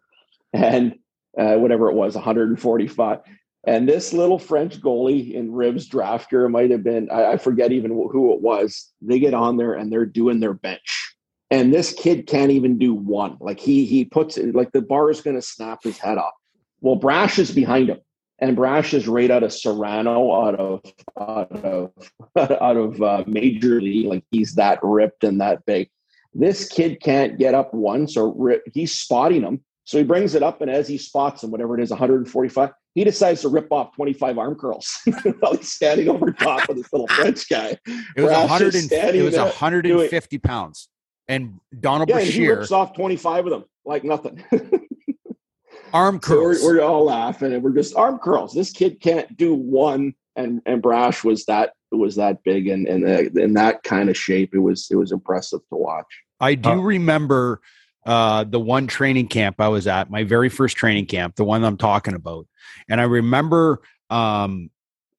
and 0.54 0.96
uh, 1.38 1.56
whatever 1.56 1.90
it 1.90 1.96
was, 1.96 2.16
145. 2.16 3.20
And 3.68 3.90
this 3.90 4.14
little 4.14 4.38
French 4.38 4.80
goalie 4.80 5.34
in 5.34 5.52
Rivs 5.52 5.90
draft 5.90 6.32
year 6.32 6.48
might 6.48 6.70
have 6.70 6.84
been, 6.84 7.10
I, 7.12 7.34
I 7.34 7.38
forget 7.38 7.72
even 7.72 7.92
who 7.92 8.34
it 8.34 8.42
was. 8.42 8.92
They 9.02 9.20
get 9.20 9.34
on 9.34 9.58
there 9.58 9.74
and 9.74 9.92
they're 9.92 10.06
doing 10.06 10.40
their 10.40 10.54
bench. 10.54 11.15
And 11.56 11.74
this 11.74 11.94
kid 11.94 12.28
can't 12.28 12.52
even 12.52 12.78
do 12.78 12.94
one. 12.94 13.38
Like 13.40 13.62
he 13.62 13.86
he 13.86 14.04
puts 14.04 14.38
it 14.38 14.54
like 14.54 14.74
the 14.74 14.82
bar 14.82 15.10
is 15.10 15.22
going 15.22 15.38
to 15.38 15.42
snap 15.42 15.84
his 15.84 15.98
head 15.98 16.18
off. 16.18 16.34
Well, 16.82 16.98
Brash 16.98 17.40
is 17.40 17.50
behind 17.50 17.88
him, 17.88 18.02
and 18.40 18.58
Brash 18.58 18.94
is 18.94 19.08
right 19.08 19.32
out 19.32 19.42
of 19.42 19.52
Cerrano, 19.52 20.48
out 20.48 20.56
of 20.56 20.82
out 21.18 21.52
of 21.54 21.92
out 22.62 22.76
of 22.76 23.02
uh, 23.02 23.24
Major 23.26 23.80
League. 23.80 24.08
Like 24.08 24.26
he's 24.32 24.56
that 24.56 24.80
ripped 24.84 25.24
and 25.24 25.40
that 25.40 25.66
big. 25.66 25.90
This 26.34 26.68
kid 26.68 27.00
can't 27.02 27.40
get 27.40 27.54
up 27.54 27.74
once, 27.74 28.18
or 28.18 28.60
he's 28.74 28.94
spotting 28.94 29.44
him. 29.44 29.64
So 29.86 29.98
he 29.98 30.04
brings 30.04 30.36
it 30.36 30.44
up, 30.44 30.60
and 30.60 30.70
as 30.70 30.90
he 30.90 30.98
spots 30.98 31.42
him, 31.42 31.52
whatever 31.52 31.80
it 31.80 31.84
is, 31.84 31.90
145, 31.90 32.72
he 32.96 33.04
decides 33.06 33.42
to 33.44 33.48
rip 33.48 33.72
off 33.72 33.96
25 33.96 34.38
arm 34.38 34.56
curls 34.56 34.94
while 35.40 35.56
he's 35.56 35.72
standing 35.72 36.10
over 36.10 36.34
top 36.34 36.68
of 36.68 36.76
this 36.76 36.92
little 36.92 37.08
French 37.08 37.48
guy. 37.48 37.78
It 38.18 38.22
was, 38.24 38.32
100 38.32 38.76
and, 38.76 38.92
it 38.92 39.22
was 39.22 39.38
150 39.38 40.38
pounds. 40.40 40.90
And 41.28 41.60
Donald 41.80 42.10
yeah, 42.10 42.16
Brashear. 42.16 42.52
And 42.52 42.58
he 42.58 42.60
rips 42.60 42.72
off 42.72 42.96
25 42.96 43.46
of 43.46 43.52
them 43.52 43.66
like 43.86 44.04
nothing. 44.04 44.44
arm 45.94 46.20
curls. 46.20 46.62
So 46.62 46.68
we're, 46.68 46.78
we're, 46.78 46.84
all 46.84 47.06
laughing 47.06 47.54
and 47.54 47.64
we're 47.64 47.74
just 47.74 47.96
arm 47.96 48.20
curls. 48.20 48.54
This 48.54 48.72
kid 48.72 49.00
can't 49.00 49.36
do 49.38 49.56
one. 49.56 50.14
And 50.36 50.62
and 50.66 50.82
Brash 50.82 51.24
was 51.24 51.46
that 51.46 51.74
was 51.92 52.18
that 52.18 52.44
big 52.44 52.68
and 52.68 52.86
and 52.88 53.06
uh, 53.06 53.42
in 53.42 53.54
that 53.54 53.84
kind 53.84 54.10
of 54.10 54.18
shape. 54.18 54.54
It 54.54 54.60
was 54.60 54.88
it 54.92 54.96
was 54.96 55.14
impressive 55.14 55.62
to 55.70 55.76
watch. 55.76 56.06
I 56.42 56.56
do 56.56 56.82
remember 56.82 57.62
uh, 58.06 58.44
the 58.44 58.60
one 58.60 58.88
training 58.88 59.30
camp 59.30 59.62
I 59.62 59.70
was 59.70 59.88
at, 59.88 60.12
my 60.12 60.24
very 60.24 60.50
first 60.50 60.76
training 60.76 61.06
camp, 61.06 61.36
the 61.36 61.46
one 61.46 61.64
I'm 61.64 61.78
talking 61.78 62.14
about. 62.14 62.48
And 62.90 63.00
I 63.00 63.06
remember 63.06 63.82
um, 64.10 64.70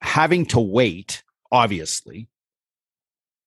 having 0.03 0.45
to 0.47 0.61
wait, 0.61 1.23
obviously, 1.51 2.29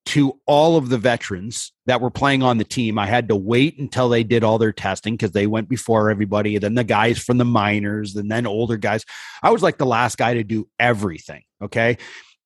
to 0.10 0.40
all 0.48 0.76
of 0.76 0.90
the 0.90 0.98
veterans 0.98 1.72
that 1.86 2.02
were 2.02 2.10
playing 2.10 2.42
on 2.42 2.58
the 2.58 2.64
team. 2.64 2.98
I 2.98 3.06
had 3.06 3.28
to 3.28 3.36
wait 3.36 3.78
until 3.78 4.10
they 4.10 4.24
did 4.24 4.44
all 4.44 4.58
their 4.58 4.72
testing 4.72 5.14
because 5.14 5.32
they 5.32 5.46
went 5.46 5.70
before 5.70 6.10
everybody. 6.10 6.58
Then 6.58 6.74
the 6.74 6.84
guys 6.84 7.20
from 7.20 7.38
the 7.38 7.46
minors, 7.46 8.16
and 8.16 8.30
then 8.32 8.48
older 8.48 8.78
guys. 8.78 9.06
I 9.44 9.52
was 9.52 9.62
like 9.62 9.78
the 9.78 9.86
last 9.86 10.18
guy 10.18 10.34
to 10.34 10.44
do 10.44 10.68
everything. 10.80 11.44
Okay. 11.62 12.00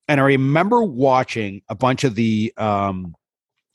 And 0.10 0.20
I 0.20 0.26
remember 0.26 0.84
watching 0.84 1.62
a 1.70 1.76
bunch 1.76 2.04
of 2.04 2.16
the 2.16 2.54
um, 2.58 3.16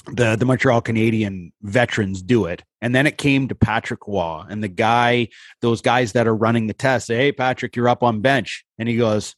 the 0.07 0.37
the 0.37 0.44
Montreal 0.44 0.83
Canadiens 0.83 1.53
veterans 1.62 2.20
do 2.20 2.44
it. 2.44 2.62
And 2.83 2.94
then 2.94 3.07
it 3.07 3.16
came 3.16 3.48
to 3.48 3.55
Patrick 3.55 4.07
Roy 4.07 4.44
and 4.51 4.62
the 4.62 4.68
guy, 4.68 5.29
those 5.62 5.81
guys 5.81 6.12
that 6.12 6.27
are 6.27 6.37
running 6.37 6.66
the 6.66 6.74
test 6.74 7.07
say, 7.07 7.16
Hey, 7.16 7.33
Patrick, 7.33 7.74
you're 7.74 7.88
up 7.88 8.03
on 8.03 8.20
bench. 8.20 8.66
And 8.79 8.87
he 8.87 8.98
goes, 8.98 9.35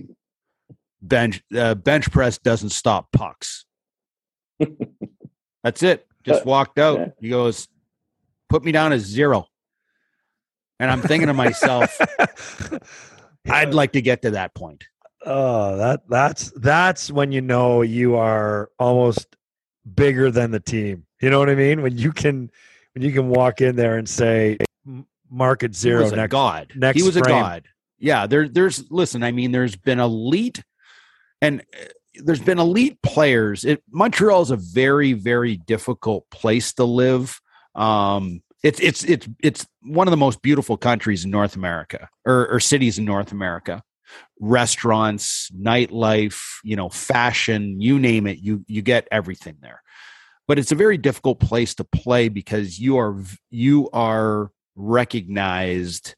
bench, 1.01 1.41
uh, 1.57 1.77
bench 1.77 2.11
press 2.11 2.39
doesn't 2.39 2.71
stop 2.71 3.13
pucks. 3.13 3.65
That's 5.65 5.83
it. 5.83 6.07
Just 6.25 6.45
walked 6.45 6.79
out. 6.79 7.13
He 7.21 7.29
goes, 7.29 7.69
put 8.49 8.65
me 8.65 8.73
down 8.73 8.93
as 8.93 9.03
zero. 9.03 9.47
And 10.79 10.91
I'm 10.91 11.03
thinking 11.03 11.29
to 11.29 11.35
myself, 11.35 11.99
I'd 13.51 13.75
like 13.75 13.93
to 13.93 14.03
get 14.03 14.23
to 14.23 14.33
that 14.33 14.55
point. 14.55 14.85
Oh, 15.25 15.77
that 15.77 16.01
that's 16.09 16.51
that's 16.57 17.11
when 17.11 17.33
you 17.33 17.43
know 17.43 17.83
you 17.83 18.17
are 18.17 18.71
almost 18.79 19.37
bigger 19.95 20.31
than 20.31 20.51
the 20.51 20.61
team. 20.61 21.05
You 21.21 21.29
know 21.29 21.39
what 21.39 21.51
I 21.51 21.55
mean? 21.55 21.83
When 21.83 21.97
you 21.99 22.13
can 22.13 22.51
when 22.95 23.05
you 23.05 23.13
can 23.13 23.29
walk 23.29 23.61
in 23.61 23.77
there 23.77 23.99
and 23.99 24.09
say 24.09 24.57
market 25.31 25.75
zero 25.75 26.09
he 26.09 26.17
next 26.17 26.33
god. 26.33 26.73
Next 26.75 26.99
he 26.99 27.03
was 27.03 27.19
frame. 27.19 27.37
a 27.37 27.41
god. 27.41 27.65
Yeah, 27.99 28.27
there 28.27 28.49
there's 28.49 28.91
listen, 28.91 29.23
I 29.23 29.33
mean 29.33 29.53
there's 29.53 29.77
been 29.77 30.01
elite 30.01 30.63
and 31.43 31.61
uh, 31.61 31.85
there's 32.25 32.41
been 32.41 32.59
elite 32.59 33.01
players. 33.03 33.65
It 33.65 33.83
Montreal 33.91 34.43
is 34.43 34.51
a 34.51 34.57
very 34.57 35.13
very 35.13 35.57
difficult 35.57 36.29
place 36.31 36.73
to 36.75 36.85
live. 36.85 37.41
Um 37.75 38.43
it's 38.63 38.81
it's 38.81 39.05
it's 39.05 39.29
it's 39.43 39.67
one 39.83 40.07
of 40.07 40.11
the 40.11 40.17
most 40.17 40.43
beautiful 40.43 40.77
countries 40.77 41.25
in 41.25 41.31
North 41.31 41.57
America 41.57 42.09
or, 42.27 42.49
or 42.49 42.61
cities 42.61 42.99
in 42.99 43.05
North 43.05 43.33
America 43.33 43.83
restaurants, 44.41 45.51
nightlife, 45.51 46.41
you 46.65 46.77
know, 46.77 46.89
fashion, 46.89 47.81
you 47.81 47.99
name 47.99 48.27
it, 48.27 48.39
you 48.39 48.65
you 48.67 48.83
get 48.83 49.09
everything 49.11 49.57
there. 49.61 49.83
But 50.49 50.59
it's 50.59 50.73
a 50.73 50.77
very 50.77 50.99
difficult 50.99 51.39
place 51.39 51.75
to 51.77 51.85
play 51.85 52.29
because 52.29 52.79
you 52.79 52.99
are 52.99 53.17
you 53.51 53.89
are 53.93 54.51
recognized 54.75 56.15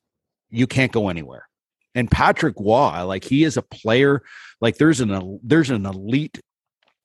you 0.51 0.67
can't 0.67 0.93
go 0.93 1.09
anywhere. 1.09 1.49
And 1.95 2.11
Patrick 2.11 2.55
Roy, 2.59 3.05
like 3.05 3.25
he 3.25 3.45
is 3.45 3.57
a 3.57 3.63
player, 3.63 4.23
like 4.61 4.79
there's 4.79 5.01
an 5.01 5.41
there's 5.43 5.71
an 5.71 5.85
elite 5.85 6.41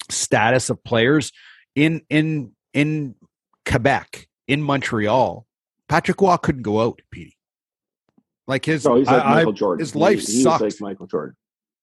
status 0.10 0.70
of 0.70 0.84
players 0.84 1.32
in 1.76 2.02
in 2.10 2.54
in 2.74 3.16
Quebec, 3.66 4.28
in 4.48 4.62
Montreal. 4.62 5.46
Patrick 5.90 6.22
Roy 6.22 6.38
couldn't 6.38 6.64
go 6.64 6.82
out, 6.82 7.02
Petey. 7.12 7.38
Like 8.48 8.66
his, 8.66 8.86
no, 8.86 8.96
he's 8.96 9.08
like 9.08 9.24
I, 9.24 9.36
Michael 9.36 9.54
Jordan. 9.54 9.80
His 9.80 9.96
life 9.96 10.20
he, 10.20 10.44
sucked. 10.44 10.62
like 10.62 10.80
Michael 10.80 11.08
Jordan. 11.08 11.36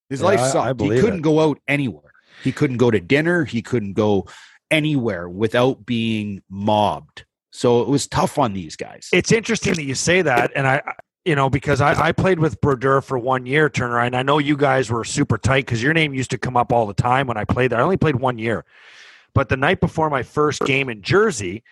His 0.09 0.20
yeah, 0.20 0.26
life 0.26 0.40
sucked. 0.40 0.80
he 0.80 0.88
couldn't 0.88 1.18
it. 1.18 1.22
go 1.22 1.40
out 1.40 1.59
anywhere. 1.68 2.12
He 2.42 2.52
couldn't 2.52 2.78
go 2.78 2.90
to 2.90 3.00
dinner. 3.00 3.44
He 3.44 3.61
couldn't 3.61 3.92
go 3.92 4.26
anywhere 4.70 5.28
without 5.28 5.84
being 5.84 6.42
mobbed. 6.48 7.24
So 7.52 7.82
it 7.82 7.88
was 7.88 8.07
tough 8.07 8.38
on 8.38 8.52
these 8.52 8.76
guys. 8.76 9.09
It's 9.12 9.30
interesting 9.30 9.74
that 9.74 9.84
you 9.84 9.94
say 9.94 10.22
that, 10.22 10.52
and 10.57 10.66
I, 10.66 10.82
you 11.25 11.35
know, 11.35 11.49
because 11.49 11.81
I, 11.81 12.09
I 12.09 12.12
played 12.12 12.39
with 12.39 12.61
Brodeur 12.61 13.01
for 13.01 13.18
one 13.18 13.47
year, 13.47 13.68
Turner, 13.70 14.01
and 14.01 14.14
I 14.14 14.22
know 14.22 14.39
you 14.39 14.57
guys 14.57 14.91
were 14.91 15.05
super 15.05 15.39
tight 15.39 15.64
because 15.66 15.83
your 15.83 15.95
name 15.95 16.14
used 16.14 16.31
to 16.31 16.39
come 16.39 16.57
up 16.57 16.72
all 16.72 16.87
the 16.87 16.95
time 16.95 17.27
when 17.27 17.37
I 17.37 17.45
played 17.45 17.70
there. 17.70 17.81
I 17.81 17.83
only 17.83 17.97
played 17.97 18.16
one 18.16 18.39
year, 18.39 18.64
but 19.35 19.49
the 19.49 19.57
night 19.57 19.81
before 19.81 20.11
my 20.11 20.22
first 20.22 20.61
game 20.62 20.89
in 20.89 21.03
Jersey, 21.03 21.64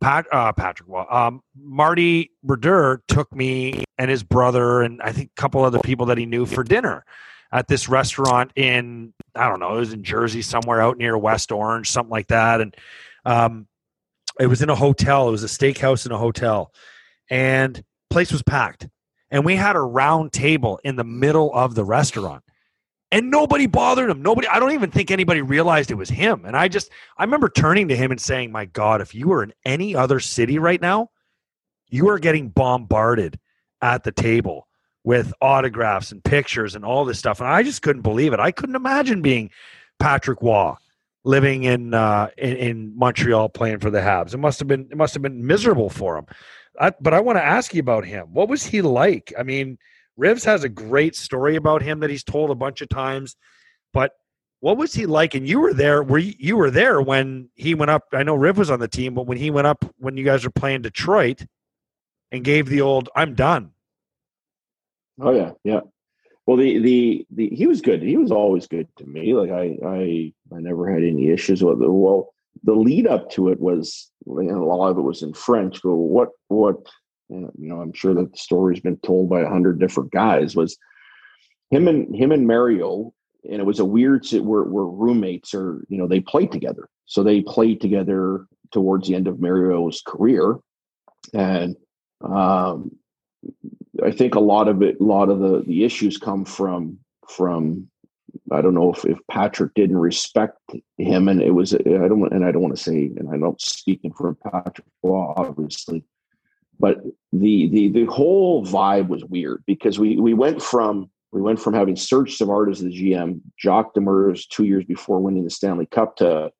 Pat, 0.00 0.26
uh, 0.32 0.52
Patrick, 0.52 0.88
um, 1.10 1.42
Marty 1.56 2.32
Brodeur 2.42 3.02
took 3.08 3.34
me 3.34 3.84
and 3.96 4.10
his 4.10 4.22
brother 4.22 4.82
and 4.82 5.00
I 5.00 5.12
think 5.12 5.30
a 5.36 5.40
couple 5.40 5.64
other 5.64 5.78
people 5.78 6.06
that 6.06 6.18
he 6.18 6.26
knew 6.26 6.44
for 6.44 6.62
dinner 6.64 7.04
at 7.52 7.68
this 7.68 7.88
restaurant 7.88 8.52
in 8.56 9.14
I 9.34 9.48
don't 9.48 9.60
know, 9.60 9.76
it 9.76 9.80
was 9.80 9.92
in 9.92 10.02
Jersey 10.02 10.42
somewhere 10.42 10.80
out 10.80 10.98
near 10.98 11.16
West 11.16 11.52
Orange, 11.52 11.90
something 11.90 12.10
like 12.10 12.28
that, 12.28 12.60
and 12.60 12.74
um, 13.24 13.66
it 14.40 14.46
was 14.46 14.62
in 14.62 14.70
a 14.70 14.74
hotel. 14.74 15.28
It 15.28 15.32
was 15.32 15.44
a 15.44 15.46
steakhouse 15.46 16.06
in 16.06 16.12
a 16.12 16.18
hotel, 16.18 16.72
and 17.30 17.82
place 18.10 18.32
was 18.32 18.42
packed, 18.42 18.88
and 19.36 19.44
we 19.44 19.54
had 19.54 19.76
a 19.76 19.80
round 19.80 20.32
table 20.32 20.80
in 20.82 20.96
the 20.96 21.04
middle 21.04 21.52
of 21.52 21.74
the 21.74 21.84
restaurant 21.84 22.42
and 23.12 23.30
nobody 23.30 23.66
bothered 23.66 24.08
him. 24.08 24.22
Nobody, 24.22 24.48
I 24.48 24.58
don't 24.58 24.72
even 24.72 24.90
think 24.90 25.10
anybody 25.10 25.42
realized 25.42 25.90
it 25.90 25.96
was 25.96 26.08
him. 26.08 26.46
And 26.46 26.56
I 26.56 26.68
just, 26.68 26.90
I 27.18 27.24
remember 27.24 27.50
turning 27.50 27.88
to 27.88 27.96
him 27.96 28.10
and 28.10 28.18
saying, 28.18 28.50
My 28.50 28.64
God, 28.64 29.02
if 29.02 29.14
you 29.14 29.28
were 29.28 29.42
in 29.42 29.52
any 29.66 29.94
other 29.94 30.20
city 30.20 30.58
right 30.58 30.80
now, 30.80 31.10
you 31.90 32.08
are 32.08 32.18
getting 32.18 32.48
bombarded 32.48 33.38
at 33.82 34.04
the 34.04 34.10
table 34.10 34.68
with 35.04 35.34
autographs 35.42 36.12
and 36.12 36.24
pictures 36.24 36.74
and 36.74 36.82
all 36.82 37.04
this 37.04 37.18
stuff. 37.18 37.38
And 37.38 37.50
I 37.50 37.62
just 37.62 37.82
couldn't 37.82 38.02
believe 38.02 38.32
it. 38.32 38.40
I 38.40 38.52
couldn't 38.52 38.74
imagine 38.74 39.20
being 39.20 39.50
Patrick 39.98 40.40
Roy 40.40 40.72
living 41.24 41.64
in, 41.64 41.92
uh, 41.92 42.28
in, 42.38 42.56
in 42.56 42.98
Montreal 42.98 43.50
playing 43.50 43.80
for 43.80 43.90
the 43.90 44.00
Habs. 44.00 44.32
It 44.32 44.38
must 44.38 44.60
have 44.60 44.68
been, 44.68 44.88
it 44.90 44.96
must 44.96 45.12
have 45.12 45.22
been 45.22 45.46
miserable 45.46 45.90
for 45.90 46.16
him. 46.16 46.24
I, 46.80 46.92
but 47.00 47.14
I 47.14 47.20
want 47.20 47.38
to 47.38 47.44
ask 47.44 47.74
you 47.74 47.80
about 47.80 48.04
him. 48.04 48.26
What 48.32 48.48
was 48.48 48.64
he 48.64 48.82
like? 48.82 49.32
I 49.38 49.42
mean, 49.42 49.78
Rivs 50.18 50.44
has 50.44 50.64
a 50.64 50.68
great 50.68 51.14
story 51.14 51.56
about 51.56 51.82
him 51.82 52.00
that 52.00 52.10
he's 52.10 52.24
told 52.24 52.50
a 52.50 52.54
bunch 52.54 52.80
of 52.80 52.88
times. 52.88 53.36
But 53.92 54.12
what 54.60 54.76
was 54.76 54.94
he 54.94 55.06
like? 55.06 55.34
And 55.34 55.46
you 55.46 55.60
were 55.60 55.74
there. 55.74 56.02
Were 56.02 56.18
you, 56.18 56.34
you 56.38 56.56
were 56.56 56.70
there 56.70 57.00
when 57.00 57.48
he 57.54 57.74
went 57.74 57.90
up? 57.90 58.04
I 58.12 58.22
know 58.22 58.34
Riv 58.34 58.58
was 58.58 58.70
on 58.70 58.80
the 58.80 58.88
team, 58.88 59.14
but 59.14 59.26
when 59.26 59.38
he 59.38 59.50
went 59.50 59.66
up 59.66 59.84
when 59.98 60.16
you 60.16 60.24
guys 60.24 60.44
were 60.44 60.50
playing 60.50 60.82
Detroit 60.82 61.44
and 62.32 62.44
gave 62.44 62.68
the 62.68 62.80
old 62.80 63.08
"I'm 63.14 63.34
done." 63.34 63.72
Oh 65.20 65.32
yeah, 65.32 65.52
yeah. 65.64 65.80
Well, 66.46 66.56
the 66.56 66.78
the 66.78 67.26
the 67.30 67.48
he 67.48 67.66
was 67.66 67.80
good. 67.80 68.02
He 68.02 68.16
was 68.16 68.30
always 68.30 68.66
good 68.66 68.88
to 68.96 69.04
me. 69.04 69.34
Like 69.34 69.50
I 69.50 69.76
I 69.84 70.32
I 70.54 70.60
never 70.60 70.90
had 70.90 71.02
any 71.02 71.28
issues 71.28 71.62
with 71.62 71.82
it. 71.82 71.90
Well, 71.90 72.32
the 72.64 72.74
lead 72.74 73.06
up 73.06 73.30
to 73.30 73.48
it 73.48 73.60
was 73.60 74.10
you 74.26 74.42
know, 74.42 74.62
a 74.62 74.64
lot 74.64 74.90
of 74.90 74.98
it 74.98 75.02
was 75.02 75.22
in 75.22 75.32
French. 75.32 75.80
But 75.82 75.94
what 75.94 76.30
what 76.48 76.76
you 77.28 77.50
know, 77.56 77.80
I'm 77.80 77.92
sure 77.92 78.14
that 78.14 78.32
the 78.32 78.38
story's 78.38 78.80
been 78.80 78.98
told 78.98 79.28
by 79.28 79.42
a 79.42 79.48
hundred 79.48 79.80
different 79.80 80.12
guys. 80.12 80.54
Was 80.54 80.76
him 81.70 81.88
and 81.88 82.14
him 82.14 82.32
and 82.32 82.46
Mario, 82.46 83.12
and 83.44 83.60
it 83.60 83.66
was 83.66 83.80
a 83.80 83.84
weird. 83.84 84.26
We're, 84.32 84.64
we're 84.64 84.84
roommates, 84.84 85.54
or 85.54 85.84
you 85.88 85.98
know, 85.98 86.06
they 86.06 86.20
played 86.20 86.52
together. 86.52 86.88
So 87.06 87.22
they 87.22 87.42
played 87.42 87.80
together 87.80 88.46
towards 88.72 89.08
the 89.08 89.14
end 89.14 89.28
of 89.28 89.40
Mario's 89.40 90.02
career, 90.06 90.58
and 91.34 91.76
um, 92.22 92.92
I 94.04 94.10
think 94.10 94.34
a 94.34 94.40
lot 94.40 94.68
of 94.68 94.82
it, 94.82 95.00
a 95.00 95.04
lot 95.04 95.28
of 95.28 95.40
the 95.40 95.62
the 95.66 95.84
issues 95.84 96.18
come 96.18 96.44
from 96.44 96.98
from 97.28 97.88
I 98.52 98.60
don't 98.60 98.74
know 98.74 98.92
if, 98.92 99.04
if 99.04 99.18
Patrick 99.30 99.74
didn't 99.74 99.98
respect 99.98 100.58
him, 100.98 101.28
and 101.28 101.42
it 101.42 101.52
was 101.52 101.74
I 101.74 101.78
don't 101.78 102.32
and 102.32 102.44
I 102.44 102.52
don't 102.52 102.62
want 102.62 102.76
to 102.76 102.82
say, 102.82 103.10
and 103.16 103.28
I 103.32 103.36
don't 103.38 103.60
speaking 103.60 104.12
for 104.12 104.34
Patrick 104.34 104.86
Roy, 105.02 105.34
obviously, 105.36 106.04
but 106.78 106.98
the 107.32 107.68
the 107.68 107.88
the 107.88 108.04
whole 108.06 108.64
vibe 108.64 109.08
was 109.08 109.24
weird 109.24 109.62
because 109.66 109.98
we 109.98 110.16
we 110.16 110.34
went 110.34 110.62
from 110.62 111.10
we 111.32 111.42
went 111.42 111.60
from 111.60 111.74
having 111.74 111.96
Serge 111.96 112.36
Savard 112.36 112.70
as 112.70 112.80
the 112.80 112.90
GM, 112.90 113.40
Jacques 113.60 113.94
Demers 113.94 114.48
two 114.48 114.64
years 114.64 114.84
before 114.84 115.20
winning 115.20 115.44
the 115.44 115.50
Stanley 115.50 115.86
Cup 115.86 116.16
to 116.16 116.50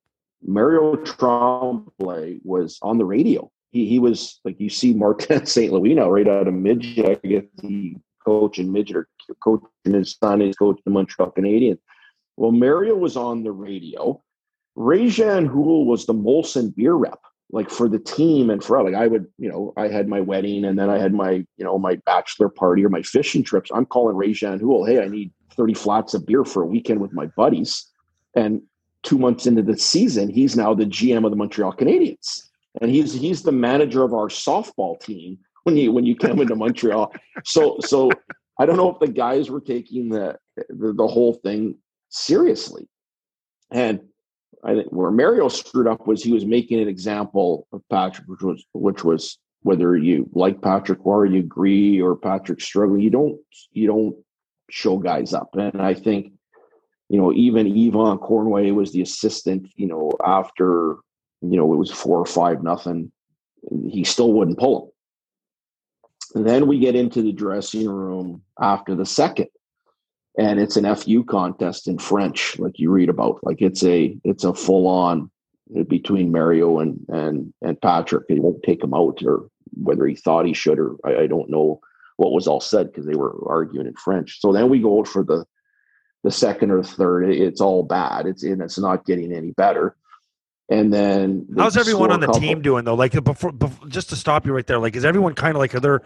Mario 0.44 0.96
Tremblay 0.96 2.38
was 2.44 2.78
on 2.82 2.98
the 2.98 3.04
radio. 3.04 3.50
He 3.70 3.86
he 3.86 3.98
was 3.98 4.40
like 4.44 4.60
you 4.60 4.70
see 4.70 4.92
Martin 4.92 5.46
St. 5.46 5.72
Louis 5.72 5.94
now 5.94 6.10
right 6.10 6.28
out 6.28 6.48
of 6.48 6.54
midget. 6.54 7.20
I 7.24 7.26
guess 7.26 7.44
he 7.62 7.96
coach 8.26 8.58
and 8.58 8.72
midget 8.72 8.96
or 8.96 9.08
coaching 9.42 9.68
his 9.84 10.16
son 10.22 10.42
is 10.42 10.56
coaching 10.56 10.82
the 10.84 10.90
Montreal 10.90 11.32
Canadiens. 11.32 11.78
Well, 12.36 12.52
Mario 12.52 12.94
was 12.96 13.16
on 13.16 13.44
the 13.44 13.52
radio. 13.52 14.22
Réjean 14.76 15.46
Houle 15.46 15.86
was 15.86 16.04
the 16.04 16.12
Molson 16.12 16.74
beer 16.74 16.94
rep 16.94 17.20
like 17.52 17.70
for 17.70 17.88
the 17.88 17.98
team 17.98 18.50
and 18.50 18.62
for 18.62 18.82
like 18.82 18.94
I 18.94 19.06
would, 19.06 19.26
you 19.38 19.48
know, 19.48 19.72
I 19.76 19.88
had 19.88 20.08
my 20.08 20.20
wedding 20.20 20.64
and 20.64 20.78
then 20.78 20.90
I 20.90 20.98
had 20.98 21.14
my, 21.14 21.30
you 21.30 21.64
know, 21.64 21.78
my 21.78 21.96
bachelor 22.04 22.48
party 22.48 22.84
or 22.84 22.88
my 22.88 23.02
fishing 23.02 23.44
trips. 23.44 23.70
I'm 23.72 23.86
calling 23.86 24.16
Réjean 24.16 24.60
Houle, 24.60 24.84
hey, 24.84 25.02
I 25.02 25.08
need 25.08 25.32
30 25.56 25.74
flats 25.74 26.14
of 26.14 26.26
beer 26.26 26.44
for 26.44 26.62
a 26.62 26.66
weekend 26.66 27.00
with 27.00 27.12
my 27.12 27.26
buddies. 27.26 27.86
And 28.34 28.62
two 29.02 29.18
months 29.18 29.46
into 29.46 29.62
the 29.62 29.78
season, 29.78 30.28
he's 30.28 30.56
now 30.56 30.74
the 30.74 30.84
GM 30.84 31.24
of 31.24 31.30
the 31.30 31.36
Montreal 31.36 31.72
Canadiens. 31.72 32.42
And 32.82 32.90
he's 32.90 33.14
he's 33.14 33.42
the 33.42 33.52
manager 33.52 34.02
of 34.02 34.12
our 34.12 34.28
softball 34.28 35.00
team 35.00 35.38
when 35.66 35.76
you 35.76 35.90
when 35.92 36.06
you 36.06 36.14
come 36.14 36.40
into 36.40 36.54
Montreal. 36.54 37.12
So 37.44 37.78
so 37.80 38.10
I 38.58 38.66
don't 38.66 38.76
know 38.76 38.92
if 38.92 39.00
the 39.00 39.08
guys 39.08 39.50
were 39.50 39.60
taking 39.60 40.08
the 40.08 40.36
the, 40.68 40.92
the 40.92 41.06
whole 41.06 41.34
thing 41.34 41.76
seriously. 42.08 42.88
And 43.72 44.00
I 44.64 44.74
think 44.74 44.86
where 44.92 45.10
Mario 45.10 45.48
screwed 45.48 45.88
up 45.88 46.06
was 46.06 46.22
he 46.22 46.32
was 46.32 46.46
making 46.46 46.80
an 46.80 46.88
example 46.88 47.66
of 47.72 47.82
Patrick, 47.90 48.28
which 48.28 48.42
was 48.42 48.64
which 48.72 49.02
was 49.02 49.38
whether 49.62 49.96
you 49.96 50.30
like 50.32 50.62
Patrick 50.62 51.04
or 51.04 51.26
you 51.26 51.40
agree 51.40 52.00
or 52.00 52.14
Patrick 52.14 52.60
struggling, 52.60 53.00
you 53.00 53.10
don't 53.10 53.36
you 53.72 53.88
don't 53.88 54.16
show 54.70 54.98
guys 54.98 55.34
up. 55.34 55.50
And 55.54 55.82
I 55.82 55.94
think, 55.94 56.32
you 57.08 57.18
know, 57.18 57.32
even 57.32 57.66
Yvan 57.66 58.18
Cournoyer 58.18 58.74
was 58.74 58.92
the 58.92 59.02
assistant, 59.02 59.66
you 59.74 59.88
know, 59.88 60.12
after, 60.24 60.96
you 61.40 61.56
know, 61.56 61.72
it 61.72 61.76
was 61.76 61.90
four 61.90 62.18
or 62.18 62.26
five 62.26 62.62
nothing, 62.62 63.10
he 63.88 64.04
still 64.04 64.32
wouldn't 64.32 64.58
pull 64.58 64.84
him. 64.84 64.90
And 66.36 66.46
then 66.46 66.68
we 66.68 66.78
get 66.78 66.94
into 66.94 67.22
the 67.22 67.32
dressing 67.32 67.88
room 67.88 68.42
after 68.60 68.94
the 68.94 69.06
second 69.06 69.48
and 70.38 70.60
it's 70.60 70.76
an 70.76 70.94
FU 70.94 71.24
contest 71.24 71.88
in 71.88 71.98
French, 71.98 72.58
like 72.58 72.78
you 72.78 72.90
read 72.90 73.08
about. 73.08 73.40
Like 73.42 73.62
it's 73.62 73.82
a 73.84 74.16
it's 74.24 74.44
a 74.44 74.54
full 74.54 74.86
on 74.86 75.30
uh, 75.78 75.82
between 75.84 76.32
Mario 76.32 76.78
and 76.78 76.98
and 77.08 77.52
and 77.62 77.80
Patrick. 77.80 78.24
He 78.28 78.40
won't 78.40 78.62
take 78.62 78.82
him 78.82 78.94
out, 78.94 79.22
or 79.24 79.48
whether 79.72 80.06
he 80.06 80.14
thought 80.14 80.46
he 80.46 80.52
should, 80.52 80.78
or 80.78 80.96
I, 81.04 81.22
I 81.22 81.26
don't 81.26 81.50
know 81.50 81.80
what 82.16 82.32
was 82.32 82.46
all 82.46 82.60
said 82.60 82.86
because 82.86 83.06
they 83.06 83.14
were 83.14 83.36
arguing 83.48 83.86
in 83.86 83.94
French. 83.94 84.40
So 84.40 84.52
then 84.52 84.68
we 84.68 84.80
go 84.80 85.04
for 85.04 85.24
the 85.24 85.46
the 86.22 86.30
second 86.30 86.70
or 86.70 86.82
third. 86.82 87.30
It's 87.30 87.60
all 87.60 87.82
bad. 87.82 88.26
It's 88.26 88.42
and 88.42 88.60
it's 88.60 88.78
not 88.78 89.06
getting 89.06 89.32
any 89.32 89.52
better. 89.52 89.96
And 90.68 90.92
then 90.92 91.46
how's 91.56 91.76
everyone 91.76 92.10
on 92.10 92.20
the 92.20 92.26
couple. 92.26 92.40
team 92.40 92.60
doing 92.60 92.84
though? 92.84 92.94
Like 92.94 93.12
before, 93.22 93.52
before, 93.52 93.88
just 93.88 94.08
to 94.10 94.16
stop 94.16 94.46
you 94.46 94.52
right 94.52 94.66
there. 94.66 94.78
Like, 94.78 94.96
is 94.96 95.04
everyone 95.04 95.34
kind 95.34 95.54
of 95.54 95.60
like 95.60 95.74
are 95.74 95.80
there 95.80 96.02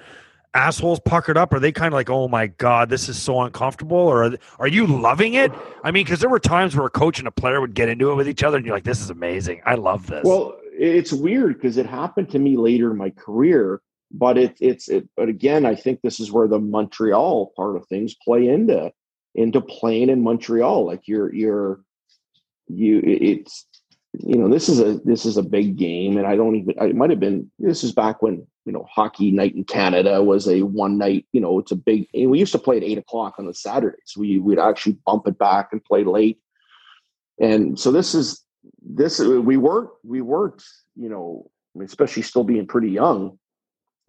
assholes 0.53 1.01
puckered 1.01 1.39
up? 1.39 1.53
Are 1.53 1.61
they 1.61 1.73
kind 1.73 1.89
of 1.89 1.95
like, 1.95 2.11
oh 2.11 2.29
my 2.29 2.49
god, 2.49 2.91
this 2.91 3.09
is 3.09 3.21
so 3.21 3.41
uncomfortable? 3.41 3.97
Or 3.97 4.25
are, 4.25 4.33
are 4.59 4.69
you 4.69 4.87
loving 4.87 5.35
it? 5.35 5.53
I 5.83 5.91
mean, 5.91 6.05
because 6.05 6.21
there 6.21 6.29
were 6.29 6.41
times 6.41 6.77
where 6.77 6.87
a 6.87 6.91
coach 6.91 7.19
and 7.19 7.29
a 7.29 7.31
player 7.31 7.61
would 7.61 7.75
get 7.75 7.89
into 7.89 8.11
it 8.11 8.15
with 8.17 8.29
each 8.29 8.43
other, 8.43 8.59
and 8.59 8.67
you're 8.67 8.75
like, 8.75 8.85
this 8.85 9.01
is 9.01 9.11
amazing. 9.11 9.63
I 9.65 9.77
love 9.77 10.07
this. 10.07 10.25
Well, 10.25 10.57
it's 10.73 11.13
weird 11.13 11.55
because 11.55 11.77
it 11.77 11.87
happened 11.87 12.31
to 12.31 12.39
me 12.39 12.57
later 12.57 12.91
in 12.91 12.97
my 12.97 13.11
career, 13.11 13.81
but 14.11 14.37
it, 14.37 14.57
it's 14.61 14.89
it. 14.89 15.09
But 15.17 15.29
again, 15.29 15.65
I 15.65 15.75
think 15.75 16.01
this 16.03 16.21
is 16.21 16.31
where 16.33 16.49
the 16.49 16.61
Montreal 16.61 17.53
part 17.57 17.77
of 17.77 17.87
things 17.87 18.15
play 18.23 18.49
into 18.49 18.93
into 19.35 19.61
playing 19.61 20.11
in 20.11 20.23
Montreal. 20.23 20.85
Like 20.85 21.07
you're 21.07 21.33
you're 21.35 21.81
you 22.69 23.01
it's 23.05 23.67
you 24.13 24.37
know 24.37 24.49
this 24.49 24.69
is 24.69 24.81
a 24.81 24.95
this 25.05 25.25
is 25.25 25.37
a 25.37 25.43
big 25.43 25.77
game 25.77 26.17
and 26.17 26.27
i 26.27 26.35
don't 26.35 26.57
even 26.57 26.75
it 26.81 26.97
might 26.97 27.11
have 27.11 27.21
been 27.21 27.51
this 27.59 27.85
is 27.85 27.93
back 27.93 28.23
when 28.23 28.45
you 28.65 28.73
know 28.73 28.85
hockey 28.91 29.31
night 29.31 29.55
in 29.55 29.65
canada 29.65 30.23
was 30.23 30.49
a 30.49 30.63
one 30.63 30.99
night 30.99 31.27
you 31.33 31.41
know 31.41 31.59
it's 31.59 31.71
a 31.71 31.77
big 31.77 32.09
we 32.15 32.39
used 32.39 32.53
to 32.53 32.59
play 32.59 32.77
at 32.77 32.83
eight 32.83 32.99
o'clock 32.99 33.35
on 33.39 33.47
the 33.47 33.55
saturdays. 33.55 34.15
We 34.17 34.39
would 34.39 34.59
actually 34.59 34.99
bump 35.07 35.27
it 35.27 35.39
back 35.39 35.69
and 35.73 35.83
play 35.83 36.05
late. 36.05 36.39
And 37.41 37.79
so 37.79 37.91
this 37.91 38.15
is 38.15 38.45
this 38.83 39.19
we 39.19 39.57
weren't 39.57 39.91
we 40.05 40.21
weren't 40.21 40.63
you 40.97 41.09
know 41.09 41.51
especially 41.83 42.23
still 42.23 42.45
being 42.45 42.67
pretty 42.67 42.91
young 42.91 43.39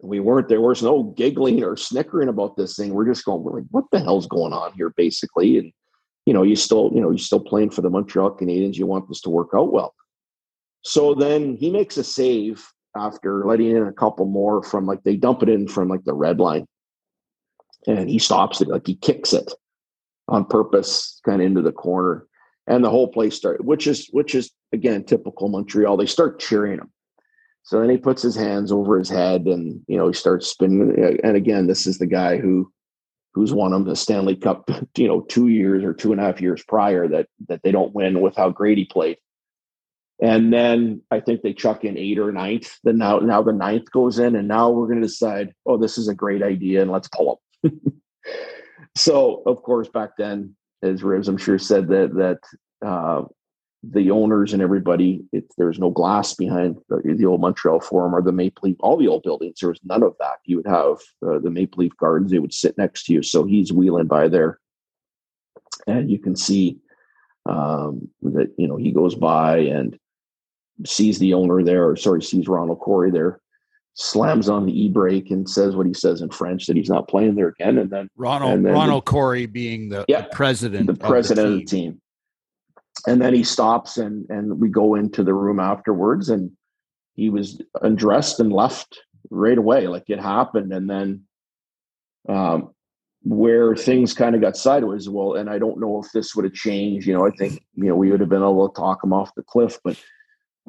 we 0.02 0.18
weren't 0.18 0.48
there 0.48 0.60
was 0.60 0.82
no 0.82 1.04
giggling 1.16 1.62
or 1.62 1.76
snickering 1.76 2.28
about 2.28 2.56
this 2.56 2.76
thing. 2.76 2.92
We're 2.92 3.06
just 3.06 3.24
going 3.24 3.42
we're 3.42 3.60
like 3.60 3.68
what 3.70 3.84
the 3.92 4.00
hell's 4.00 4.26
going 4.26 4.52
on 4.52 4.72
here 4.74 4.90
basically? 4.90 5.58
And 5.58 5.72
you 6.26 6.32
know, 6.32 6.42
you 6.42 6.56
still, 6.56 6.90
you 6.94 7.00
know, 7.00 7.10
you're 7.10 7.18
still 7.18 7.40
playing 7.40 7.70
for 7.70 7.82
the 7.82 7.90
Montreal 7.90 8.36
Canadiens. 8.36 8.76
You 8.76 8.86
want 8.86 9.08
this 9.08 9.20
to 9.22 9.30
work 9.30 9.50
out 9.54 9.72
well. 9.72 9.94
So 10.82 11.14
then 11.14 11.56
he 11.56 11.70
makes 11.70 11.96
a 11.96 12.04
save 12.04 12.64
after 12.96 13.44
letting 13.46 13.70
in 13.76 13.86
a 13.86 13.92
couple 13.92 14.26
more 14.26 14.62
from 14.62 14.86
like 14.86 15.02
they 15.02 15.16
dump 15.16 15.42
it 15.42 15.48
in 15.48 15.68
from 15.68 15.88
like 15.88 16.04
the 16.04 16.14
red 16.14 16.40
line. 16.40 16.66
And 17.86 18.08
he 18.08 18.18
stops 18.18 18.60
it, 18.60 18.68
like 18.68 18.86
he 18.86 18.94
kicks 18.94 19.32
it 19.32 19.50
on 20.28 20.44
purpose, 20.44 21.20
kind 21.24 21.40
of 21.40 21.46
into 21.46 21.62
the 21.62 21.72
corner. 21.72 22.26
And 22.68 22.84
the 22.84 22.90
whole 22.90 23.08
place 23.08 23.34
started, 23.34 23.66
which 23.66 23.88
is 23.88 24.08
which 24.12 24.36
is 24.36 24.52
again 24.72 25.04
typical 25.04 25.48
Montreal. 25.48 25.96
They 25.96 26.06
start 26.06 26.38
cheering 26.38 26.78
him. 26.78 26.92
So 27.64 27.80
then 27.80 27.90
he 27.90 27.96
puts 27.96 28.22
his 28.22 28.36
hands 28.36 28.70
over 28.70 28.98
his 28.98 29.08
head 29.08 29.46
and 29.46 29.80
you 29.88 29.96
know 29.96 30.06
he 30.06 30.14
starts 30.14 30.46
spinning. 30.46 31.18
And 31.24 31.36
again, 31.36 31.66
this 31.66 31.88
is 31.88 31.98
the 31.98 32.06
guy 32.06 32.38
who 32.38 32.72
who's 33.34 33.52
won 33.52 33.70
them 33.72 33.84
the 33.84 33.96
Stanley 33.96 34.36
Cup, 34.36 34.68
you 34.96 35.08
know, 35.08 35.22
two 35.22 35.48
years 35.48 35.84
or 35.84 35.94
two 35.94 36.12
and 36.12 36.20
a 36.20 36.24
half 36.24 36.40
years 36.40 36.62
prior 36.66 37.08
that 37.08 37.28
that 37.48 37.62
they 37.62 37.72
don't 37.72 37.94
win 37.94 38.20
with 38.20 38.36
how 38.36 38.50
great 38.50 38.78
he 38.78 38.84
played. 38.84 39.18
and 40.22 40.52
then 40.52 41.02
I 41.10 41.20
think 41.20 41.42
they 41.42 41.52
chuck 41.52 41.84
in 41.84 41.98
eight 41.98 42.18
or 42.18 42.30
ninth. 42.32 42.78
Then 42.84 42.98
now 42.98 43.18
now 43.18 43.42
the 43.42 43.52
ninth 43.52 43.90
goes 43.90 44.18
in, 44.18 44.36
and 44.36 44.48
now 44.48 44.70
we're 44.70 44.86
going 44.86 45.00
to 45.00 45.06
decide, 45.06 45.52
oh, 45.66 45.76
this 45.76 45.98
is 45.98 46.08
a 46.08 46.14
great 46.14 46.42
idea, 46.42 46.82
and 46.82 46.90
let's 46.90 47.08
pull 47.08 47.40
them. 47.62 47.80
so 48.96 49.42
of 49.46 49.62
course 49.62 49.88
back 49.88 50.10
then, 50.18 50.54
as 50.82 51.02
Rivs 51.02 51.28
I'm 51.28 51.38
sure 51.38 51.58
said 51.58 51.88
that 51.88 52.14
that 52.14 52.86
uh, 52.86 53.24
the 53.82 54.10
owners 54.10 54.52
and 54.52 54.62
everybody, 54.62 55.24
it, 55.32 55.44
there's 55.58 55.78
no 55.78 55.90
glass 55.90 56.34
behind 56.34 56.76
the, 56.88 57.00
the, 57.16 57.26
old 57.26 57.40
Montreal 57.40 57.80
Forum 57.80 58.14
or 58.14 58.22
the 58.22 58.30
Maple 58.30 58.68
Leaf, 58.68 58.76
all 58.80 58.96
the 58.96 59.08
old 59.08 59.24
buildings. 59.24 59.58
There 59.60 59.70
was 59.70 59.80
none 59.84 60.04
of 60.04 60.14
that. 60.20 60.36
You 60.44 60.56
would 60.58 60.66
have 60.66 60.98
uh, 61.26 61.40
the 61.40 61.50
Maple 61.50 61.82
Leaf 61.82 61.92
Gardens; 61.98 62.30
they 62.30 62.38
would 62.38 62.54
sit 62.54 62.78
next 62.78 63.04
to 63.06 63.12
you. 63.12 63.22
So 63.22 63.44
he's 63.44 63.72
wheeling 63.72 64.06
by 64.06 64.28
there, 64.28 64.60
and 65.86 66.10
you 66.10 66.18
can 66.18 66.36
see 66.36 66.78
um, 67.46 68.08
that 68.22 68.52
you 68.56 68.68
know 68.68 68.76
he 68.76 68.92
goes 68.92 69.16
by 69.16 69.58
and 69.58 69.98
sees 70.86 71.18
the 71.18 71.34
owner 71.34 71.64
there, 71.64 71.88
or 71.88 71.96
sorry, 71.96 72.22
sees 72.22 72.46
Ronald 72.46 72.78
Corey 72.78 73.10
there, 73.10 73.40
slams 73.94 74.48
on 74.48 74.66
the 74.66 74.80
e 74.80 74.88
brake 74.88 75.30
and 75.30 75.48
says 75.48 75.74
what 75.74 75.86
he 75.86 75.94
says 75.94 76.20
in 76.20 76.30
French 76.30 76.66
that 76.66 76.76
he's 76.76 76.88
not 76.88 77.08
playing 77.08 77.34
there 77.34 77.48
again. 77.48 77.78
And 77.78 77.90
then 77.90 78.08
Ronald 78.16 78.52
and 78.52 78.66
then 78.66 78.74
Ronald 78.74 79.06
the, 79.06 79.10
Corey 79.10 79.46
being 79.46 79.88
the, 79.88 80.04
yeah, 80.08 80.22
the 80.22 80.28
president, 80.28 80.86
the 80.86 80.94
president 80.94 81.46
of 81.46 81.52
the, 81.52 81.58
of 81.58 81.60
the 81.62 81.66
team. 81.66 82.01
And 83.06 83.20
then 83.20 83.34
he 83.34 83.44
stops 83.44 83.96
and 83.96 84.28
and 84.30 84.60
we 84.60 84.68
go 84.68 84.94
into 84.94 85.24
the 85.24 85.34
room 85.34 85.58
afterwards 85.58 86.28
and 86.28 86.50
he 87.14 87.30
was 87.30 87.60
undressed 87.82 88.40
and 88.40 88.52
left 88.52 89.00
right 89.30 89.58
away, 89.58 89.88
like 89.88 90.08
it 90.08 90.20
happened. 90.20 90.72
And 90.72 90.88
then 90.88 91.22
um 92.28 92.74
where 93.24 93.76
things 93.76 94.14
kind 94.14 94.34
of 94.34 94.40
got 94.40 94.56
sideways, 94.56 95.08
well, 95.08 95.34
and 95.34 95.48
I 95.48 95.58
don't 95.58 95.78
know 95.78 96.02
if 96.02 96.10
this 96.12 96.34
would 96.34 96.44
have 96.44 96.54
changed. 96.54 97.06
You 97.06 97.14
know, 97.14 97.26
I 97.26 97.30
think 97.30 97.62
you 97.74 97.84
know 97.84 97.94
we 97.94 98.10
would 98.10 98.20
have 98.20 98.28
been 98.28 98.42
able 98.42 98.68
to 98.68 98.76
talk 98.76 99.02
him 99.02 99.12
off 99.12 99.34
the 99.34 99.42
cliff, 99.42 99.78
but 99.84 99.96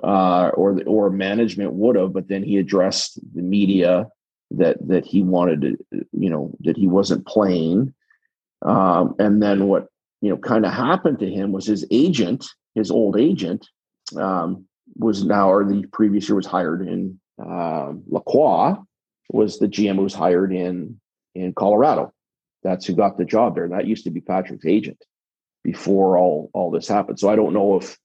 uh, 0.01 0.49
or 0.55 0.75
the, 0.75 0.83
or 0.85 1.09
management 1.09 1.73
would 1.73 1.95
have, 1.95 2.13
but 2.13 2.27
then 2.27 2.43
he 2.43 2.57
addressed 2.57 3.19
the 3.35 3.41
media 3.41 4.07
that 4.51 4.77
that 4.87 5.05
he 5.05 5.23
wanted 5.23 5.61
to, 5.61 6.05
you 6.11 6.29
know, 6.29 6.55
that 6.61 6.77
he 6.77 6.87
wasn't 6.87 7.25
playing. 7.27 7.93
Um, 8.61 9.15
and 9.19 9.41
then 9.41 9.67
what 9.67 9.87
you 10.23 10.29
know 10.29 10.37
kind 10.37 10.65
of 10.65 10.71
happened 10.71 11.19
to 11.19 11.29
him 11.29 11.51
was 11.51 11.67
his 11.67 11.85
agent, 11.91 12.45
his 12.75 12.89
old 12.89 13.19
agent, 13.19 13.67
um, 14.15 14.65
was 14.95 15.25
now 15.25 15.51
or 15.51 15.65
the 15.65 15.85
previous 15.91 16.29
year 16.29 16.37
was 16.37 16.45
hired 16.45 16.87
in 16.87 17.19
uh, 17.45 17.91
Lacroix, 18.07 18.75
was 19.29 19.59
the 19.59 19.67
GM 19.67 19.97
who 19.97 20.03
was 20.03 20.13
hired 20.13 20.53
in 20.53 20.97
in 21.35 21.51
Colorado. 21.53 22.13
That's 22.63 22.85
who 22.85 22.95
got 22.95 23.17
the 23.17 23.25
job 23.25 23.55
there. 23.55 23.67
That 23.67 23.85
used 23.85 24.05
to 24.05 24.11
be 24.11 24.21
Patrick's 24.21 24.65
agent 24.65 25.03
before 25.61 26.17
all 26.17 26.49
all 26.53 26.71
this 26.71 26.87
happened. 26.87 27.19
So 27.19 27.29
I 27.29 27.35
don't 27.35 27.53
know 27.53 27.75
if 27.75 27.97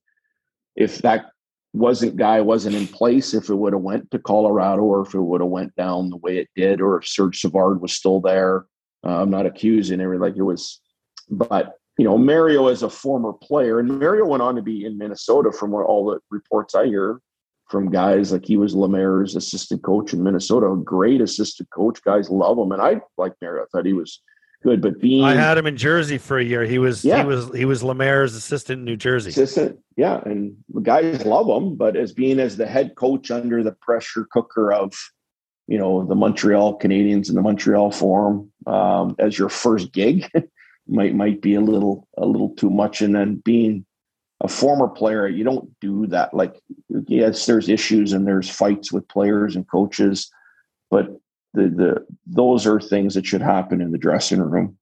if 0.75 0.99
that 1.03 1.27
wasn't 1.73 2.17
guy 2.17 2.41
wasn't 2.41 2.75
in 2.75 2.89
place 2.89 3.33
if 3.33 3.49
it 3.49 3.55
would 3.55 3.75
have 3.75 3.83
went 3.83 4.11
to 4.11 4.19
Colorado 4.19 4.83
or 4.83 5.03
if 5.03 5.15
it 5.15 5.21
would 5.21 5.41
have 5.41 5.51
went 5.51 5.73
down 5.77 6.11
the 6.11 6.17
way 6.17 6.39
it 6.39 6.49
did 6.57 6.81
or 6.81 6.99
if 6.99 7.07
Serge 7.07 7.39
Savard 7.39 7.81
was 7.81 7.93
still 7.93 8.21
there. 8.21 8.67
Uh, 9.07 9.23
I'm 9.23 9.31
not 9.31 9.47
accusing 9.47 10.01
it 10.01 10.07
like 10.07 10.35
it 10.35 10.43
was, 10.43 10.81
but 11.31 11.79
you 11.99 12.05
know 12.05 12.17
Mario 12.17 12.69
as 12.69 12.83
a 12.83 12.89
former 12.89 13.33
player 13.33 13.81
and 13.81 13.99
Mario 13.99 14.25
went 14.27 14.43
on 14.43 14.55
to 14.55 14.63
be 14.63 14.85
in 14.85 14.97
Minnesota 14.97 15.53
from 15.53 15.73
what 15.73 15.85
all 15.85 16.07
the 16.07 16.21
reports 16.31 16.75
I 16.75 16.87
hear 16.87 17.21
from 17.69 17.91
guys 17.91 18.33
like 18.33 18.47
he 18.47 18.57
wasLemaire's 18.57 19.37
assistant 19.37 19.83
coach 19.83 20.13
in 20.13 20.23
Minnesota, 20.23 20.67
a 20.67 20.77
great 20.77 21.21
assistant 21.21 21.69
coach. 21.71 22.03
Guys 22.03 22.31
love 22.31 22.59
him, 22.59 22.73
and 22.73 22.81
I 22.81 23.01
like 23.17 23.35
Mario. 23.43 23.63
I 23.63 23.67
thought 23.71 23.85
he 23.85 23.93
was 23.93 24.23
good. 24.63 24.81
But 24.81 25.01
being 25.01 25.25
I 25.25 25.35
had 25.35 25.59
him 25.59 25.67
in 25.67 25.77
Jersey 25.77 26.19
for 26.19 26.39
a 26.39 26.45
year. 26.45 26.65
He 26.65 26.79
was 26.79 27.05
yeah. 27.05 27.23
he 27.23 27.27
was 27.27 27.47
he 27.49 27.65
wasLemaire's 27.65 28.35
assistant 28.35 28.81
in 28.81 28.85
New 28.85 28.97
Jersey. 28.97 29.31
Assistant, 29.31 29.79
yeah, 29.97 30.21
and 30.25 30.57
the 30.73 30.81
guys 30.81 31.25
love 31.27 31.49
him. 31.49 31.77
But 31.77 31.97
as 31.97 32.13
being 32.13 32.41
as 32.41 32.57
the 32.57 32.67
head 32.67 32.95
coach 32.97 33.31
under 33.31 33.63
the 33.63 33.73
pressure 33.73 34.27
cooker 34.33 34.73
of 34.73 34.95
you 35.67 35.79
know 35.79 36.07
the 36.07 36.15
Montreal 36.15 36.79
Canadiens 36.79 37.29
and 37.29 37.37
the 37.37 37.43
Montreal 37.43 37.91
Forum 37.91 38.51
um, 38.67 39.15
as 39.19 39.39
your 39.39 39.51
first 39.51 39.93
gig 39.93 40.27
might 40.89 41.15
might 41.15 41.41
be 41.41 41.55
a 41.55 41.61
little 41.61 42.09
a 42.17 42.27
little 42.27 42.51
too 42.51 42.71
much. 42.71 43.01
And 43.03 43.15
then 43.15 43.37
being 43.37 43.85
a 44.41 44.49
former 44.49 44.89
player, 44.89 45.27
you 45.29 45.45
don't 45.45 45.69
do 45.81 46.07
that. 46.09 46.35
Like 46.35 46.61
yes, 47.07 47.47
there's 47.47 47.69
issues 47.69 48.13
and 48.13 48.27
there's 48.27 48.49
fights 48.49 48.93
with 48.93 49.09
players 49.09 49.57
and 49.57 49.69
coaches, 49.69 50.31
but 50.91 51.09
the 51.55 51.69
the 51.69 52.07
those 52.27 52.67
are 52.67 52.81
things 52.81 53.15
that 53.15 53.27
should 53.27 53.43
happen 53.43 53.81
in 53.81 53.93
the 53.93 53.99
dressing 53.99 54.41
room. 54.41 54.77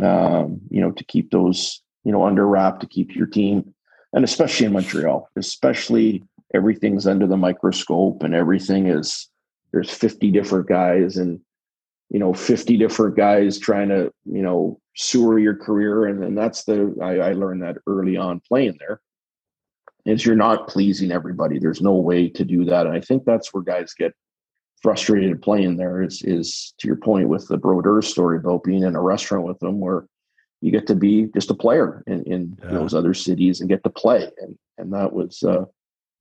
Um, 0.00 0.60
you 0.70 0.80
know, 0.80 0.92
to 0.92 1.04
keep 1.04 1.30
those 1.30 1.82
you 2.04 2.12
know 2.12 2.24
under 2.24 2.46
wrap 2.46 2.80
to 2.80 2.86
keep 2.86 3.14
your 3.14 3.26
team, 3.26 3.74
and 4.12 4.24
especially 4.24 4.66
in 4.66 4.72
Montreal, 4.72 5.28
especially 5.36 6.22
everything's 6.54 7.06
under 7.06 7.26
the 7.26 7.36
microscope 7.36 8.22
and 8.22 8.34
everything 8.34 8.86
is 8.86 9.28
there's 9.72 9.90
50 9.90 10.30
different 10.30 10.68
guys 10.68 11.16
and 11.16 11.40
you 12.10 12.18
know 12.18 12.34
50 12.34 12.76
different 12.76 13.16
guys 13.16 13.58
trying 13.58 13.88
to 13.88 14.12
you 14.24 14.42
know 14.42 14.80
sewer 14.96 15.38
your 15.38 15.56
career 15.56 16.06
and, 16.06 16.22
and 16.22 16.36
that's 16.36 16.64
the 16.64 16.94
I, 17.02 17.30
I 17.30 17.32
learned 17.32 17.62
that 17.62 17.78
early 17.86 18.16
on 18.16 18.40
playing 18.40 18.76
there 18.78 19.00
is 20.04 20.24
you're 20.24 20.36
not 20.36 20.68
pleasing 20.68 21.12
everybody 21.12 21.58
there's 21.58 21.80
no 21.80 21.94
way 21.94 22.28
to 22.28 22.44
do 22.44 22.64
that 22.66 22.86
and 22.86 22.94
i 22.94 23.00
think 23.00 23.24
that's 23.24 23.54
where 23.54 23.62
guys 23.62 23.94
get 23.94 24.14
frustrated 24.82 25.42
playing 25.42 25.76
there 25.76 26.02
is 26.02 26.22
is 26.22 26.74
to 26.78 26.86
your 26.86 26.96
point 26.96 27.28
with 27.28 27.46
the 27.48 27.58
Brodeur 27.58 28.00
story 28.00 28.38
about 28.38 28.64
being 28.64 28.82
in 28.82 28.96
a 28.96 29.00
restaurant 29.00 29.46
with 29.46 29.58
them 29.58 29.78
where 29.78 30.06
you 30.62 30.70
get 30.70 30.86
to 30.86 30.94
be 30.94 31.26
just 31.34 31.50
a 31.50 31.54
player 31.54 32.02
in, 32.06 32.22
in 32.24 32.58
yeah. 32.62 32.70
those 32.70 32.94
other 32.94 33.12
cities 33.12 33.60
and 33.60 33.68
get 33.68 33.84
to 33.84 33.90
play 33.90 34.26
and 34.38 34.56
and 34.78 34.92
that 34.92 35.12
was 35.12 35.42
uh, 35.42 35.64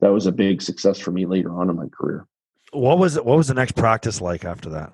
that 0.02 0.10
was 0.10 0.28
a 0.28 0.32
big 0.32 0.62
success 0.62 1.00
for 1.00 1.12
me 1.12 1.26
later 1.26 1.52
on 1.60 1.70
in 1.70 1.76
my 1.76 1.88
career. 1.88 2.26
What 2.72 3.00
was 3.00 3.18
it? 3.18 3.26
What 3.26 3.38
was 3.38 3.48
the 3.48 3.54
next 3.54 3.76
practice 3.76 4.22
like 4.22 4.46
after 4.46 4.70
that? 4.70 4.94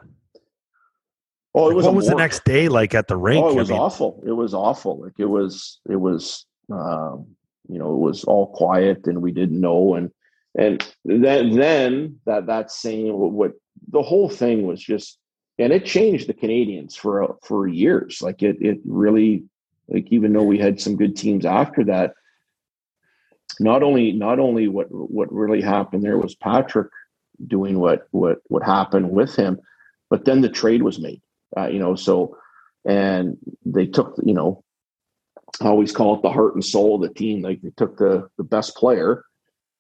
Oh, 1.56 1.70
it 1.70 1.74
was. 1.74 1.86
What 1.86 1.96
was 1.96 2.08
the 2.08 2.16
next 2.16 2.44
day 2.44 2.68
like 2.68 2.94
at 2.94 3.08
the 3.08 3.18
rink? 3.18 3.44
Oh, 3.44 3.50
it 3.50 3.56
was 3.56 3.72
I 3.72 3.74
mean, 3.74 3.82
awful. 3.82 4.24
It 4.26 4.34
was 4.34 4.54
awful. 4.54 5.02
Like 5.02 5.14
it 5.18 5.26
was. 5.26 5.80
It 5.90 5.96
was. 5.96 6.46
Um, 6.72 7.28
you 7.68 7.80
know, 7.80 7.94
it 7.94 8.00
was 8.00 8.24
all 8.26 8.48
quiet, 8.48 9.08
and 9.08 9.22
we 9.22 9.32
didn't 9.32 9.60
know. 9.60 9.96
And 9.96 10.12
and 10.58 10.96
then 11.04 11.56
then 11.56 12.20
that 12.26 12.48
that 12.48 12.72
same 12.72 13.14
what 13.14 13.54
the 13.90 14.02
whole 14.02 14.30
thing 14.30 14.66
was 14.68 14.82
just 14.82 15.18
and 15.58 15.72
it 15.72 15.86
changed 15.86 16.28
the 16.28 16.34
Canadiens 16.34 16.96
for 16.96 17.38
for 17.44 17.68
years. 17.68 18.22
Like 18.22 18.44
it 18.44 18.58
it 18.62 18.80
really 18.86 19.46
like 19.88 20.08
even 20.12 20.34
though 20.34 20.44
we 20.44 20.58
had 20.58 20.82
some 20.82 20.98
good 20.98 21.16
teams 21.16 21.46
after 21.46 21.84
that, 21.86 22.14
not 23.60 23.84
only 23.84 24.12
not 24.12 24.40
only 24.40 24.68
what 24.68 24.88
what 24.90 25.32
really 25.32 25.62
happened 25.62 26.04
there 26.04 26.18
was 26.18 26.36
Patrick 26.36 26.90
doing 27.48 27.80
what 27.80 28.08
what 28.12 28.40
what 28.48 28.64
happened 28.64 29.12
with 29.12 29.36
him, 29.36 29.60
but 30.10 30.26
then 30.26 30.42
the 30.42 30.50
trade 30.50 30.82
was 30.82 31.00
made. 31.00 31.22
Uh, 31.58 31.68
you 31.68 31.80
know, 31.80 31.96
so 31.96 32.38
and 32.86 33.38
they 33.66 33.86
took 33.86 34.16
you 34.24 34.34
know 34.34 34.64
I 35.62 35.68
always 35.68 35.92
call 35.92 36.16
it 36.16 36.22
the 36.22 36.32
heart 36.32 36.56
and 36.56 36.66
soul 36.66 36.96
of 36.96 37.02
the 37.02 37.14
team. 37.14 37.42
Like 37.42 37.62
they 37.62 37.72
took 37.78 37.98
the 37.98 38.28
the 38.38 38.44
best 38.44 38.76
player 38.76 39.24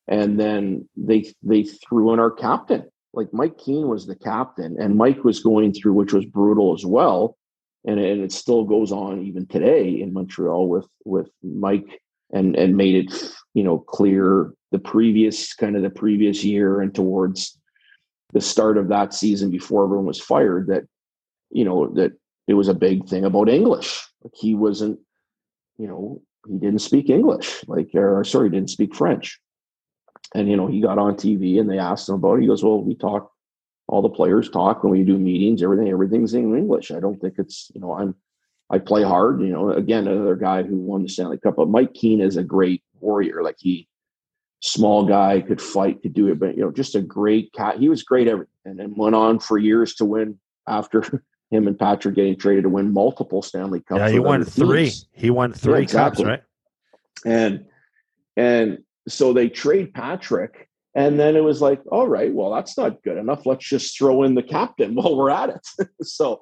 and 0.07 0.39
then 0.39 0.87
they 0.95 1.33
they 1.43 1.63
threw 1.63 2.13
in 2.13 2.19
our 2.19 2.31
captain. 2.31 2.85
Like 3.13 3.33
Mike 3.33 3.57
Keane 3.57 3.87
was 3.87 4.05
the 4.05 4.15
captain, 4.15 4.75
and 4.79 4.95
Mike 4.95 5.23
was 5.23 5.39
going 5.41 5.73
through, 5.73 5.93
which 5.93 6.13
was 6.13 6.25
brutal 6.25 6.73
as 6.73 6.85
well, 6.85 7.37
and 7.85 7.99
and 7.99 8.21
it 8.21 8.31
still 8.31 8.65
goes 8.65 8.91
on 8.91 9.23
even 9.23 9.47
today 9.47 10.01
in 10.01 10.13
Montreal 10.13 10.67
with 10.67 10.87
with 11.05 11.29
Mike 11.43 12.01
and 12.31 12.55
and 12.55 12.75
made 12.75 12.95
it 12.95 13.31
you 13.53 13.63
know 13.63 13.79
clear 13.79 14.51
the 14.71 14.79
previous 14.79 15.53
kind 15.53 15.75
of 15.75 15.81
the 15.81 15.89
previous 15.89 16.43
year 16.43 16.81
and 16.81 16.93
towards 16.93 17.57
the 18.33 18.41
start 18.41 18.77
of 18.77 18.89
that 18.89 19.13
season 19.13 19.49
before 19.49 19.85
everyone 19.85 20.05
was 20.05 20.19
fired 20.19 20.67
that 20.67 20.83
you 21.55 21.63
know 21.63 21.87
that 21.95 22.11
it 22.47 22.53
was 22.53 22.67
a 22.67 22.73
big 22.73 23.07
thing 23.07 23.23
about 23.23 23.49
English. 23.49 24.05
Like 24.21 24.33
he 24.35 24.53
wasn't, 24.53 24.99
you 25.77 25.87
know, 25.87 26.21
he 26.47 26.57
didn't 26.57 26.81
speak 26.81 27.09
English, 27.09 27.63
like 27.67 27.89
or 27.95 28.23
sorry, 28.25 28.49
didn't 28.49 28.69
speak 28.69 28.93
French. 28.93 29.39
And 30.35 30.49
you 30.49 30.57
know, 30.57 30.67
he 30.67 30.81
got 30.81 30.99
on 30.99 31.15
TV 31.15 31.59
and 31.59 31.69
they 31.69 31.79
asked 31.79 32.09
him 32.09 32.15
about 32.15 32.35
it. 32.35 32.41
He 32.41 32.47
goes, 32.47 32.63
"Well, 32.63 32.81
we 32.81 32.95
talk. 32.95 33.31
All 33.87 34.01
the 34.01 34.09
players 34.09 34.49
talk 34.49 34.83
when 34.83 34.91
we 34.91 35.03
do 35.03 35.17
meetings. 35.17 35.63
Everything, 35.63 35.89
everything's 35.89 36.33
in 36.33 36.57
English. 36.57 36.91
I 36.91 36.99
don't 36.99 37.19
think 37.21 37.35
it's 37.37 37.71
you 37.73 37.79
know, 37.79 37.93
I'm 37.93 38.15
I 38.69 38.79
play 38.79 39.03
hard. 39.03 39.41
You 39.41 39.53
know, 39.53 39.69
again, 39.69 40.07
another 40.07 40.35
guy 40.35 40.63
who 40.63 40.75
won 40.75 41.03
the 41.03 41.09
Stanley 41.09 41.37
Cup. 41.37 41.55
But 41.55 41.69
Mike 41.69 41.93
Keane 41.93 42.21
is 42.21 42.35
a 42.35 42.43
great 42.43 42.83
warrior. 42.99 43.43
Like 43.43 43.57
he, 43.59 43.87
small 44.59 45.05
guy, 45.05 45.39
could 45.39 45.61
fight, 45.61 46.01
could 46.01 46.13
do 46.13 46.27
it. 46.27 46.39
But 46.39 46.57
you 46.57 46.63
know, 46.63 46.71
just 46.71 46.95
a 46.95 47.01
great 47.01 47.53
cat. 47.53 47.77
He 47.77 47.87
was 47.87 48.03
great 48.03 48.27
everything, 48.27 48.51
and 48.65 48.77
then 48.77 48.95
went 48.95 49.15
on 49.15 49.39
for 49.39 49.57
years 49.57 49.95
to 49.95 50.05
win 50.05 50.37
after 50.67 51.23
him 51.51 51.67
and 51.67 51.77
Patrick 51.77 52.15
getting 52.15 52.37
traded 52.37 52.63
to 52.63 52.69
win 52.69 52.91
multiple 52.91 53.41
Stanley 53.41 53.81
Cups. 53.81 53.99
Yeah, 53.99 54.09
he 54.09 54.19
won 54.19 54.43
three. 54.43 54.85
Teams. 54.85 55.07
He 55.13 55.29
won 55.29 55.53
three 55.53 55.73
yeah, 55.73 55.83
exactly. 55.83 56.25
cups, 56.25 56.41
right? 57.25 57.33
And 57.33 57.65
and 58.35 58.79
so 59.07 59.33
they 59.33 59.49
trade 59.49 59.93
Patrick. 59.93 60.69
And 60.97 61.19
then 61.19 61.35
it 61.35 61.43
was 61.43 61.61
like, 61.61 61.81
all 61.91 62.07
right, 62.07 62.33
well, 62.33 62.53
that's 62.53 62.77
not 62.77 63.03
good 63.03 63.17
enough. 63.17 63.45
Let's 63.45 63.67
just 63.67 63.97
throw 63.97 64.23
in 64.23 64.33
the 64.33 64.43
captain 64.43 64.95
while 64.95 65.15
we're 65.15 65.29
at 65.29 65.49
it. 65.49 65.89
so 66.01 66.41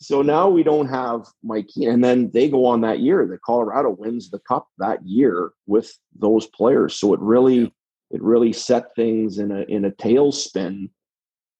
so 0.00 0.22
now 0.22 0.48
we 0.48 0.62
don't 0.62 0.88
have 0.88 1.26
Mike. 1.42 1.70
And 1.76 2.02
then 2.02 2.30
they 2.32 2.48
go 2.48 2.64
on 2.66 2.82
that 2.82 3.00
year. 3.00 3.26
The 3.26 3.38
Colorado 3.44 3.90
wins 3.90 4.30
the 4.30 4.38
cup 4.40 4.68
that 4.78 5.04
year 5.04 5.50
with 5.66 5.92
those 6.16 6.46
players. 6.46 6.94
So 6.94 7.14
it 7.14 7.20
really 7.20 7.72
it 8.10 8.22
really 8.22 8.52
set 8.52 8.94
things 8.94 9.38
in 9.38 9.50
a 9.50 9.62
in 9.62 9.84
a 9.84 9.90
tailspin 9.90 10.90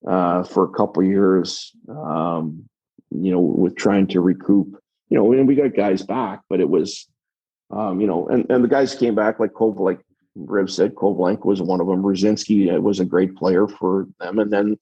uh, 0.06 0.44
for 0.44 0.64
a 0.64 0.70
couple 0.70 1.02
years. 1.02 1.72
Um, 1.88 2.68
you 3.10 3.30
know, 3.30 3.40
with 3.40 3.76
trying 3.76 4.06
to 4.08 4.20
recoup. 4.20 4.80
You 5.08 5.18
know, 5.18 5.32
and 5.32 5.48
we 5.48 5.54
got 5.54 5.74
guys 5.74 6.02
back, 6.02 6.42
but 6.50 6.60
it 6.60 6.68
was, 6.68 7.06
um, 7.70 8.00
you 8.00 8.06
know, 8.06 8.28
and, 8.28 8.48
and 8.50 8.62
the 8.62 8.68
guys 8.68 8.94
came 8.94 9.14
back 9.14 9.40
like 9.40 9.52
like 9.58 10.00
Riv 10.34 10.70
said, 10.70 10.94
Kovalenko 10.94 11.46
was 11.46 11.62
one 11.62 11.80
of 11.80 11.86
them. 11.86 12.02
Rucinsky 12.02 12.74
uh, 12.74 12.80
was 12.80 13.00
a 13.00 13.04
great 13.04 13.34
player 13.36 13.66
for 13.66 14.06
them, 14.20 14.38
and 14.38 14.52
then 14.52 14.78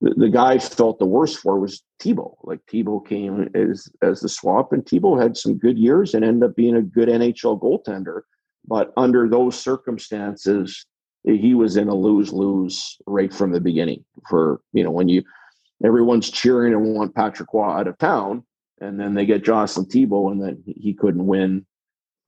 the, 0.00 0.14
the 0.16 0.28
guy 0.28 0.58
felt 0.58 0.98
the 0.98 1.06
worst 1.06 1.38
for 1.38 1.58
was 1.58 1.82
Thibault. 2.00 2.38
Like 2.42 2.60
Thibault 2.68 3.00
came 3.00 3.48
as 3.54 3.88
as 4.02 4.20
the 4.20 4.28
swap, 4.28 4.72
and 4.72 4.86
Thibault 4.86 5.18
had 5.18 5.36
some 5.36 5.58
good 5.58 5.78
years 5.78 6.14
and 6.14 6.24
ended 6.24 6.50
up 6.50 6.56
being 6.56 6.76
a 6.76 6.82
good 6.82 7.08
NHL 7.08 7.60
goaltender. 7.60 8.22
But 8.66 8.92
under 8.96 9.28
those 9.28 9.58
circumstances, 9.58 10.84
he 11.24 11.54
was 11.54 11.76
in 11.76 11.88
a 11.88 11.94
lose 11.94 12.32
lose 12.32 12.98
right 13.06 13.32
from 13.32 13.52
the 13.52 13.60
beginning. 13.60 14.04
For 14.28 14.60
you 14.72 14.82
know, 14.82 14.90
when 14.90 15.08
you 15.08 15.22
everyone's 15.84 16.30
cheering 16.30 16.72
and 16.72 16.94
want 16.94 17.14
Patrick 17.14 17.52
Roy 17.52 17.70
out 17.70 17.88
of 17.88 17.98
town, 17.98 18.44
and 18.80 18.98
then 18.98 19.14
they 19.14 19.26
get 19.26 19.44
Jocelyn 19.44 19.86
Thibault, 19.86 20.30
and 20.30 20.42
then 20.42 20.62
he 20.66 20.94
couldn't 20.94 21.26
win 21.26 21.66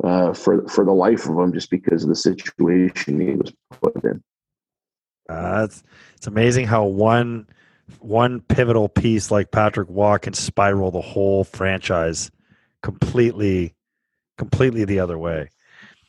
uh, 0.04 0.32
for 0.32 0.66
for 0.68 0.84
the 0.84 0.92
life 0.92 1.28
of 1.28 1.38
him 1.38 1.52
just 1.52 1.70
because 1.70 2.02
of 2.02 2.08
the 2.08 2.16
situation 2.16 3.20
he 3.20 3.34
was 3.34 3.52
put 3.80 4.04
in. 4.04 4.22
Uh, 5.28 5.62
it's 5.64 5.82
it's 6.16 6.26
amazing 6.26 6.66
how 6.66 6.84
one 6.84 7.46
one 8.00 8.40
pivotal 8.40 8.88
piece 8.88 9.30
like 9.30 9.50
Patrick 9.50 9.88
Roy 9.90 10.18
can 10.18 10.34
spiral 10.34 10.90
the 10.90 11.00
whole 11.00 11.44
franchise 11.44 12.30
completely 12.82 13.74
completely 14.36 14.84
the 14.84 15.00
other 15.00 15.18
way. 15.18 15.50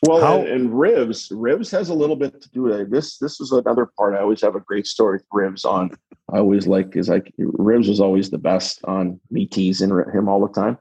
Well, 0.08 0.22
How, 0.22 0.40
and, 0.40 0.48
and, 0.48 0.70
Rivs, 0.70 1.30
Rivs 1.32 1.70
has 1.72 1.90
a 1.90 1.94
little 1.94 2.16
bit 2.16 2.42
to 2.42 2.50
do 2.52 2.64
with 2.64 2.80
it. 2.80 2.90
This 2.90 3.18
this 3.18 3.42
is 3.42 3.52
another 3.52 3.86
part. 3.98 4.16
I 4.16 4.20
always 4.20 4.42
have 4.42 4.56
a 4.56 4.62
great 4.62 4.88
story 4.88 5.20
with 5.20 5.30
Rivs 5.30 5.66
on. 5.66 5.92
I 6.32 6.38
always 6.38 6.68
like 6.68 6.96
is 6.96 7.10
like 7.10 7.34
Rivs 7.38 7.90
was 7.90 8.00
always 8.00 8.30
the 8.30 8.38
best 8.38 8.80
on 8.86 9.20
me 9.30 9.46
teasing 9.46 9.90
him 9.90 10.30
all 10.30 10.46
the 10.46 10.54
time, 10.54 10.78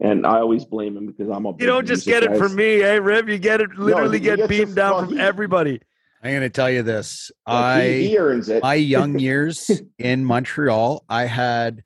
and 0.00 0.24
I 0.24 0.38
always 0.38 0.64
blame 0.64 0.96
him 0.96 1.06
because 1.06 1.28
I'm 1.28 1.46
a. 1.46 1.50
You 1.58 1.66
don't 1.66 1.86
just 1.86 2.06
get 2.06 2.22
it 2.22 2.36
from 2.36 2.54
me, 2.54 2.78
hey 2.78 3.00
Riv. 3.00 3.28
You 3.28 3.38
get 3.38 3.60
it 3.60 3.70
literally 3.76 4.20
no, 4.20 4.36
get 4.36 4.48
beamed 4.48 4.76
down 4.76 4.92
well, 4.92 5.04
from 5.06 5.16
he, 5.16 5.20
everybody. 5.20 5.80
I'm 6.22 6.30
going 6.30 6.42
to 6.42 6.50
tell 6.50 6.70
you 6.70 6.84
this. 6.84 7.32
I 7.44 7.82
he, 7.82 8.08
he 8.08 8.18
earns 8.18 8.48
it. 8.48 8.62
my 8.62 8.74
young 8.94 9.18
years 9.18 9.68
in 9.98 10.24
Montreal, 10.24 11.04
I 11.08 11.24
had 11.24 11.82